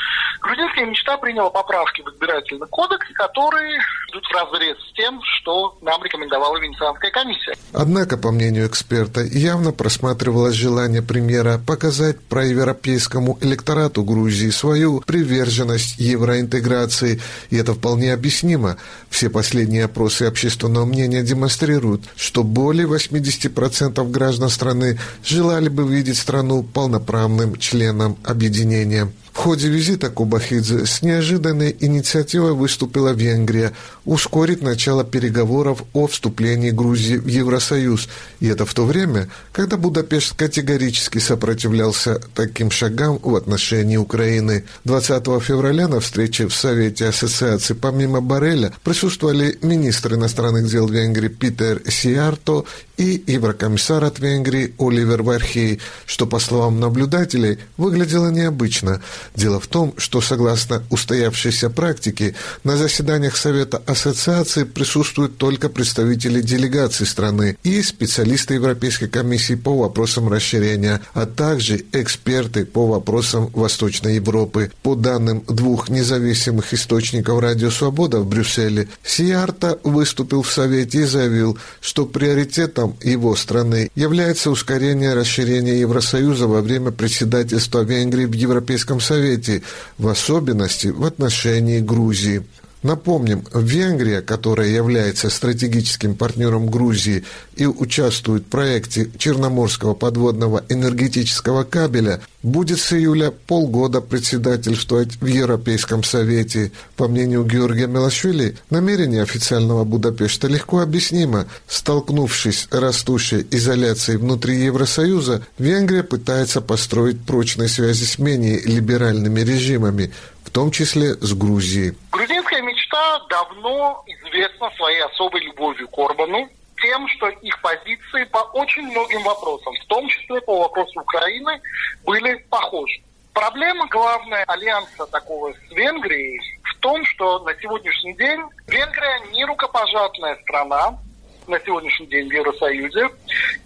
грузинская 0.42 0.86
мечта 0.86 1.18
приняла 1.18 1.50
поправки 1.50 2.02
в 2.02 2.10
избирательный 2.10 2.68
кодекс, 2.68 3.06
которые 3.14 3.80
идут 4.12 4.26
в 4.26 4.32
разрез 4.32 4.78
с 4.78 4.94
тем, 4.94 5.22
что 5.24 5.78
нам 5.82 6.04
рекомендовала 6.04 6.58
Венецианская 6.58 7.12
комиссия. 7.12 7.56
Однако, 7.74 8.18
по 8.18 8.32
мнению 8.32 8.68
эксперта, 8.68 9.22
явно 9.22 9.72
просматривалось 9.72 10.56
желание 10.56 11.02
премьера 11.02 11.60
показать 11.66 12.22
проевропейскому 12.22 13.38
электорату 13.42 14.04
Грузии 14.04 14.50
свою 14.50 15.02
приверженность 15.02 16.00
евроинтеграции, 16.00 17.22
и 17.50 17.58
это 17.58 17.74
вполне 17.74 18.14
объяснимо. 18.14 18.78
Все 19.10 19.30
последние 19.30 19.86
опросы 19.86 20.24
общественного 20.24 20.86
мнения 20.86 21.24
демонстрируют, 21.24 22.04
что 22.16 22.44
более 22.44 22.88
80% 22.88 24.10
граждан 24.12 24.50
страны 24.50 25.00
желали 25.24 25.70
бы 25.70 25.88
видеть 25.88 26.18
страну 26.18 26.64
полноправным 26.64 27.58
членом 27.58 28.18
объединения 28.24 28.53
соединение 28.54 29.12
в 29.34 29.38
ходе 29.38 29.68
визита 29.68 30.12
Кубахидзе 30.12 30.86
с 30.86 31.02
неожиданной 31.02 31.76
инициативой 31.80 32.54
выступила 32.54 33.10
Венгрия 33.10 33.74
ускорить 34.06 34.62
начало 34.62 35.04
переговоров 35.04 35.84
о 35.94 36.06
вступлении 36.06 36.70
Грузии 36.70 37.18
в 37.18 37.26
Евросоюз. 37.26 38.08
И 38.40 38.48
это 38.48 38.68
в 38.68 38.74
то 38.76 38.86
время, 38.86 39.30
когда 39.52 39.76
Будапешт 39.76 40.36
категорически 40.36 41.18
сопротивлялся 41.18 42.22
таким 42.36 42.70
шагам 42.70 43.18
в 43.18 43.36
отношении 43.36 43.98
Украины. 43.98 44.66
20 44.86 45.26
февраля 45.42 45.88
на 45.88 46.00
встрече 46.00 46.48
в 46.48 46.54
Совете 46.54 47.08
Ассоциации 47.08 47.74
помимо 47.74 48.22
Бареля 48.22 48.72
присутствовали 48.84 49.58
министр 49.64 50.14
иностранных 50.14 50.70
дел 50.70 50.88
Венгрии 50.88 51.30
Питер 51.30 51.82
Сиарто 51.90 52.66
и 52.98 53.24
еврокомиссар 53.26 54.04
от 54.04 54.20
Венгрии 54.20 54.76
Оливер 54.78 55.24
Вархей, 55.24 55.82
что, 56.06 56.28
по 56.28 56.38
словам 56.38 56.80
наблюдателей, 56.80 57.58
выглядело 57.78 58.30
необычно. 58.30 59.02
Дело 59.36 59.60
в 59.60 59.68
том, 59.68 59.94
что, 59.98 60.22
согласно 60.22 60.84
устоявшейся 60.90 61.70
практике, 61.70 62.36
на 62.64 62.78
заседаниях 62.78 63.38
Совета 63.38 63.82
Ассоциации 63.86 64.64
присутствуют 64.64 65.38
только 65.38 65.70
представители 65.70 66.42
делегаций 66.42 67.06
страны 67.06 67.58
и 67.64 67.82
специалисты 67.82 68.56
Европейской 68.56 69.08
комиссии 69.08 69.56
по 69.56 69.76
вопросам 69.78 70.30
расширения, 70.30 71.02
а 71.14 71.26
также 71.26 71.84
эксперты 71.92 72.66
по 72.66 72.88
вопросам 72.88 73.48
Восточной 73.54 74.16
Европы. 74.16 74.72
По 74.82 74.96
данным 74.96 75.44
двух 75.48 75.90
независимых 75.90 76.74
источников 76.74 77.40
«Радио 77.40 77.70
Свобода» 77.70 78.20
в 78.20 78.28
Брюсселе, 78.28 78.88
Сиарта 79.04 79.80
выступил 79.84 80.42
в 80.42 80.52
Совете 80.52 81.00
и 81.00 81.04
заявил, 81.04 81.58
что 81.82 82.06
приоритетом 82.06 82.96
его 83.04 83.36
страны 83.36 83.90
является 83.96 84.52
ускорение 84.52 85.14
расширения 85.14 85.80
Евросоюза 85.80 86.48
во 86.48 86.62
время 86.62 86.92
председательства 86.92 87.82
Венгрии 87.82 88.26
в 88.26 88.34
Европейском 88.34 89.00
Совете, 89.14 89.62
в 90.00 90.08
особенности 90.08 90.88
в 90.88 91.06
отношении 91.06 91.80
Грузии. 91.80 92.44
Напомним, 92.84 93.46
Венгрия, 93.54 94.22
которая 94.22 94.68
является 94.68 95.30
стратегическим 95.30 96.16
партнером 96.16 96.68
Грузии 96.70 97.24
и 97.56 97.66
участвует 97.66 98.44
в 98.44 98.48
проекте 98.48 99.10
Черноморского 99.18 99.94
подводного 99.94 100.64
энергетического 100.68 101.64
кабеля, 101.64 102.20
будет 102.44 102.80
с 102.80 102.92
июля 102.92 103.32
полгода 103.32 104.02
председательствовать 104.02 105.16
в 105.22 105.26
Европейском 105.26 106.04
Совете. 106.04 106.74
По 106.98 107.08
мнению 107.08 107.46
Георгия 107.46 107.88
Мелашвили, 107.88 108.58
намерение 108.70 109.24
официального 109.24 109.86
Будапешта 109.86 110.50
легко 110.50 110.80
объяснимо. 110.80 111.48
Столкнувшись 111.68 112.68
с 112.70 112.76
растущей 112.76 113.48
изоляцией 113.50 114.18
внутри 114.18 114.58
Евросоюза, 114.58 115.46
Венгрия 115.58 116.04
пытается 116.04 116.60
построить 116.60 117.22
прочные 117.22 117.70
связи 117.70 118.04
с 118.04 118.20
менее 118.20 118.60
либеральными 118.60 119.40
режимами, 119.40 120.12
в 120.44 120.50
том 120.50 120.70
числе 120.70 121.16
с 121.16 121.34
Грузией. 121.34 121.96
Грузинская 122.12 122.53
мечта 122.94 123.20
давно 123.30 124.04
известна 124.06 124.70
своей 124.78 125.02
особой 125.04 125.42
любовью 125.42 125.88
к 125.88 125.98
Орбану, 125.98 126.50
тем, 126.82 127.08
что 127.10 127.30
их 127.30 127.62
позиции 127.62 128.24
по 128.26 128.40
очень 128.54 128.84
многим 128.84 129.24
вопросам, 129.24 129.74
в 129.74 129.86
том 129.86 130.08
числе 130.08 130.42
по 130.42 130.60
вопросу 130.60 131.00
Украины, 131.00 131.62
были 132.04 132.36
похожи. 132.50 133.02
Проблема 133.34 133.88
главная 133.88 134.44
альянса 134.44 135.08
такого 135.08 135.54
с 135.54 135.72
Венгрией 135.72 136.40
в 136.64 136.78
том, 136.80 137.04
что 137.06 137.40
на 137.40 137.56
сегодняшний 137.56 138.14
день 138.16 138.42
Венгрия 138.68 139.20
не 139.32 139.46
рукопожатная 139.46 140.36
страна 140.44 141.00
на 141.48 141.60
сегодняшний 141.60 142.08
день 142.08 142.30
в 142.30 142.34
Евросоюзе, 142.34 143.10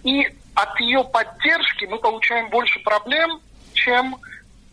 и 0.04 0.26
от 0.54 0.80
ее 0.80 1.04
поддержки 1.04 1.84
мы 1.84 1.98
получаем 1.98 2.48
больше 2.50 2.80
проблем, 2.80 3.40
чем 3.74 4.16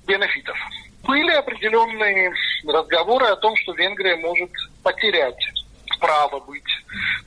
бенефитов. 0.08 0.58
Были 1.06 1.32
определенные 1.32 2.34
разговоры 2.68 3.26
о 3.28 3.36
том, 3.36 3.56
что 3.58 3.74
Венгрия 3.74 4.16
может 4.16 4.50
потерять 4.84 5.38
право 6.00 6.40
быть 6.40 6.64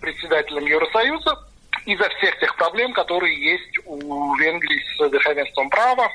председателем 0.00 0.66
Евросоюза 0.66 1.36
из-за 1.86 2.08
всех 2.10 2.38
тех 2.40 2.56
проблем, 2.56 2.92
которые 2.92 3.38
есть 3.40 3.78
у 3.86 4.34
Венгрии 4.36 4.82
с 4.96 5.12
верховенством 5.12 5.70
права, 5.70 6.10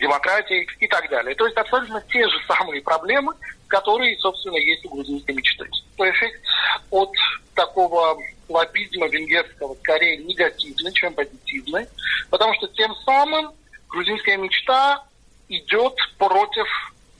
демократией 0.00 0.68
и 0.80 0.88
так 0.88 1.08
далее. 1.08 1.34
То 1.36 1.46
есть 1.46 1.56
абсолютно 1.56 2.02
те 2.08 2.28
же 2.28 2.36
самые 2.48 2.82
проблемы, 2.82 3.32
которые, 3.68 4.18
собственно, 4.18 4.56
есть 4.56 4.84
у 4.86 4.90
грузинской 4.90 5.34
мечты. 5.34 5.68
Эффект 5.98 6.42
от 6.90 7.10
такого 7.54 8.18
лоббизма 8.48 9.06
венгерского 9.06 9.74
скорее 9.76 10.16
негативный, 10.16 10.92
чем 10.92 11.14
позитивный, 11.14 11.86
потому 12.28 12.54
что 12.54 12.66
тем 12.68 12.94
самым 13.04 13.52
грузинская 13.88 14.36
мечта 14.36 15.04
идет 15.52 15.94
против 16.18 16.66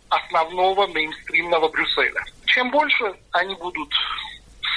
основного 0.08 0.86
мейнстримного 0.88 1.68
Брюсселя. 1.68 2.24
Чем 2.46 2.70
больше 2.70 3.14
они 3.32 3.54
будут 3.54 3.92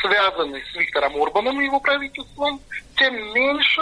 связаны 0.01 0.61
с 0.71 0.75
Виктором 0.75 1.21
Орбаном 1.21 1.59
и 1.61 1.65
его 1.65 1.79
правительством, 1.79 2.59
тем 2.95 3.15
меньше 3.33 3.81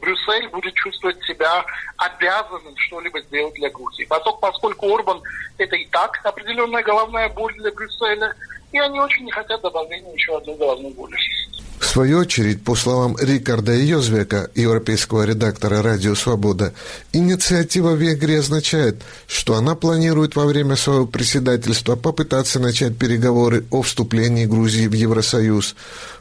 Брюссель 0.00 0.48
будет 0.48 0.74
чувствовать 0.74 1.22
себя 1.24 1.64
обязанным 1.96 2.76
что-либо 2.76 3.20
сделать 3.22 3.54
для 3.54 3.70
Грузии. 3.70 4.04
Поскольку, 4.04 4.38
поскольку 4.40 4.94
Орбан 4.94 5.22
это 5.58 5.76
и 5.76 5.86
так 5.86 6.20
определенная 6.24 6.82
головная 6.82 7.28
боль 7.28 7.54
для 7.54 7.72
Брюсселя, 7.72 8.34
и 8.72 8.78
они 8.78 9.00
очень 9.00 9.24
не 9.24 9.32
хотят 9.32 9.60
добавления 9.62 10.12
еще 10.12 10.36
одной 10.36 10.56
головной 10.56 10.92
боли. 10.92 11.16
В 11.78 11.84
свою 11.84 12.18
очередь, 12.20 12.62
по 12.62 12.74
словам 12.74 13.16
Рикарда 13.20 13.74
Йозвека, 13.74 14.50
европейского 14.54 15.24
редактора 15.24 15.82
«Радио 15.82 16.14
Свобода», 16.14 16.72
инициатива 17.12 17.94
Венгрии 17.94 18.38
означает, 18.38 19.02
что 19.26 19.56
она 19.56 19.74
планирует 19.74 20.36
во 20.36 20.46
время 20.46 20.76
своего 20.76 21.06
председательства 21.06 21.96
попытаться 21.96 22.60
начать 22.60 22.96
переговоры 22.96 23.64
о 23.70 23.82
вступлении 23.82 24.46
Грузии 24.46 24.86
в 24.86 24.94
Евросоюз. 24.94 25.76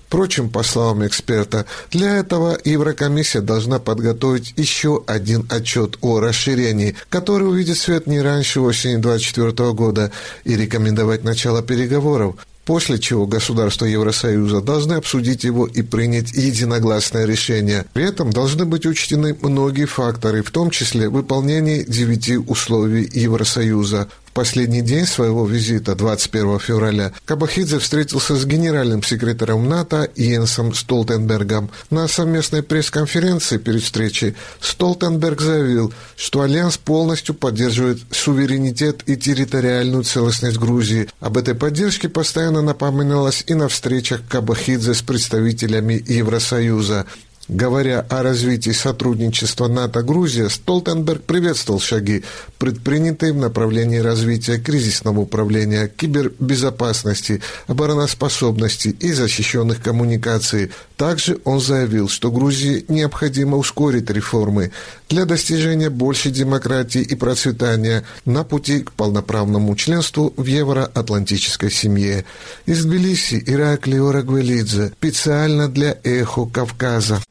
Впрочем, 0.08 0.50
по 0.50 0.62
словам 0.62 1.08
эксперта, 1.08 1.66
для 1.90 2.18
этого 2.18 2.58
Еврокомиссия 2.64 3.42
должна 3.42 3.80
подготовить 3.80 4.54
еще 4.58 5.04
один 5.08 5.48
отчет 5.50 5.98
о 6.02 6.20
расширении, 6.20 6.96
который 7.10 7.48
увидит 7.48 7.78
свет 7.78 8.08
не 8.08 8.22
раньше 8.22 8.60
осени 8.60 8.98
2024 8.98 9.72
года, 9.72 10.12
и 10.44 10.56
рекомендовать 10.56 11.24
начало 11.24 11.64
переговоров 11.64 12.36
после 12.66 13.00
чего 13.00 13.28
государства 13.28 13.86
Евросоюза 13.86 14.62
должны 14.62 14.94
обсудить 14.94 15.44
его 15.44 15.68
и 15.68 15.82
принять 15.84 16.34
единогласное 16.34 17.26
решение. 17.26 17.86
При 17.94 18.06
этом 18.06 18.32
должны 18.32 18.66
быть 18.66 18.86
учтены 18.86 19.38
многие 19.42 19.86
факторы, 19.86 20.42
в 20.42 20.52
том 20.52 20.72
числе 20.72 21.08
выполнение 21.08 21.84
девяти 21.86 22.38
условий 22.38 23.10
Евросоюза 23.14 24.10
последний 24.36 24.82
день 24.82 25.08
своего 25.08 25.48
визита, 25.48 25.96
21 25.96 26.60
февраля, 26.60 27.14
Кабахидзе 27.24 27.80
встретился 27.80 28.36
с 28.36 28.46
генеральным 28.46 29.02
секретарем 29.02 29.68
НАТО 29.68 30.10
Йенсом 30.16 30.74
Столтенбергом. 30.74 31.72
На 31.90 32.08
совместной 32.10 32.62
пресс-конференции 32.62 33.58
перед 33.58 33.82
встречей 33.82 34.36
Столтенберг 34.60 35.40
заявил, 35.40 35.94
что 36.18 36.42
Альянс 36.42 36.78
полностью 36.78 37.34
поддерживает 37.34 38.00
суверенитет 38.12 39.04
и 39.08 39.16
территориальную 39.16 40.04
целостность 40.04 40.58
Грузии. 40.58 41.08
Об 41.22 41.38
этой 41.38 41.56
поддержке 41.56 42.10
постоянно 42.10 42.62
напоминалось 42.62 43.46
и 43.48 43.54
на 43.54 43.70
встречах 43.70 44.20
Кабахидзе 44.28 44.94
с 44.94 45.02
представителями 45.02 46.04
Евросоюза. 46.06 47.06
Говоря 47.48 48.00
о 48.10 48.24
развитии 48.24 48.72
сотрудничества 48.72 49.68
НАТО-Грузия, 49.68 50.50
Столтенберг 50.50 51.22
приветствовал 51.26 51.80
шаги, 51.80 52.24
предпринятые 52.58 53.34
в 53.34 53.38
направлении 53.38 54.00
развития 54.00 54.58
кризисного 54.58 55.20
управления, 55.20 55.88
кибербезопасности, 55.88 57.44
обороноспособности 57.68 58.88
и 58.88 59.14
защищенных 59.14 59.80
коммуникаций. 59.80 60.72
Также 60.98 61.40
он 61.44 61.60
заявил, 61.60 62.10
что 62.10 62.32
Грузии 62.32 62.84
необходимо 62.88 63.58
ускорить 63.58 64.10
реформы 64.10 64.72
для 65.08 65.26
достижения 65.26 65.92
большей 65.92 66.32
демократии 66.32 67.02
и 67.02 67.14
процветания 67.14 68.06
на 68.26 68.44
пути 68.44 68.80
к 68.80 68.92
полноправному 68.94 69.76
членству 69.76 70.34
в 70.36 70.46
евроатлантической 70.46 71.70
семье. 71.70 72.26
Из 72.66 72.84
Тбилиси 72.86 73.44
Ираклий 73.46 74.02
Орагвелидзе 74.02 74.94
специально 74.98 75.70
для 75.70 75.96
«Эхо 76.04 76.48
Кавказа». 76.48 77.22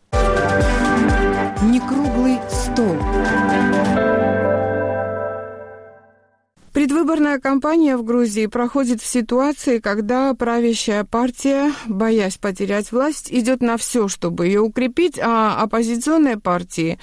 Предвыборная 6.95 7.41
кампания 7.41 7.97
в 7.97 8.05
Грузии 8.05 8.47
проходит 8.47 9.03
в 9.03 9.07
ситуации, 9.07 9.81
когда 9.81 10.33
правящая 10.33 11.03
партия, 11.03 11.73
боясь 11.89 12.37
потерять 12.37 12.93
власть, 12.93 13.33
идет 13.33 13.63
на 13.63 13.77
все, 13.79 14.07
чтобы 14.07 14.47
ее 14.47 14.61
укрепить, 14.61 15.19
а 15.19 15.61
оппозиционные 15.61 16.39
партии, 16.39 17.01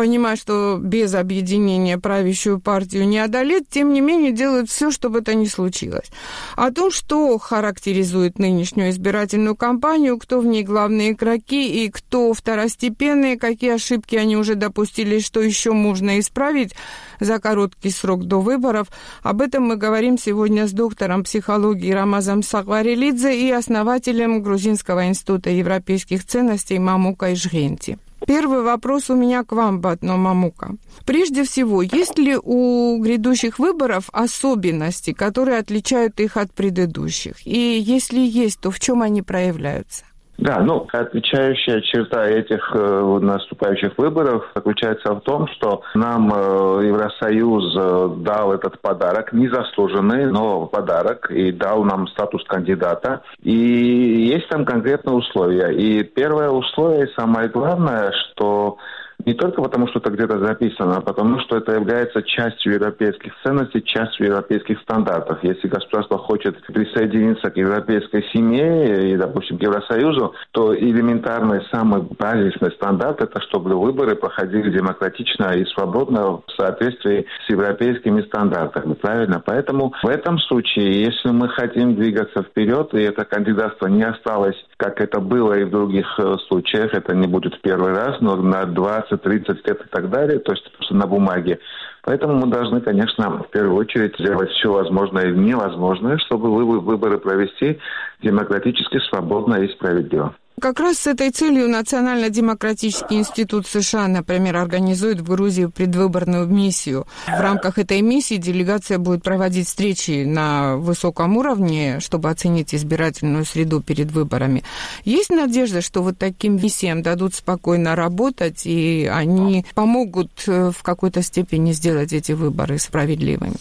понимая, 0.00 0.36
что 0.36 0.78
без 0.80 1.14
объединения 1.14 1.98
правящую 1.98 2.58
партию 2.58 3.06
не 3.06 3.18
одолеть, 3.18 3.68
тем 3.68 3.92
не 3.92 4.00
менее 4.00 4.32
делают 4.32 4.70
все, 4.70 4.90
чтобы 4.90 5.18
это 5.18 5.34
не 5.34 5.46
случилось. 5.46 6.10
О 6.56 6.70
том, 6.70 6.90
что 6.90 7.36
характеризует 7.38 8.38
нынешнюю 8.38 8.88
избирательную 8.88 9.56
кампанию, 9.56 10.16
кто 10.16 10.40
в 10.40 10.46
ней 10.46 10.62
главные 10.62 11.10
игроки 11.10 11.84
и 11.84 11.90
кто 11.90 12.32
второстепенные, 12.32 13.38
какие 13.38 13.74
ошибки 13.74 14.16
они 14.16 14.38
уже 14.38 14.54
допустили, 14.54 15.18
что 15.18 15.42
еще 15.42 15.72
можно 15.72 16.18
исправить 16.18 16.74
за 17.20 17.38
короткий 17.38 17.90
срок 17.90 18.24
до 18.24 18.40
выборов– 18.40 18.88
об 19.22 19.42
этом 19.42 19.64
мы 19.64 19.76
говорим 19.76 20.18
сегодня 20.18 20.66
с 20.66 20.72
доктором 20.72 21.24
психологии 21.24 21.92
Рамазом 21.92 22.42
Сагварелидзе 22.42 23.48
и 23.48 23.50
основателем 23.50 24.42
Грузинского 24.42 25.06
института 25.08 25.50
европейских 25.50 26.24
ценностей 26.26 26.78
Мамука 26.78 27.32
Ижгенти. 27.32 27.98
Первый 28.26 28.62
вопрос 28.62 29.10
у 29.10 29.14
меня 29.14 29.44
к 29.44 29.52
вам, 29.52 29.80
Батно 29.80 30.16
Мамука. 30.16 30.76
Прежде 31.06 31.44
всего, 31.44 31.82
есть 31.82 32.18
ли 32.18 32.36
у 32.36 32.98
грядущих 32.98 33.58
выборов 33.58 34.08
особенности, 34.12 35.12
которые 35.12 35.58
отличают 35.58 36.20
их 36.20 36.36
от 36.36 36.52
предыдущих? 36.52 37.46
И 37.46 37.78
если 37.78 38.20
есть, 38.20 38.60
то 38.60 38.70
в 38.70 38.78
чем 38.78 39.02
они 39.02 39.22
проявляются? 39.22 40.04
Да, 40.40 40.60
ну, 40.60 40.86
отличающая 40.90 41.82
черта 41.82 42.26
этих 42.26 42.70
э, 42.74 43.18
наступающих 43.20 43.92
выборов 43.98 44.50
заключается 44.54 45.14
в 45.14 45.20
том, 45.20 45.46
что 45.48 45.82
нам 45.94 46.32
э, 46.32 46.86
Евросоюз 46.86 47.76
э, 47.76 48.08
дал 48.20 48.54
этот 48.54 48.80
подарок, 48.80 49.34
незаслуженный, 49.34 50.32
но 50.32 50.64
подарок, 50.64 51.30
и 51.30 51.52
дал 51.52 51.84
нам 51.84 52.08
статус 52.08 52.42
кандидата. 52.44 53.20
И 53.42 53.52
есть 53.52 54.48
там 54.48 54.64
конкретные 54.64 55.16
условия. 55.16 55.72
И 55.74 56.04
первое 56.04 56.48
условие, 56.48 57.08
самое 57.08 57.50
главное, 57.50 58.10
что 58.12 58.78
не 59.26 59.34
только 59.34 59.62
потому, 59.62 59.88
что 59.88 59.98
это 59.98 60.10
где-то 60.10 60.38
записано, 60.38 60.96
а 60.96 61.00
потому, 61.00 61.40
что 61.40 61.56
это 61.56 61.72
является 61.72 62.22
частью 62.22 62.74
европейских 62.74 63.32
ценностей, 63.42 63.82
частью 63.84 64.26
европейских 64.26 64.80
стандартов. 64.80 65.38
Если 65.42 65.68
государство 65.68 66.18
хочет 66.18 66.60
присоединиться 66.66 67.50
к 67.50 67.56
европейской 67.56 68.22
семье 68.32 69.12
и, 69.12 69.16
допустим, 69.16 69.58
к 69.58 69.62
Евросоюзу, 69.62 70.34
то 70.52 70.76
элементарный, 70.76 71.62
самый 71.70 72.02
базисный 72.02 72.70
стандарт– 72.72 73.20
это 73.22 73.40
чтобы 73.40 73.74
выборы 73.74 74.14
проходили 74.14 74.70
демократично 74.70 75.52
и 75.54 75.64
свободно 75.66 76.42
в 76.46 76.52
соответствии 76.56 77.26
с 77.46 77.50
европейскими 77.50 78.22
стандартами. 78.22 78.94
Правильно? 78.94 79.42
Поэтому 79.44 79.92
в 80.02 80.08
этом 80.08 80.38
случае, 80.38 81.02
если 81.02 81.30
мы 81.30 81.48
хотим 81.48 81.96
двигаться 81.96 82.42
вперед, 82.42 82.94
и 82.94 83.02
это 83.02 83.24
кандидатство 83.24 83.86
не 83.86 84.02
осталось, 84.02 84.56
как 84.76 85.00
это 85.00 85.20
было 85.20 85.54
и 85.54 85.64
в 85.64 85.70
других 85.70 86.06
э, 86.18 86.36
случаях, 86.48 86.94
это 86.94 87.14
не 87.14 87.26
будет 87.26 87.60
первый 87.62 87.92
раз, 87.92 88.20
но 88.20 88.36
на 88.36 88.64
20 88.64 89.09
20-30 89.10 89.58
лет 89.64 89.80
и 89.84 89.88
так 89.90 90.10
далее, 90.10 90.38
то 90.38 90.52
есть 90.52 90.70
просто 90.72 90.94
на 90.94 91.06
бумаге. 91.06 91.58
Поэтому 92.02 92.34
мы 92.34 92.46
должны, 92.46 92.80
конечно, 92.80 93.42
в 93.42 93.50
первую 93.50 93.76
очередь 93.76 94.14
сделать 94.18 94.50
все 94.50 94.72
возможное 94.72 95.30
и 95.30 95.36
невозможное, 95.36 96.18
чтобы 96.18 96.50
выборы 96.50 97.18
провести 97.18 97.78
демократически, 98.22 98.98
свободно 99.08 99.56
и 99.56 99.72
справедливо. 99.72 100.34
Как 100.60 100.78
раз 100.78 100.98
с 100.98 101.06
этой 101.06 101.30
целью 101.30 101.68
Национально-демократический 101.70 103.16
институт 103.16 103.66
США, 103.66 104.08
например, 104.08 104.58
организует 104.58 105.20
в 105.20 105.24
Грузии 105.24 105.66
предвыборную 105.66 106.46
миссию. 106.46 107.06
В 107.26 107.40
рамках 107.40 107.78
этой 107.78 108.02
миссии 108.02 108.34
делегация 108.36 108.98
будет 108.98 109.22
проводить 109.22 109.68
встречи 109.68 110.24
на 110.24 110.76
высоком 110.76 111.38
уровне, 111.38 112.00
чтобы 112.00 112.28
оценить 112.28 112.74
избирательную 112.74 113.46
среду 113.46 113.80
перед 113.80 114.10
выборами. 114.12 114.62
Есть 115.04 115.30
надежда, 115.30 115.80
что 115.80 116.02
вот 116.02 116.18
таким 116.18 116.56
миссиям 116.56 117.02
дадут 117.02 117.34
спокойно 117.34 117.96
работать, 117.96 118.66
и 118.66 119.10
они 119.10 119.64
помогут 119.74 120.30
э, 120.46 120.72
в 120.76 120.82
какой-то 120.82 121.22
степени 121.22 121.72
сделать 121.72 122.12
эти 122.12 122.32
выборы 122.32 122.78
справедливыми? 122.78 123.56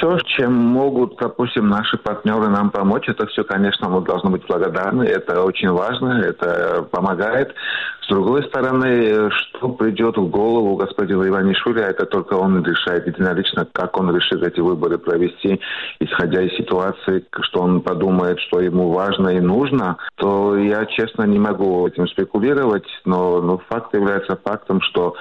Все, 0.00 0.18
чем 0.36 0.54
могут, 0.54 1.16
допустим, 1.16 1.68
наши 1.68 1.98
партнеры 1.98 2.48
нам 2.48 2.70
помочь, 2.70 3.08
это 3.08 3.26
все, 3.26 3.44
конечно, 3.44 3.88
мы 3.88 4.00
должны 4.00 4.30
быть 4.30 4.46
благодарны. 4.46 5.02
Это 5.02 5.42
очень 5.42 5.70
важно, 5.70 6.22
это 6.22 6.88
помогает. 6.90 7.54
С 8.02 8.08
другой 8.08 8.42
стороны, 8.44 9.30
что 9.30 9.68
придет 9.68 10.16
в 10.16 10.28
голову 10.28 10.76
господина 10.76 11.28
Иванишвили, 11.28 11.82
это 11.82 12.06
только 12.06 12.34
он 12.34 12.64
решает 12.64 13.06
единолично, 13.06 13.66
как 13.72 13.98
он 14.00 14.14
решит 14.14 14.42
эти 14.42 14.60
выборы 14.60 14.98
провести, 14.98 15.60
исходя 16.00 16.42
из 16.42 16.56
ситуации, 16.56 17.24
что 17.42 17.60
он 17.60 17.82
подумает, 17.82 18.40
что 18.40 18.60
ему 18.60 18.90
важно 18.90 19.28
и 19.28 19.40
нужно, 19.40 19.98
то 20.16 20.56
я, 20.56 20.86
честно, 20.86 21.24
не 21.24 21.38
могу 21.38 21.86
этим 21.86 22.08
спекулировать, 22.08 22.86
но, 23.04 23.42
но 23.42 23.58
факт 23.68 23.94
является 23.94 24.36
фактом, 24.36 24.80
что 24.80 25.14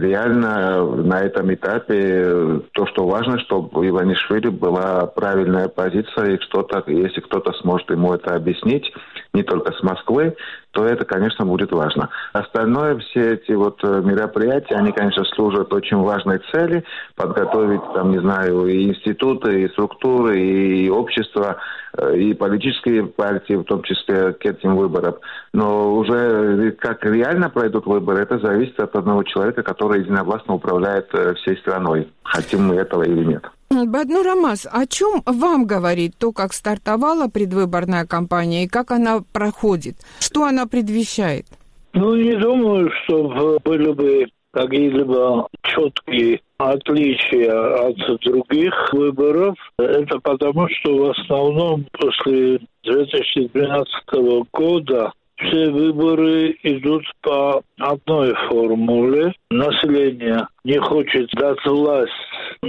реально 0.00 0.84
на 0.84 1.20
этом 1.20 1.52
этапе 1.52 2.62
то, 2.72 2.86
что 2.86 3.06
важно, 3.06 3.38
чтобы 3.40 3.80
у 3.80 3.86
Иванишвили 3.86 4.48
была 4.48 5.06
правильная 5.06 5.68
позиция, 5.68 6.36
и 6.36 6.40
что-то, 6.40 6.84
если 6.86 7.20
кто-то 7.20 7.52
сможет 7.60 7.90
ему 7.90 8.12
это 8.12 8.34
объяснить, 8.34 8.92
не 9.32 9.42
только 9.42 9.72
с 9.72 9.82
Москвы, 9.82 10.36
то 10.76 10.84
это, 10.84 11.06
конечно, 11.06 11.46
будет 11.46 11.72
важно. 11.72 12.10
Остальное, 12.34 12.98
все 12.98 13.32
эти 13.32 13.52
вот 13.52 13.80
э, 13.82 14.02
мероприятия, 14.04 14.74
они, 14.74 14.92
конечно, 14.92 15.24
служат 15.24 15.72
очень 15.72 15.96
важной 15.96 16.38
цели, 16.52 16.84
подготовить, 17.14 17.80
там, 17.94 18.10
не 18.10 18.20
знаю, 18.20 18.66
и 18.66 18.90
институты, 18.90 19.62
и 19.62 19.68
структуры, 19.70 20.38
и 20.38 20.90
общество, 20.90 21.56
э, 21.96 22.18
и 22.18 22.34
политические 22.34 23.06
партии, 23.06 23.54
в 23.54 23.64
том 23.64 23.82
числе 23.84 24.34
к 24.34 24.44
этим 24.44 24.76
выборам. 24.76 25.14
Но 25.54 25.94
уже 25.94 26.72
как 26.72 27.02
реально 27.06 27.48
пройдут 27.48 27.86
выборы, 27.86 28.20
это 28.20 28.38
зависит 28.38 28.78
от 28.78 28.94
одного 28.94 29.22
человека, 29.22 29.62
который 29.62 30.00
единовластно 30.00 30.52
управляет 30.52 31.08
э, 31.14 31.32
всей 31.36 31.56
страной, 31.56 32.12
хотим 32.22 32.66
мы 32.66 32.74
этого 32.74 33.02
или 33.02 33.24
нет. 33.24 33.44
Бадну 33.70 34.22
Рамаз, 34.22 34.66
о 34.70 34.86
чем 34.86 35.22
вам 35.26 35.66
говорит 35.66 36.14
то, 36.18 36.32
как 36.32 36.52
стартовала 36.52 37.28
предвыборная 37.28 38.06
кампания 38.06 38.64
и 38.64 38.68
как 38.68 38.90
она 38.90 39.20
проходит? 39.32 39.96
Что 40.20 40.44
она 40.44 40.66
предвещает? 40.66 41.46
Ну, 41.92 42.14
не 42.14 42.36
думаю, 42.36 42.90
что 43.04 43.58
были 43.64 43.92
бы 43.92 44.26
какие-либо 44.52 45.48
четкие 45.62 46.40
отличия 46.58 47.88
от 47.88 47.96
других 48.22 48.92
выборов. 48.92 49.56
Это 49.78 50.18
потому, 50.20 50.68
что 50.68 50.96
в 50.96 51.10
основном 51.10 51.86
после 51.92 52.60
2012 52.84 54.46
года 54.52 55.12
все 55.36 55.70
выборы 55.70 56.56
идут 56.62 57.04
по 57.20 57.62
одной 57.78 58.34
формуле. 58.48 59.34
Население 59.50 60.48
не 60.64 60.78
хочет 60.78 61.28
дать 61.32 61.64
власть 61.66 62.12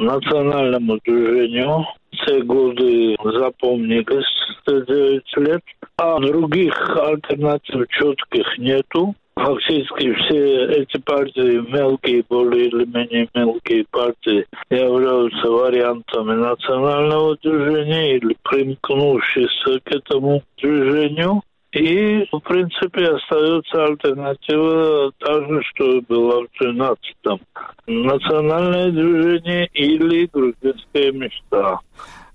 национальному 0.05 0.99
движению. 1.03 1.85
Все 2.11 2.41
годы 2.41 3.15
запомнились 3.23 4.25
9 4.65 5.37
лет. 5.37 5.61
А 5.97 6.19
других 6.19 6.73
альтернатив 6.97 7.87
четких 7.89 8.57
нету. 8.57 9.15
Фактически 9.35 10.13
все 10.13 10.65
эти 10.65 10.97
партии, 10.97 11.63
мелкие, 11.71 12.23
более 12.27 12.67
или 12.67 12.85
менее 12.85 13.29
мелкие 13.35 13.85
партии, 13.91 14.45
являются 14.71 15.51
вариантами 15.51 16.33
национального 16.33 17.37
движения 17.43 18.17
или 18.17 18.35
примкнувшись 18.43 19.63
к 19.83 19.91
этому 19.91 20.41
движению. 20.59 21.43
И, 21.73 22.25
в 22.31 22.39
принципе, 22.39 23.07
остается 23.09 23.85
альтернатива 23.85 25.11
та 25.19 25.33
же, 25.45 25.61
что 25.63 25.97
и 25.97 26.01
была 26.01 26.41
в 26.41 26.61
13-м. 26.61 27.39
Национальное 27.87 28.91
движение 28.91 29.69
или 29.73 30.29
грузинская 30.31 31.11
мечта. 31.11 31.79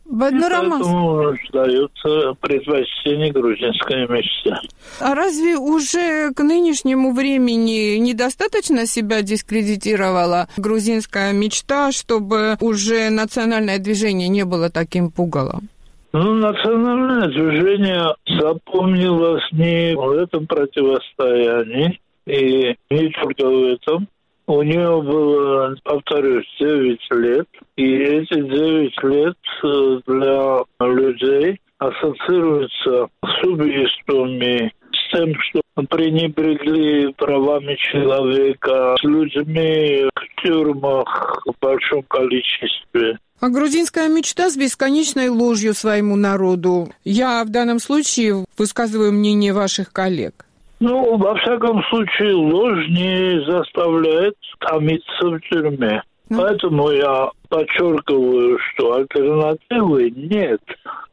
Баднурамас. 0.05 0.83
Поэтому 0.83 1.37
дается 1.53 2.35
предпочтение 2.41 3.33
грузинской 3.33 4.07
мечте. 4.09 4.55
А 5.01 5.14
разве 5.14 5.57
уже 5.57 6.33
к 6.35 6.43
нынешнему 6.43 7.14
времени 7.14 7.97
недостаточно 7.97 8.87
себя 8.87 9.22
дискредитировала 9.22 10.49
грузинская 10.59 11.33
мечта, 11.33 11.93
чтобы 11.93 12.59
уже 12.61 13.09
национальное 13.09 13.78
движение 13.78 14.28
не 14.28 14.45
было 14.45 14.68
таким 14.68 15.11
пугалом? 15.11 15.68
Ну, 16.14 16.34
национальное 16.34 17.28
движение 17.28 18.14
запомнилось 18.26 19.50
не 19.52 19.94
в 19.96 20.10
этом 20.10 20.46
противостоянии, 20.46 21.98
и 22.26 22.76
не 22.90 23.08
только 23.08 23.46
в 23.46 23.64
этом. 23.64 24.08
У 24.46 24.60
нее 24.60 25.00
было, 25.00 25.74
повторюсь, 25.82 26.44
9 26.60 27.00
лет, 27.12 27.48
и 27.76 27.94
эти 27.94 28.34
9 28.34 29.02
лет 29.04 29.36
э, 29.64 30.00
для 30.06 30.64
людей 30.80 31.60
ассоциируются 31.78 33.08
с 33.24 33.44
убийствами, 33.44 34.70
с 34.92 35.16
тем, 35.16 35.34
что 35.40 35.62
пренебрегли 35.88 37.12
правами 37.14 37.74
человека, 37.76 38.96
с 38.98 39.04
людьми 39.04 40.04
в 40.14 40.42
тюрьмах 40.42 41.42
в 41.46 41.54
большом 41.64 42.02
количестве. 42.02 43.18
А 43.43 43.49
грузинская 43.49 44.09
мечта 44.09 44.51
с 44.51 44.57
бесконечной 44.57 45.28
ложью 45.28 45.74
своему 45.74 46.14
народу. 46.14 46.90
Я 47.03 47.43
в 47.43 47.51
данном 47.51 47.80
случае 47.80 48.45
высказываю 48.57 49.12
мнение 49.12 49.53
ваших 49.53 49.93
коллег. 49.93 50.47
Ну, 50.78 51.16
во 51.16 51.34
всяком 51.34 51.82
случае, 51.90 52.34
ложь 52.34 52.86
не 52.86 53.45
заставляет 53.51 54.36
томиться 54.61 55.26
в 55.26 55.40
тюрьме. 55.40 56.05
Ну. 56.28 56.40
Поэтому 56.40 56.90
я 56.93 57.30
подчеркиваю, 57.49 58.61
что 58.61 58.95
альтернативы 58.95 60.11
нет. 60.11 60.62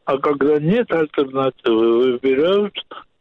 А 0.06 0.16
когда 0.20 0.60
нет 0.60 0.92
альтернативы, 0.92 2.12
выбирают 2.12 2.76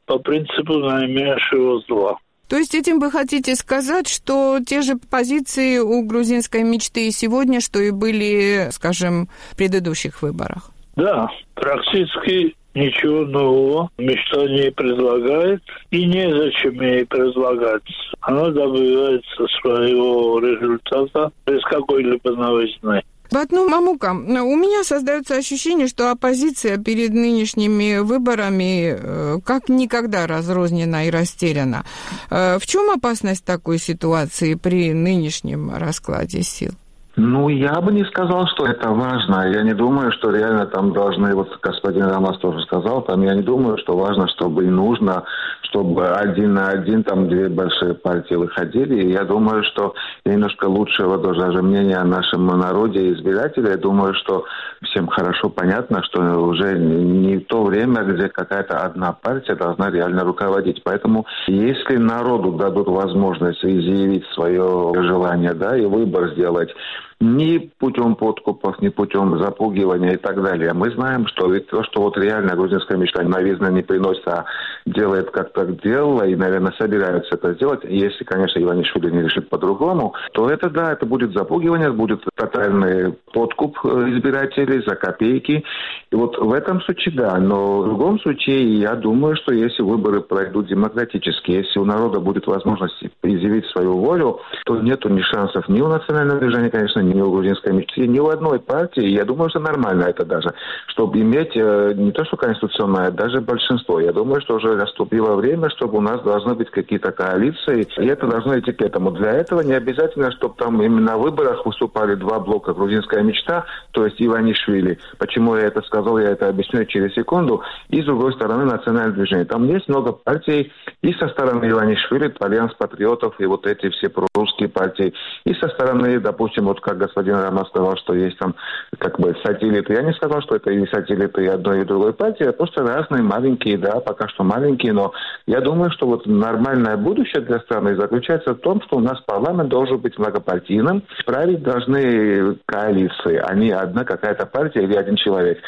по 0.05 0.19
принципу 0.19 0.81
наименьшего 0.81 1.81
зла. 1.89 2.19
То 2.49 2.57
есть 2.57 2.75
этим 2.75 2.99
вы 2.99 3.11
хотите 3.11 3.55
сказать, 3.55 4.09
что 4.09 4.59
те 4.67 4.81
же 4.81 4.97
позиции 4.97 5.79
у 5.79 6.03
грузинской 6.03 6.63
мечты 6.63 7.09
и 7.09 7.11
сегодня, 7.11 7.61
что 7.61 7.79
и 7.79 7.91
были, 7.91 8.69
скажем, 8.71 9.29
в 9.51 9.57
предыдущих 9.57 10.23
выборах? 10.23 10.71
Да, 10.97 11.31
практически 11.55 12.57
ничего 12.75 13.25
нового 13.27 13.91
мечта 13.99 14.47
не 14.47 14.71
предлагает 14.71 15.63
и 15.91 16.07
незачем 16.07 16.81
ей 16.81 17.05
предлагать. 17.05 17.83
Она 18.21 18.49
добивается 18.49 19.47
своего 19.61 20.39
результата 20.41 21.31
без 21.47 21.63
какой-либо 21.65 22.31
новизны. 22.31 23.03
Батну 23.31 23.68
Мамука, 23.68 24.12
у 24.12 24.57
меня 24.57 24.85
создается 24.85 25.37
ощущение, 25.37 25.87
что 25.87 26.11
оппозиция 26.11 26.79
перед 26.79 27.12
нынешними 27.12 27.99
выборами 27.99 28.97
э, 28.99 29.39
как 29.45 29.68
никогда 29.68 30.26
разрознена 30.26 31.07
и 31.07 31.11
растеряна. 31.11 31.85
Э, 32.31 32.59
в 32.59 32.66
чем 32.66 32.91
опасность 32.91 33.45
такой 33.45 33.79
ситуации 33.79 34.55
при 34.55 34.93
нынешнем 34.93 35.74
раскладе 35.74 36.43
сил? 36.43 36.72
Ну, 37.21 37.49
я 37.49 37.81
бы 37.81 37.93
не 37.93 38.05
сказал, 38.05 38.47
что 38.47 38.64
это 38.64 38.91
важно. 38.91 39.51
Я 39.51 39.62
не 39.62 39.75
думаю, 39.75 40.12
что 40.12 40.31
реально 40.31 40.66
там 40.66 40.93
должны, 40.93 41.35
вот 41.35 41.59
господин 41.61 42.05
Рамас 42.05 42.39
тоже 42.39 42.61
сказал, 42.62 43.03
там 43.03 43.23
я 43.23 43.35
не 43.35 43.43
думаю, 43.43 43.77
что 43.79 43.97
важно, 43.97 44.29
чтобы 44.29 44.64
и 44.64 44.69
нужно, 44.69 45.25
чтобы 45.62 46.07
один 46.07 46.55
на 46.55 46.69
один 46.69 47.03
там 47.03 47.29
две 47.29 47.49
большие 47.49 47.95
партии 47.95 48.35
выходили. 48.35 49.03
И 49.03 49.11
я 49.11 49.25
думаю, 49.25 49.64
что 49.64 49.95
немножко 50.25 50.66
лучшего 50.66 51.19
даже 51.19 51.61
мнения 51.61 51.97
о 51.97 52.05
нашем 52.05 52.47
народе 52.47 53.01
и 53.01 53.12
избирателей. 53.14 53.71
Я 53.71 53.79
думаю, 53.79 54.14
что 54.14 54.45
всем 54.85 55.09
хорошо 55.09 55.49
понятно, 55.49 56.05
что 56.05 56.21
уже 56.41 56.79
не 56.79 57.41
то 57.41 57.64
время, 57.64 58.05
где 58.05 58.29
какая-то 58.29 58.79
одна 58.79 59.12
партия 59.12 59.57
должна 59.57 59.91
реально 59.91 60.23
руководить. 60.23 60.83
Поэтому 60.85 61.27
если 61.49 61.97
народу 61.97 62.53
дадут 62.53 62.87
возможность 62.87 63.64
изъявить 63.64 64.25
свое 64.35 64.93
желание, 65.03 65.55
да, 65.55 65.77
и 65.77 65.85
выбор 65.85 66.31
сделать, 66.35 66.73
ни 67.21 67.59
путем 67.79 68.14
подкупов, 68.14 68.81
ни 68.81 68.91
путем 68.91 69.39
запугивания 69.39 70.12
и 70.12 70.16
так 70.16 70.41
далее. 70.43 70.73
Мы 70.73 70.91
знаем, 70.91 71.27
что 71.27 71.53
то, 71.61 71.83
что 71.85 72.03
вот 72.03 72.16
реально 72.16 72.55
грузинская 72.55 72.97
мечта 72.97 73.23
новизна 73.25 73.71
не 73.71 73.83
приносит, 73.83 74.27
а 74.29 74.45
делает 74.87 75.31
как 75.31 75.53
так 75.53 75.83
делала 75.83 76.23
и, 76.23 76.37
наверное, 76.37 76.73
собираются 76.79 77.35
это 77.35 77.55
сделать, 77.55 77.81
если, 77.85 78.25
конечно, 78.25 78.61
Иванишвили 78.61 79.11
не 79.11 79.23
решит 79.23 79.49
по-другому, 79.49 80.14
то 80.33 80.49
это, 80.49 80.71
да, 80.71 80.93
это 80.93 81.07
будет 81.07 81.33
запугивание, 81.33 81.91
будет 81.91 82.23
тотальный 82.37 83.14
подкуп 83.33 83.79
э, 83.85 83.89
избирателей 84.11 84.83
за 84.87 84.95
копейки. 84.95 85.64
И 86.11 86.14
вот 86.14 86.39
в 86.39 86.53
этом 86.53 86.81
случае, 86.83 87.14
да. 87.16 87.37
Но 87.39 87.83
в 87.83 87.85
другом 87.85 88.21
случае, 88.21 88.81
я 88.81 88.95
думаю, 88.95 89.37
что 89.37 89.53
если 89.53 89.83
выборы 89.83 90.21
пройдут 90.21 90.69
демократически, 90.69 91.51
если 91.51 91.81
у 91.81 91.85
народа 91.85 92.21
будет 92.21 92.47
возможность 92.47 93.03
изъявить 93.23 93.66
свою 93.66 93.99
волю, 93.99 94.41
то 94.64 94.77
нету 94.77 95.09
ни 95.09 95.21
шансов 95.23 95.69
ни 95.69 95.81
у 95.81 95.89
национального 95.89 96.41
движения, 96.41 96.71
конечно, 96.71 97.01
ни 97.13 97.21
у 97.21 97.31
грузинской 97.31 97.73
мечты, 97.73 98.07
ни 98.07 98.19
у 98.19 98.29
одной 98.29 98.59
партии. 98.59 99.07
Я 99.07 99.25
думаю, 99.25 99.51
что 99.51 99.61
нормально 99.61 100.05
это 100.05 100.25
даже, 100.25 100.53
чтобы 100.89 101.21
иметь 101.21 101.53
э, 101.57 101.93
не 101.97 102.13
то 102.13 102.25
что 102.25 102.37
конституционное, 102.37 103.09
а 103.09 103.11
даже 103.11 103.41
большинство. 103.41 104.01
Я 104.01 104.13
думаю, 104.13 104.41
что 104.41 104.57
уже 104.57 104.77
наступило 104.77 105.37
время, 105.37 105.71
чтобы 105.71 105.99
у 105.99 106.01
нас 106.01 106.21
должны 106.23 106.55
быть 106.55 106.71
какие-то 106.71 107.13
коалиции, 107.13 107.87
и 107.99 108.07
это 108.07 108.27
должно 108.27 108.59
идти 108.59 108.73
к 108.73 108.83
этому. 108.83 109.11
Для 109.13 109.33
этого 109.33 109.61
не 109.63 109.75
обязательно, 109.75 110.31
чтобы 110.33 110.55
там 110.57 110.83
именно 110.83 111.13
на 111.13 111.17
выборах 111.17 111.65
выступали 111.65 112.15
два 112.15 112.39
блока 112.41 112.75
«Грузинская 112.75 113.23
мечта», 113.23 113.65
то 113.93 114.05
есть 114.05 114.21
Иванишвили. 114.21 114.99
Почему 115.19 115.57
я 115.57 115.67
это 115.67 115.83
сказал, 115.83 116.19
я 116.19 116.31
это 116.31 116.49
объясню 116.49 116.85
через 116.85 117.15
секунду. 117.15 117.63
И, 117.89 118.03
с 118.03 118.05
другой 118.05 118.33
стороны, 118.35 118.65
национальное 118.65 119.15
движение. 119.15 119.45
Там 119.45 119.65
есть 119.65 119.89
много 119.89 120.13
партий 120.13 120.73
и 121.03 121.13
со 121.15 121.29
стороны 121.29 121.69
Иванишвили, 121.71 122.35
Альянс 122.41 122.75
патриотов 122.75 123.35
и 123.39 123.47
вот 123.47 123.67
эти 123.67 123.89
все 123.91 124.09
прорусские 124.09 124.69
партии, 124.69 125.15
и 125.45 125.55
со 125.55 125.69
стороны, 125.69 126.21
допустим, 126.21 126.67
вот 126.67 126.81
как 126.81 126.98
господин 126.99 127.37
Роман 127.37 127.65
сказал, 127.67 127.97
что 127.97 128.15
есть 128.15 128.39
там 128.39 128.55
как 128.99 129.19
бы 129.19 129.35
сателлиты. 129.45 129.95
Я 129.95 130.03
не 130.03 130.13
сказал, 130.13 130.43
что 130.43 130.57
это 130.57 130.71
и 130.71 130.87
сателлиты 130.87 131.45
и 131.45 131.49
одной 131.49 131.83
и 131.83 131.85
другой 131.85 132.13
партии, 132.13 132.45
а 132.45 132.53
просто 132.53 132.83
разные 132.83 133.23
маленькие, 133.23 133.79
да, 133.79 134.01
пока 134.01 134.29
что 134.29 134.45
маленькие, 134.45 134.93
но 134.93 135.13
я 135.47 135.61
думаю, 135.61 135.91
что 135.91 136.07
вот 136.07 136.27
нормальное 136.27 136.97
будущее 136.97 137.43
для 137.43 137.61
страны 137.61 137.97
заключается 137.97 138.55
в 138.55 138.59
том, 138.59 138.83
что 138.83 138.97
у 138.97 139.01
нас 139.01 139.21
парламент 139.23 139.69
должен 139.69 139.99
быть 139.99 140.19
многопартийным, 140.19 141.03
править 141.25 141.63
должны 141.63 142.57
коалиции, 142.67 143.41
а 143.43 143.55
не 143.55 143.71
одна 143.71 144.05
какая-то 144.05 144.47
партия 144.47 144.83
или 144.83 144.95
один 144.95 145.17
человек. 145.17 145.59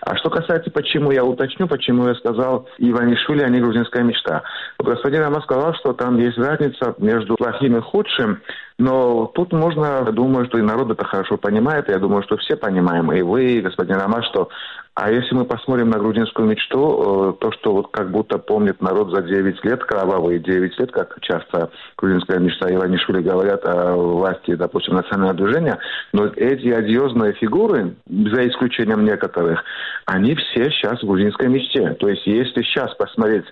А 0.00 0.16
что 0.16 0.30
касается, 0.30 0.70
почему 0.70 1.10
я 1.10 1.24
уточню, 1.24 1.66
почему 1.66 2.06
я 2.08 2.14
сказал 2.14 2.68
Иванишвили, 2.78 3.42
а 3.42 3.48
не 3.48 3.60
грузинская 3.60 4.04
мечта. 4.04 4.42
Господин 4.78 5.22
Роман 5.22 5.42
сказал, 5.42 5.74
что 5.74 5.92
там 5.92 6.18
есть 6.18 6.38
разница 6.38 6.94
между 6.98 7.36
плохим 7.36 7.76
и 7.76 7.80
худшим, 7.80 8.40
но 8.78 9.26
тут 9.34 9.52
можно, 9.52 10.02
думаю, 10.12 10.46
что 10.46 10.58
и 10.58 10.62
народ 10.62 10.90
это 10.90 11.04
хорошо 11.04 11.36
понимает, 11.36 11.88
я 11.88 11.98
думаю, 11.98 12.22
что 12.22 12.36
все 12.36 12.56
понимаем, 12.56 13.10
и 13.12 13.22
вы, 13.22 13.44
и 13.52 13.60
господин 13.60 13.96
Роман, 13.96 14.22
что 14.24 14.48
а 14.96 15.10
если 15.10 15.34
мы 15.34 15.44
посмотрим 15.44 15.90
на 15.90 15.98
грузинскую 15.98 16.48
мечту, 16.48 16.78
э, 16.78 17.32
то, 17.38 17.52
что 17.52 17.74
вот 17.74 17.90
как 17.90 18.10
будто 18.10 18.38
помнит 18.38 18.80
народ 18.80 19.10
за 19.10 19.20
9 19.20 19.62
лет, 19.62 19.84
кровавые 19.84 20.38
9 20.38 20.78
лет, 20.78 20.90
как 20.90 21.18
часто 21.20 21.70
грузинская 21.98 22.38
мечта 22.38 22.70
и 22.70 22.76
Иванишвили 22.76 23.20
говорят 23.20 23.62
о 23.66 23.94
власти, 23.94 24.54
допустим, 24.54 24.94
национального 24.94 25.34
движения, 25.34 25.78
но 26.14 26.28
эти 26.28 26.68
одиозные 26.68 27.34
фигуры, 27.34 27.94
за 28.08 28.48
исключением 28.48 29.04
некоторых, 29.04 29.62
они 30.06 30.34
все 30.34 30.70
сейчас 30.70 31.02
в 31.02 31.06
грузинской 31.06 31.48
мечте. 31.48 31.90
То 32.00 32.08
есть 32.08 32.26
если 32.26 32.62
сейчас 32.62 32.94
посмотреть, 32.94 33.44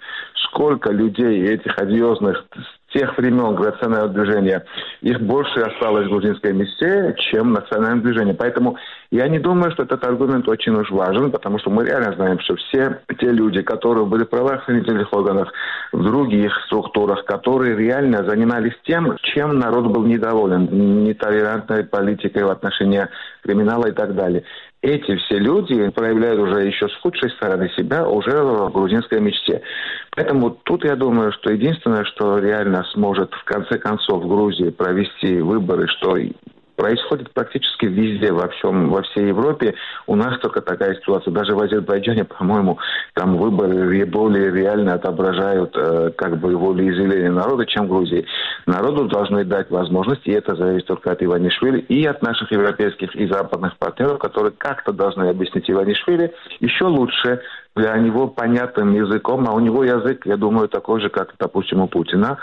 сколько 0.49 0.93
людей 0.93 1.47
этих 1.47 1.79
одиозных 1.79 2.43
тех 2.95 3.17
времен 3.19 3.55
национального 3.55 4.09
движения, 4.09 4.65
их 5.03 5.21
больше 5.21 5.61
осталось 5.61 6.07
в 6.07 6.11
грузинской 6.11 6.53
месте, 6.53 7.15
чем 7.31 7.53
национальное 7.53 8.03
движение. 8.03 8.35
Поэтому 8.35 8.77
я 9.11 9.29
не 9.29 9.39
думаю, 9.39 9.73
что 9.73 9.83
этот 9.83 10.05
аргумент 10.05 10.49
очень 10.49 10.73
уж 10.75 10.91
важен, 10.91 11.31
потому 11.31 11.59
что 11.59 11.71
мы 11.71 11.85
реально 11.85 12.15
знаем, 12.15 12.39
что 12.41 12.57
все 12.57 13.01
те 13.19 13.31
люди, 13.31 13.63
которые 13.63 14.07
были 14.07 14.25
в 14.25 14.31
правоохранительных 14.31 15.13
органах, 15.13 15.53
в 15.93 16.03
других 16.03 16.53
структурах, 16.67 17.25
которые 17.25 17.77
реально 17.77 18.25
занимались 18.25 18.75
тем, 18.85 19.17
чем 19.23 19.59
народ 19.59 19.87
был 19.87 20.05
недоволен, 20.05 21.05
нетолерантной 21.05 21.85
политикой 21.85 22.45
в 22.45 22.51
отношении 22.51 23.07
криминала 23.43 23.87
и 23.87 23.93
так 23.93 24.15
далее 24.15 24.45
эти 24.85 25.17
все 25.17 25.39
люди 25.39 25.89
проявляют 25.89 26.39
уже 26.39 26.67
еще 26.67 26.89
с 26.89 26.95
худшей 27.01 27.31
стороны 27.31 27.71
себя 27.71 28.07
уже 28.07 28.43
в 28.43 28.71
грузинской 28.71 29.19
мечте. 29.19 29.63
Поэтому 30.11 30.51
тут 30.51 30.85
я 30.85 30.95
думаю, 30.95 31.33
что 31.33 31.51
единственное, 31.51 32.05
что 32.05 32.39
реально 32.39 32.85
сможет 32.93 33.33
в 33.33 33.45
конце 33.45 33.79
концов 33.79 34.23
в 34.23 34.29
Грузии 34.29 34.69
провести 34.69 35.41
выборы, 35.41 35.89
что 35.89 36.17
происходит 36.77 37.33
практически 37.33 37.87
везде, 37.87 38.33
во 38.33 38.49
всем, 38.49 38.91
во 38.91 39.03
всей 39.03 39.29
Европе. 39.29 39.75
У 40.07 40.17
нас 40.17 40.39
только 40.41 40.61
такая 40.61 40.95
ситуация. 40.95 41.33
Даже 41.33 41.55
в 41.55 41.61
Азербайджане, 41.61 42.25
по-моему, 42.39 42.79
там 43.15 43.37
выборы 43.37 44.05
более 44.07 44.51
реально 44.51 44.95
отображают 44.95 45.77
э, 45.77 46.11
как 46.17 46.39
бы 46.39 46.57
волеизъявление 46.57 47.31
народа, 47.31 47.67
чем 47.67 47.87
в 47.87 47.89
Грузии. 47.91 48.27
Народу 48.67 49.07
должны 49.07 49.45
дать 49.45 49.71
возможность, 49.71 50.27
и 50.27 50.33
это 50.33 50.55
зависит 50.57 50.87
только 50.87 51.13
от 51.13 51.23
Иванишвили 51.23 51.81
и 51.81 52.05
от 52.05 52.23
наших 52.23 52.51
европейских 52.53 53.15
и 53.15 53.27
западных 53.27 53.77
партнеров, 53.79 54.19
которые 54.19 54.53
как-то 54.57 54.93
должны 54.93 55.29
объяснить 55.29 55.71
Иванишвили 55.71 56.33
еще 56.61 56.85
лучше, 56.85 57.41
для 57.77 57.97
него 57.99 58.29
понятным 58.29 58.95
языком, 58.95 59.47
а 59.49 59.53
у 59.53 59.61
него 59.61 59.85
язык, 59.85 60.27
я 60.27 60.37
думаю, 60.37 60.69
такой 60.69 61.01
же, 61.01 61.09
как, 61.09 61.35
допустим, 61.39 61.81
у 61.81 61.89
Путина, 61.89 62.39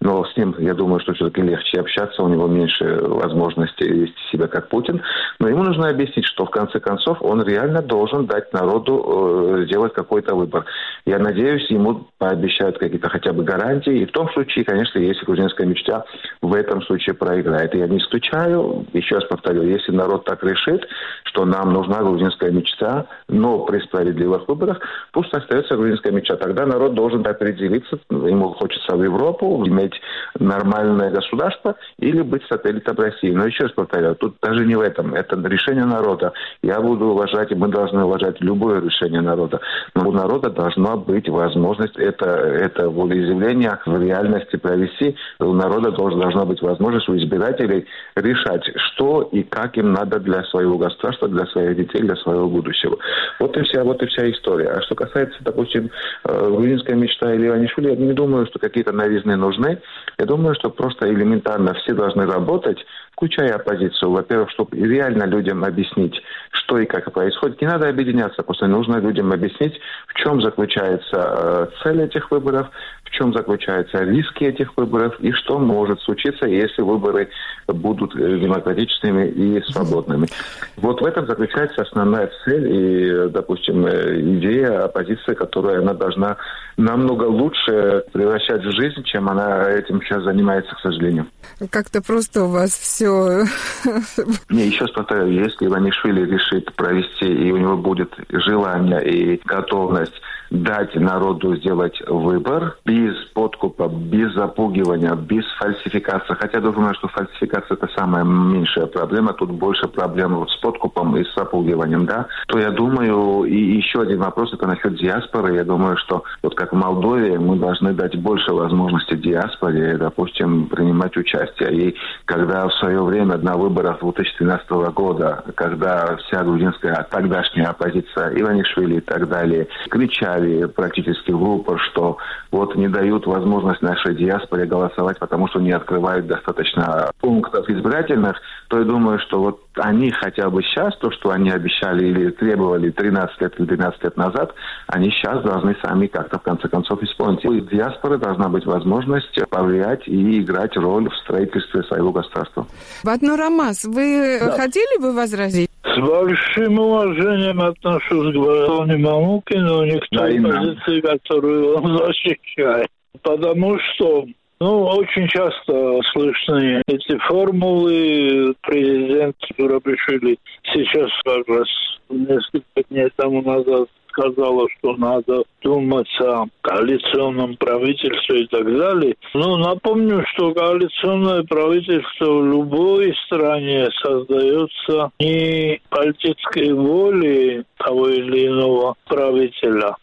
но 0.00 0.24
с 0.24 0.36
ним, 0.36 0.54
я 0.58 0.74
думаю, 0.74 1.00
что 1.00 1.14
все-таки 1.14 1.40
легче 1.40 1.80
общаться, 1.80 2.22
у 2.22 2.28
него 2.28 2.46
меньше 2.46 2.84
возможностей 3.00 3.88
вести 3.88 4.16
себя 4.30 4.46
как 4.46 4.68
Путин. 4.68 5.00
Но 5.38 5.48
ему 5.48 5.62
нужно 5.62 5.88
объяснить, 5.88 6.26
что 6.26 6.44
в 6.44 6.50
конце 6.50 6.80
концов 6.80 7.18
он 7.22 7.42
реально 7.42 7.80
должен 7.80 8.26
дать 8.26 8.52
народу 8.52 9.56
э, 9.58 9.64
сделать 9.64 9.94
какой-то 9.94 10.34
выбор. 10.34 10.66
Я 11.06 11.18
надеюсь, 11.18 11.70
ему 11.70 12.08
пообещают 12.18 12.78
какие-то 12.78 13.08
хотя 13.08 13.32
бы 13.32 13.42
гарантии. 13.42 14.02
И 14.02 14.06
в 14.06 14.12
том 14.12 14.28
случае, 14.30 14.64
конечно, 14.64 14.98
если 14.98 15.24
грузинская 15.24 15.66
мечта 15.66 16.04
в 16.42 16.52
этом 16.52 16.82
случае 16.82 17.14
проиграет. 17.14 17.74
Я 17.74 17.88
не 17.88 17.98
исключаю, 17.98 18.86
еще 18.92 19.16
раз 19.16 19.24
повторю, 19.24 19.62
если 19.62 19.92
народ 19.92 20.24
так 20.24 20.44
решит, 20.44 20.86
что 21.24 21.46
нам 21.46 21.72
нужна 21.72 22.00
грузинская 22.02 22.50
мечта, 22.50 23.06
но 23.28 23.60
при 23.60 23.80
справедливых 23.80 24.46
выборах, 24.46 24.75
пусть 25.12 25.32
остается 25.32 25.76
грузинская 25.76 26.12
мечта. 26.12 26.36
Тогда 26.36 26.66
народ 26.66 26.94
должен 26.94 27.26
определиться, 27.26 27.98
ему 28.10 28.54
хочется 28.54 28.96
в 28.96 29.02
Европу, 29.02 29.64
иметь 29.66 29.94
нормальное 30.38 31.10
государство 31.10 31.76
или 31.98 32.22
быть 32.22 32.42
сателлитом 32.48 32.96
России. 32.96 33.30
Но 33.30 33.46
еще 33.46 33.64
раз 33.64 33.72
повторяю, 33.72 34.14
тут 34.16 34.36
даже 34.42 34.64
не 34.64 34.74
в 34.74 34.80
этом. 34.80 35.14
Это 35.14 35.36
решение 35.48 35.84
народа. 35.84 36.32
Я 36.62 36.80
буду 36.80 37.06
уважать, 37.06 37.52
и 37.52 37.54
мы 37.54 37.68
должны 37.68 38.04
уважать 38.04 38.40
любое 38.40 38.80
решение 38.80 39.20
народа. 39.20 39.60
Но 39.94 40.08
у 40.08 40.12
народа 40.12 40.50
должна 40.50 40.96
быть 40.96 41.28
возможность 41.28 41.96
это, 41.96 42.26
это 42.26 42.88
волеизъявление 42.90 43.78
в 43.86 44.00
реальности 44.00 44.56
провести. 44.56 45.16
У 45.38 45.52
народа 45.52 45.90
должна 45.90 46.44
быть 46.44 46.62
возможность 46.62 47.08
у 47.08 47.16
избирателей 47.16 47.86
решать, 48.16 48.64
что 48.76 49.22
и 49.32 49.42
как 49.42 49.76
им 49.76 49.92
надо 49.92 50.18
для 50.20 50.42
своего 50.44 50.78
государства, 50.78 51.28
для 51.28 51.46
своих 51.46 51.76
детей, 51.76 52.00
для 52.02 52.16
своего 52.16 52.48
будущего. 52.48 52.98
Вот 53.40 53.56
и 53.56 53.62
вся, 53.62 53.84
вот 53.84 54.02
и 54.02 54.06
вся 54.06 54.30
история. 54.30 54.65
А 54.66 54.82
что 54.82 54.94
касается, 54.94 55.38
допустим, 55.40 55.90
э, 56.24 56.50
грузинской 56.50 56.94
мечта 56.94 57.32
или 57.34 57.48
Иванишвили, 57.48 57.90
я 57.90 57.96
не 57.96 58.12
думаю, 58.12 58.46
что 58.46 58.58
какие-то 58.58 58.92
новизны 58.92 59.36
нужны. 59.36 59.80
Я 60.18 60.26
думаю, 60.26 60.54
что 60.54 60.70
просто 60.70 61.08
элементарно 61.08 61.74
все 61.74 61.94
должны 61.94 62.26
работать, 62.26 62.78
включая 63.16 63.54
оппозицию. 63.54 64.10
Во-первых, 64.10 64.50
чтобы 64.50 64.76
реально 64.76 65.24
людям 65.24 65.64
объяснить, 65.64 66.14
что 66.50 66.78
и 66.78 66.84
как 66.84 67.10
происходит. 67.12 67.60
Не 67.62 67.66
надо 67.66 67.88
объединяться, 67.88 68.42
просто 68.42 68.66
нужно 68.66 68.98
людям 68.98 69.32
объяснить, 69.32 69.80
в 70.06 70.14
чем 70.14 70.42
заключается 70.42 71.00
э, 71.14 71.66
цель 71.82 72.02
этих 72.02 72.30
выборов, 72.30 72.68
в 73.04 73.10
чем 73.10 73.32
заключаются 73.32 74.04
риски 74.04 74.44
этих 74.44 74.76
выборов 74.76 75.18
и 75.20 75.32
что 75.32 75.58
может 75.58 76.00
случиться, 76.00 76.46
если 76.46 76.82
выборы 76.82 77.30
будут 77.66 78.14
э, 78.16 78.38
демократичными 78.38 79.28
и 79.28 79.62
свободными. 79.72 80.28
Вот 80.76 81.00
в 81.00 81.04
этом 81.04 81.26
заключается 81.26 81.82
основная 81.82 82.30
цель 82.44 82.68
и, 82.70 83.28
допустим, 83.30 83.86
э, 83.86 84.20
идея 84.20 84.84
оппозиции, 84.84 85.32
которая 85.32 85.80
она 85.80 85.94
должна 85.94 86.36
намного 86.76 87.24
лучше 87.24 88.04
превращать 88.12 88.62
в 88.62 88.70
жизнь, 88.72 89.02
чем 89.04 89.30
она 89.30 89.70
этим 89.70 90.02
сейчас 90.02 90.22
занимается, 90.24 90.74
к 90.74 90.80
сожалению. 90.80 91.26
Как-то 91.70 92.02
просто 92.02 92.44
у 92.44 92.48
вас 92.48 92.72
все... 92.72 93.05
Не, 94.50 94.66
еще 94.66 94.86
повторяю, 94.88 95.32
если 95.32 95.66
Иванишвили 95.66 96.24
решит 96.24 96.74
провести, 96.74 97.26
и 97.26 97.50
у 97.52 97.56
него 97.56 97.76
будет 97.76 98.12
желание 98.30 99.02
и 99.08 99.40
готовность 99.44 100.14
дать 100.50 100.94
народу 100.94 101.56
сделать 101.56 102.00
выбор 102.06 102.76
без 102.84 103.14
подкупа, 103.34 103.88
без 103.88 104.32
запугивания, 104.34 105.14
без 105.14 105.44
фальсификации. 105.58 106.34
Хотя 106.34 106.60
думаю, 106.60 106.94
что 106.94 107.08
фальсификация 107.08 107.76
это 107.76 107.88
самая 107.96 108.24
меньшая 108.24 108.86
проблема. 108.86 109.32
Тут 109.32 109.50
больше 109.50 109.88
проблем 109.88 110.36
вот 110.36 110.50
с 110.50 110.56
подкупом 110.56 111.16
и 111.16 111.24
с 111.24 111.34
запугиванием, 111.34 112.06
да. 112.06 112.26
То 112.48 112.58
я 112.58 112.70
думаю, 112.70 113.44
и 113.44 113.56
еще 113.56 114.02
один 114.02 114.20
вопрос 114.20 114.52
это 114.52 114.66
насчет 114.66 114.96
диаспоры. 114.96 115.56
Я 115.56 115.64
думаю, 115.64 115.96
что 115.96 116.24
вот 116.42 116.54
как 116.54 116.72
в 116.72 116.76
Молдове 116.76 117.38
мы 117.38 117.56
должны 117.56 117.92
дать 117.92 118.16
больше 118.16 118.52
возможностей 118.52 119.16
диаспоре, 119.16 119.96
допустим, 119.96 120.66
принимать 120.66 121.16
участие. 121.16 121.90
И 121.90 121.96
когда 122.24 122.68
в 122.68 122.74
свое 122.74 123.02
время 123.02 123.36
на 123.38 123.56
выборах 123.56 124.00
2013 124.00 124.70
года, 124.94 125.44
когда 125.54 126.16
вся 126.16 126.42
грузинская 126.42 127.06
тогдашняя 127.10 127.68
оппозиция 127.68 128.32
Иванишвили 128.40 128.96
и 128.96 129.00
так 129.00 129.28
далее 129.28 129.68
кричали 129.90 130.35
кричали 130.36 130.66
практически 130.66 131.30
в 131.30 131.42
упор, 131.42 131.80
что 131.90 132.18
вот 132.50 132.76
не 132.76 132.88
дают 132.88 133.26
возможность 133.26 133.82
нашей 133.82 134.14
диаспоре 134.14 134.66
голосовать, 134.66 135.18
потому 135.18 135.48
что 135.48 135.60
не 135.60 135.72
открывают 135.72 136.26
достаточно 136.26 137.10
пунктов 137.20 137.68
избирательных, 137.68 138.36
то 138.68 138.78
я 138.78 138.84
думаю, 138.84 139.18
что 139.20 139.40
вот 139.40 139.60
они 139.76 140.10
хотя 140.10 140.48
бы 140.50 140.62
сейчас, 140.62 140.96
то, 140.98 141.10
что 141.10 141.30
они 141.30 141.50
обещали 141.50 142.06
или 142.06 142.30
требовали 142.30 142.90
13 142.90 143.40
лет 143.40 143.54
или 143.58 143.66
12 143.66 144.04
лет 144.04 144.16
назад, 144.16 144.54
они 144.86 145.10
сейчас 145.10 145.42
должны 145.42 145.76
сами 145.82 146.06
как-то 146.06 146.38
в 146.38 146.42
конце 146.42 146.68
концов 146.68 147.02
исполнить. 147.02 147.44
У 147.44 147.52
диаспоры 147.60 148.18
должна 148.18 148.48
быть 148.48 148.64
возможность 148.64 149.38
повлиять 149.50 150.06
и 150.06 150.40
играть 150.40 150.76
роль 150.76 151.08
в 151.10 151.16
строительстве 151.18 151.82
своего 151.84 152.12
государства. 152.12 152.66
Батну 153.04 153.36
Рамас, 153.36 153.84
вы 153.84 154.38
да. 154.40 154.52
хотели 154.52 155.00
бы 155.00 155.12
возразить? 155.12 155.70
С 155.94 155.98
большим 156.00 156.78
уважением 156.78 157.60
отношусь 157.60 158.34
к 158.34 158.36
Владимиру 158.36 158.98
Мамукину, 158.98 159.84
не 159.84 159.98
к 159.98 160.08
той 160.10 160.40
позиции, 160.40 161.00
которую 161.00 161.76
он 161.76 161.98
защищает. 162.06 162.88
Потому 163.22 163.78
что 163.78 164.26
ну, 164.58 164.84
очень 164.84 165.28
часто 165.28 166.00
слышны 166.12 166.82
эти 166.88 167.18
формулы. 167.28 168.54
Президент 168.62 169.36
Журабишвили 169.58 170.38
сейчас 170.72 171.10
как 171.24 171.46
раз 171.48 171.68
несколько 172.08 172.82
дней 172.88 173.08
тому 173.16 173.42
назад 173.42 173.88
сказала, 174.16 174.66
что 174.78 174.96
надо 174.96 175.42
думать 175.62 176.08
о 176.20 176.46
коалиционном 176.62 177.56
правительстве 177.56 178.42
и 178.42 178.46
так 178.46 178.64
далее. 178.64 179.14
Ну, 179.34 179.56
напомню, 179.56 180.24
что 180.32 180.52
коалиционное 180.54 181.42
правительство 181.42 182.24
в 182.24 182.46
любой 182.46 183.14
стране 183.26 183.88
создается 184.02 185.10
не 185.20 185.80
политической 185.90 186.72
волей 186.72 187.64
того 187.78 188.08
или 188.08 188.46
иного 188.48 188.94
правителя, 189.06 189.96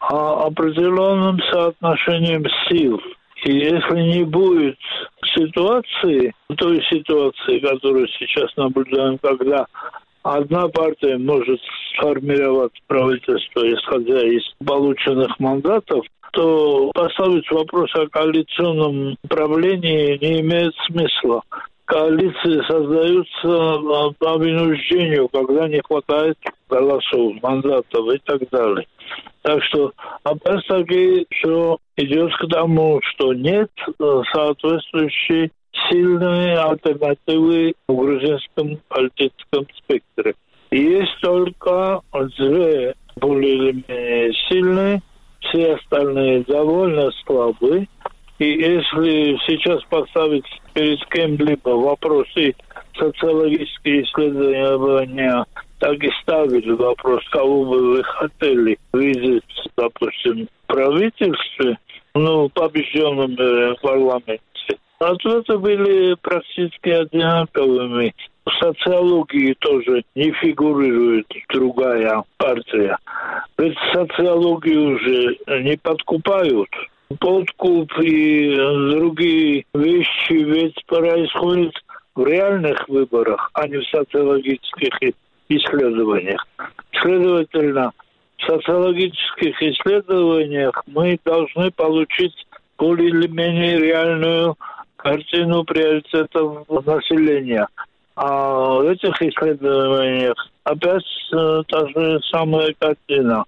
а 0.00 0.46
определенным 0.46 1.38
соотношением 1.50 2.44
сил. 2.68 3.00
И 3.44 3.52
если 3.52 4.00
не 4.00 4.24
будет 4.24 4.76
ситуации, 5.34 6.34
той 6.58 6.82
ситуации, 6.90 7.58
которую 7.60 8.06
сейчас 8.08 8.54
наблюдаем, 8.56 9.18
когда 9.18 9.66
одна 10.22 10.68
партия 10.68 11.16
может 11.18 11.60
сформировать 11.94 12.72
правительство, 12.86 13.62
исходя 13.68 14.20
из 14.26 14.42
полученных 14.64 15.38
мандатов, 15.38 16.04
то 16.32 16.90
поставить 16.94 17.50
вопрос 17.50 17.90
о 17.94 18.06
коалиционном 18.06 19.16
правлении 19.28 20.18
не 20.20 20.40
имеет 20.40 20.74
смысла. 20.86 21.42
Коалиции 21.86 22.62
создаются 22.68 24.14
по 24.18 24.38
вынуждению, 24.38 25.28
когда 25.28 25.66
не 25.66 25.80
хватает 25.82 26.38
голосов, 26.68 27.34
мандатов 27.42 28.14
и 28.14 28.18
так 28.24 28.48
далее. 28.50 28.86
Так 29.42 29.60
что 29.64 29.92
опять-таки 30.22 31.26
все 31.30 31.78
идет 31.96 32.30
к 32.36 32.48
тому, 32.48 33.00
что 33.02 33.32
нет 33.34 33.70
соответствующей 34.32 35.50
сильные 35.88 36.58
альтернативы 36.58 37.74
в 37.88 37.96
грузинском 37.96 38.78
политическом 38.88 39.66
спектре. 39.76 40.34
Есть 40.70 41.20
только 41.20 42.00
две 42.36 42.94
более 43.16 43.54
или 43.54 43.84
менее 43.88 44.32
сильные, 44.48 45.02
все 45.40 45.74
остальные 45.74 46.44
довольно 46.44 47.10
слабые. 47.24 47.88
И 48.38 48.44
если 48.46 49.36
сейчас 49.46 49.82
поставить 49.84 50.46
перед 50.72 51.04
кем-либо 51.06 51.70
вопросы 51.70 52.54
социологические 52.96 54.04
исследования, 54.04 55.44
так 55.78 56.02
и 56.02 56.10
ставили 56.22 56.72
вопрос, 56.72 57.22
кого 57.30 57.64
бы 57.64 57.96
вы 57.96 58.04
хотели 58.04 58.78
видеть, 58.92 59.44
допустим, 59.76 60.46
в 60.46 60.66
правительстве, 60.66 61.78
ну, 62.14 62.48
побежденном 62.48 63.34
э, 63.38 63.74
парламенте, 63.82 64.40
Ответы 65.00 65.56
были 65.56 66.14
практически 66.20 66.90
одинаковыми. 66.90 68.14
В 68.44 68.50
социологии 68.62 69.54
тоже 69.58 70.02
не 70.14 70.30
фигурирует 70.32 71.26
другая 71.48 72.22
партия. 72.36 72.98
Ведь 73.56 73.78
социологию 73.94 74.96
уже 74.96 75.38
не 75.62 75.78
подкупают. 75.78 76.68
Подкуп 77.18 77.90
и 77.98 78.54
другие 78.54 79.64
вещи 79.72 80.32
ведь 80.32 80.84
происходят 80.86 81.72
в 82.14 82.26
реальных 82.26 82.86
выборах, 82.86 83.50
а 83.54 83.66
не 83.68 83.78
в 83.78 83.88
социологических 83.88 85.14
исследованиях. 85.48 86.46
Следовательно, 87.00 87.92
в 88.36 88.44
социологических 88.44 89.62
исследованиях 89.62 90.82
мы 90.86 91.18
должны 91.24 91.70
получить 91.70 92.34
более 92.76 93.08
или 93.08 93.26
менее 93.28 93.78
реальную 93.78 94.56
картину 95.02 95.64
приоритетов 95.64 96.68
населения. 96.68 97.66
А 98.16 98.74
в 98.74 98.80
этих 98.82 99.22
исследованиях 99.22 100.34
опять 100.64 101.04
э, 101.32 101.62
та 101.68 101.88
же 101.88 102.20
самая 102.30 102.74
картина. 102.78 103.44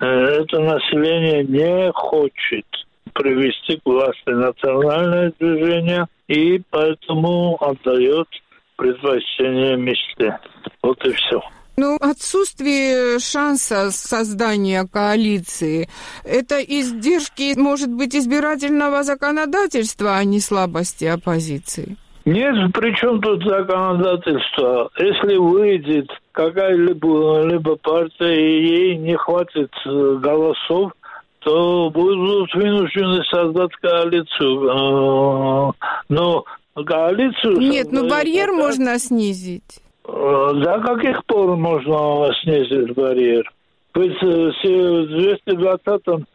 Э, 0.00 0.06
это 0.06 0.60
население 0.60 1.44
не 1.44 1.92
хочет 1.92 2.66
привести 3.12 3.76
к 3.76 3.86
власти 3.86 4.28
национальное 4.28 5.32
движение, 5.38 6.06
и 6.28 6.60
поэтому 6.70 7.56
отдает 7.60 8.28
предпочтение 8.76 9.76
мечте. 9.76 10.38
Вот 10.82 11.04
и 11.06 11.12
все. 11.12 11.40
Ну, 11.76 11.96
отсутствие 12.00 13.18
шанса 13.18 13.90
создания 13.90 14.86
коалиции– 14.90 15.88
это 16.24 16.60
издержки, 16.60 17.58
может 17.58 17.90
быть, 17.90 18.14
избирательного 18.14 19.02
законодательства, 19.02 20.16
а 20.16 20.24
не 20.24 20.38
слабости 20.38 21.04
оппозиции? 21.04 21.96
Нет, 22.24 22.72
при 22.72 22.94
чем 22.94 23.20
тут 23.20 23.44
законодательство? 23.44 24.88
Если 24.98 25.36
выйдет 25.36 26.08
какая-либо 26.32 27.42
либо 27.44 27.76
партия, 27.76 28.34
и 28.34 28.66
ей 28.66 28.96
не 28.96 29.16
хватит 29.16 29.70
э, 29.84 30.16
голосов, 30.22 30.92
то 31.40 31.90
будут 31.90 32.54
вынуждены 32.54 33.22
создать 33.24 33.72
коалицию. 33.82 34.68
Э, 34.70 35.72
но 36.08 36.44
коалицию... 36.74 37.58
Нет, 37.58 37.88
ну 37.92 38.08
барьер 38.08 38.52
можно 38.52 38.98
снизить. 38.98 39.83
До 40.04 40.80
каких 40.84 41.24
пор 41.24 41.56
можно 41.56 42.30
снизить 42.42 42.94
барьер? 42.94 43.50
Ведь 43.94 44.20
в 44.20 45.46
220-м 45.48 46.26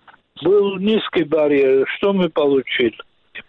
был 0.42 0.78
низкий 0.78 1.24
барьер. 1.24 1.88
Что 1.98 2.14
мы 2.14 2.30
получили? 2.30 2.98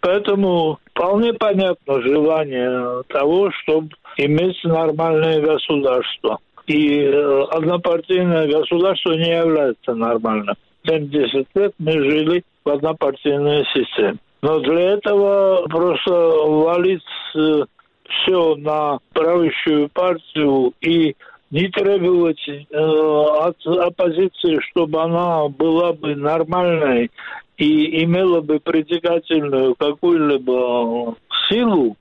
Поэтому 0.01 0.79
вполне 0.91 1.33
понятно 1.33 2.01
желание 2.01 3.03
того, 3.09 3.51
чтобы 3.51 3.89
иметь 4.17 4.63
нормальное 4.63 5.41
государство. 5.41 6.39
И 6.67 7.01
э, 7.01 7.41
однопартийное 7.51 8.47
государство 8.47 9.13
не 9.13 9.31
является 9.31 9.93
нормальным. 9.93 10.55
70 10.87 11.47
лет 11.55 11.73
мы 11.79 11.91
жили 11.91 12.43
в 12.63 12.69
однопартийной 12.69 13.65
системе. 13.73 14.17
Но 14.41 14.59
для 14.59 14.93
этого 14.93 15.67
просто 15.67 16.11
валить 16.11 17.01
э, 17.35 17.63
все 18.11 18.55
на 18.55 18.99
правящую 19.13 19.89
партию 19.89 20.73
и 20.81 21.15
не 21.49 21.67
требовать 21.67 22.41
э, 22.47 22.77
от 22.77 23.57
оппозиции, 23.65 24.59
чтобы 24.69 25.01
она 25.01 25.49
была 25.49 25.93
бы 25.93 26.15
нормальной 26.15 27.11
и 27.57 28.03
имела 28.03 28.41
бы 28.41 28.59
притягательную 28.59 29.75
какую-либо 29.75 31.15
силу, 31.49 31.95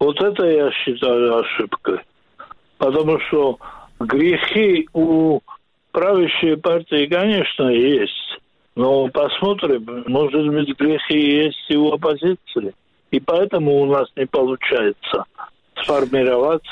вот 0.00 0.20
это 0.20 0.46
я 0.46 0.70
считаю 0.72 1.38
ошибкой. 1.38 2.00
Потому 2.78 3.20
что 3.20 3.58
грехи 4.00 4.88
у 4.92 5.40
правящей 5.92 6.56
партии, 6.56 7.06
конечно, 7.06 7.68
есть. 7.68 8.38
Но 8.74 9.08
посмотрим, 9.08 10.04
может 10.08 10.48
быть, 10.48 10.76
грехи 10.76 11.18
есть 11.18 11.64
и 11.68 11.76
у 11.76 11.92
оппозиции. 11.92 12.74
И 13.14 13.20
поэтому 13.20 13.80
у 13.80 13.86
нас 13.86 14.08
не 14.16 14.26
получается 14.26 15.24
сформировать 15.80 16.64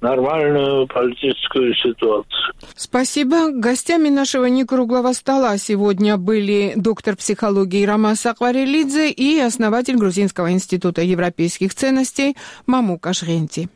нормальную 0.00 0.86
политическую 0.86 1.74
ситуацию. 1.74 2.54
Спасибо. 2.74 3.50
Гостями 3.50 4.08
нашего 4.08 4.46
некруглого 4.46 5.12
стола 5.12 5.58
сегодня 5.58 6.16
были 6.16 6.72
доктор 6.76 7.14
психологии 7.14 7.84
Рамас 7.84 8.24
Акварелидзе 8.24 9.10
и 9.10 9.38
основатель 9.38 9.96
Грузинского 9.96 10.50
института 10.50 11.02
европейских 11.02 11.74
ценностей 11.74 12.38
Маму 12.64 12.98
Кашренти. 12.98 13.68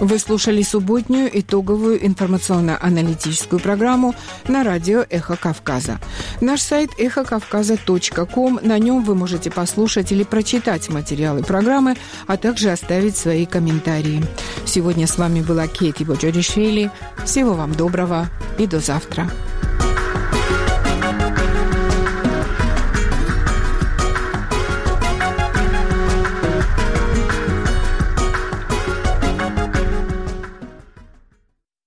Вы 0.00 0.18
слушали 0.18 0.62
субботнюю 0.62 1.30
итоговую 1.40 2.06
информационно-аналитическую 2.06 3.60
программу 3.60 4.14
на 4.46 4.62
радио 4.62 5.06
«Эхо 5.08 5.36
Кавказа». 5.36 5.98
Наш 6.42 6.60
сайт 6.60 6.90
эхокавказа.ком. 6.98 8.60
На 8.62 8.78
нем 8.78 9.02
вы 9.04 9.14
можете 9.14 9.50
послушать 9.50 10.12
или 10.12 10.22
прочитать 10.22 10.90
материалы 10.90 11.42
программы, 11.42 11.96
а 12.26 12.36
также 12.36 12.70
оставить 12.70 13.16
свои 13.16 13.46
комментарии. 13.46 14.22
Сегодня 14.66 15.06
с 15.06 15.16
вами 15.16 15.40
была 15.40 15.66
Кейти 15.66 16.04
Боджоришвили. 16.04 16.90
Всего 17.24 17.54
вам 17.54 17.74
доброго 17.74 18.28
и 18.58 18.66
до 18.66 18.80
завтра. 18.80 19.30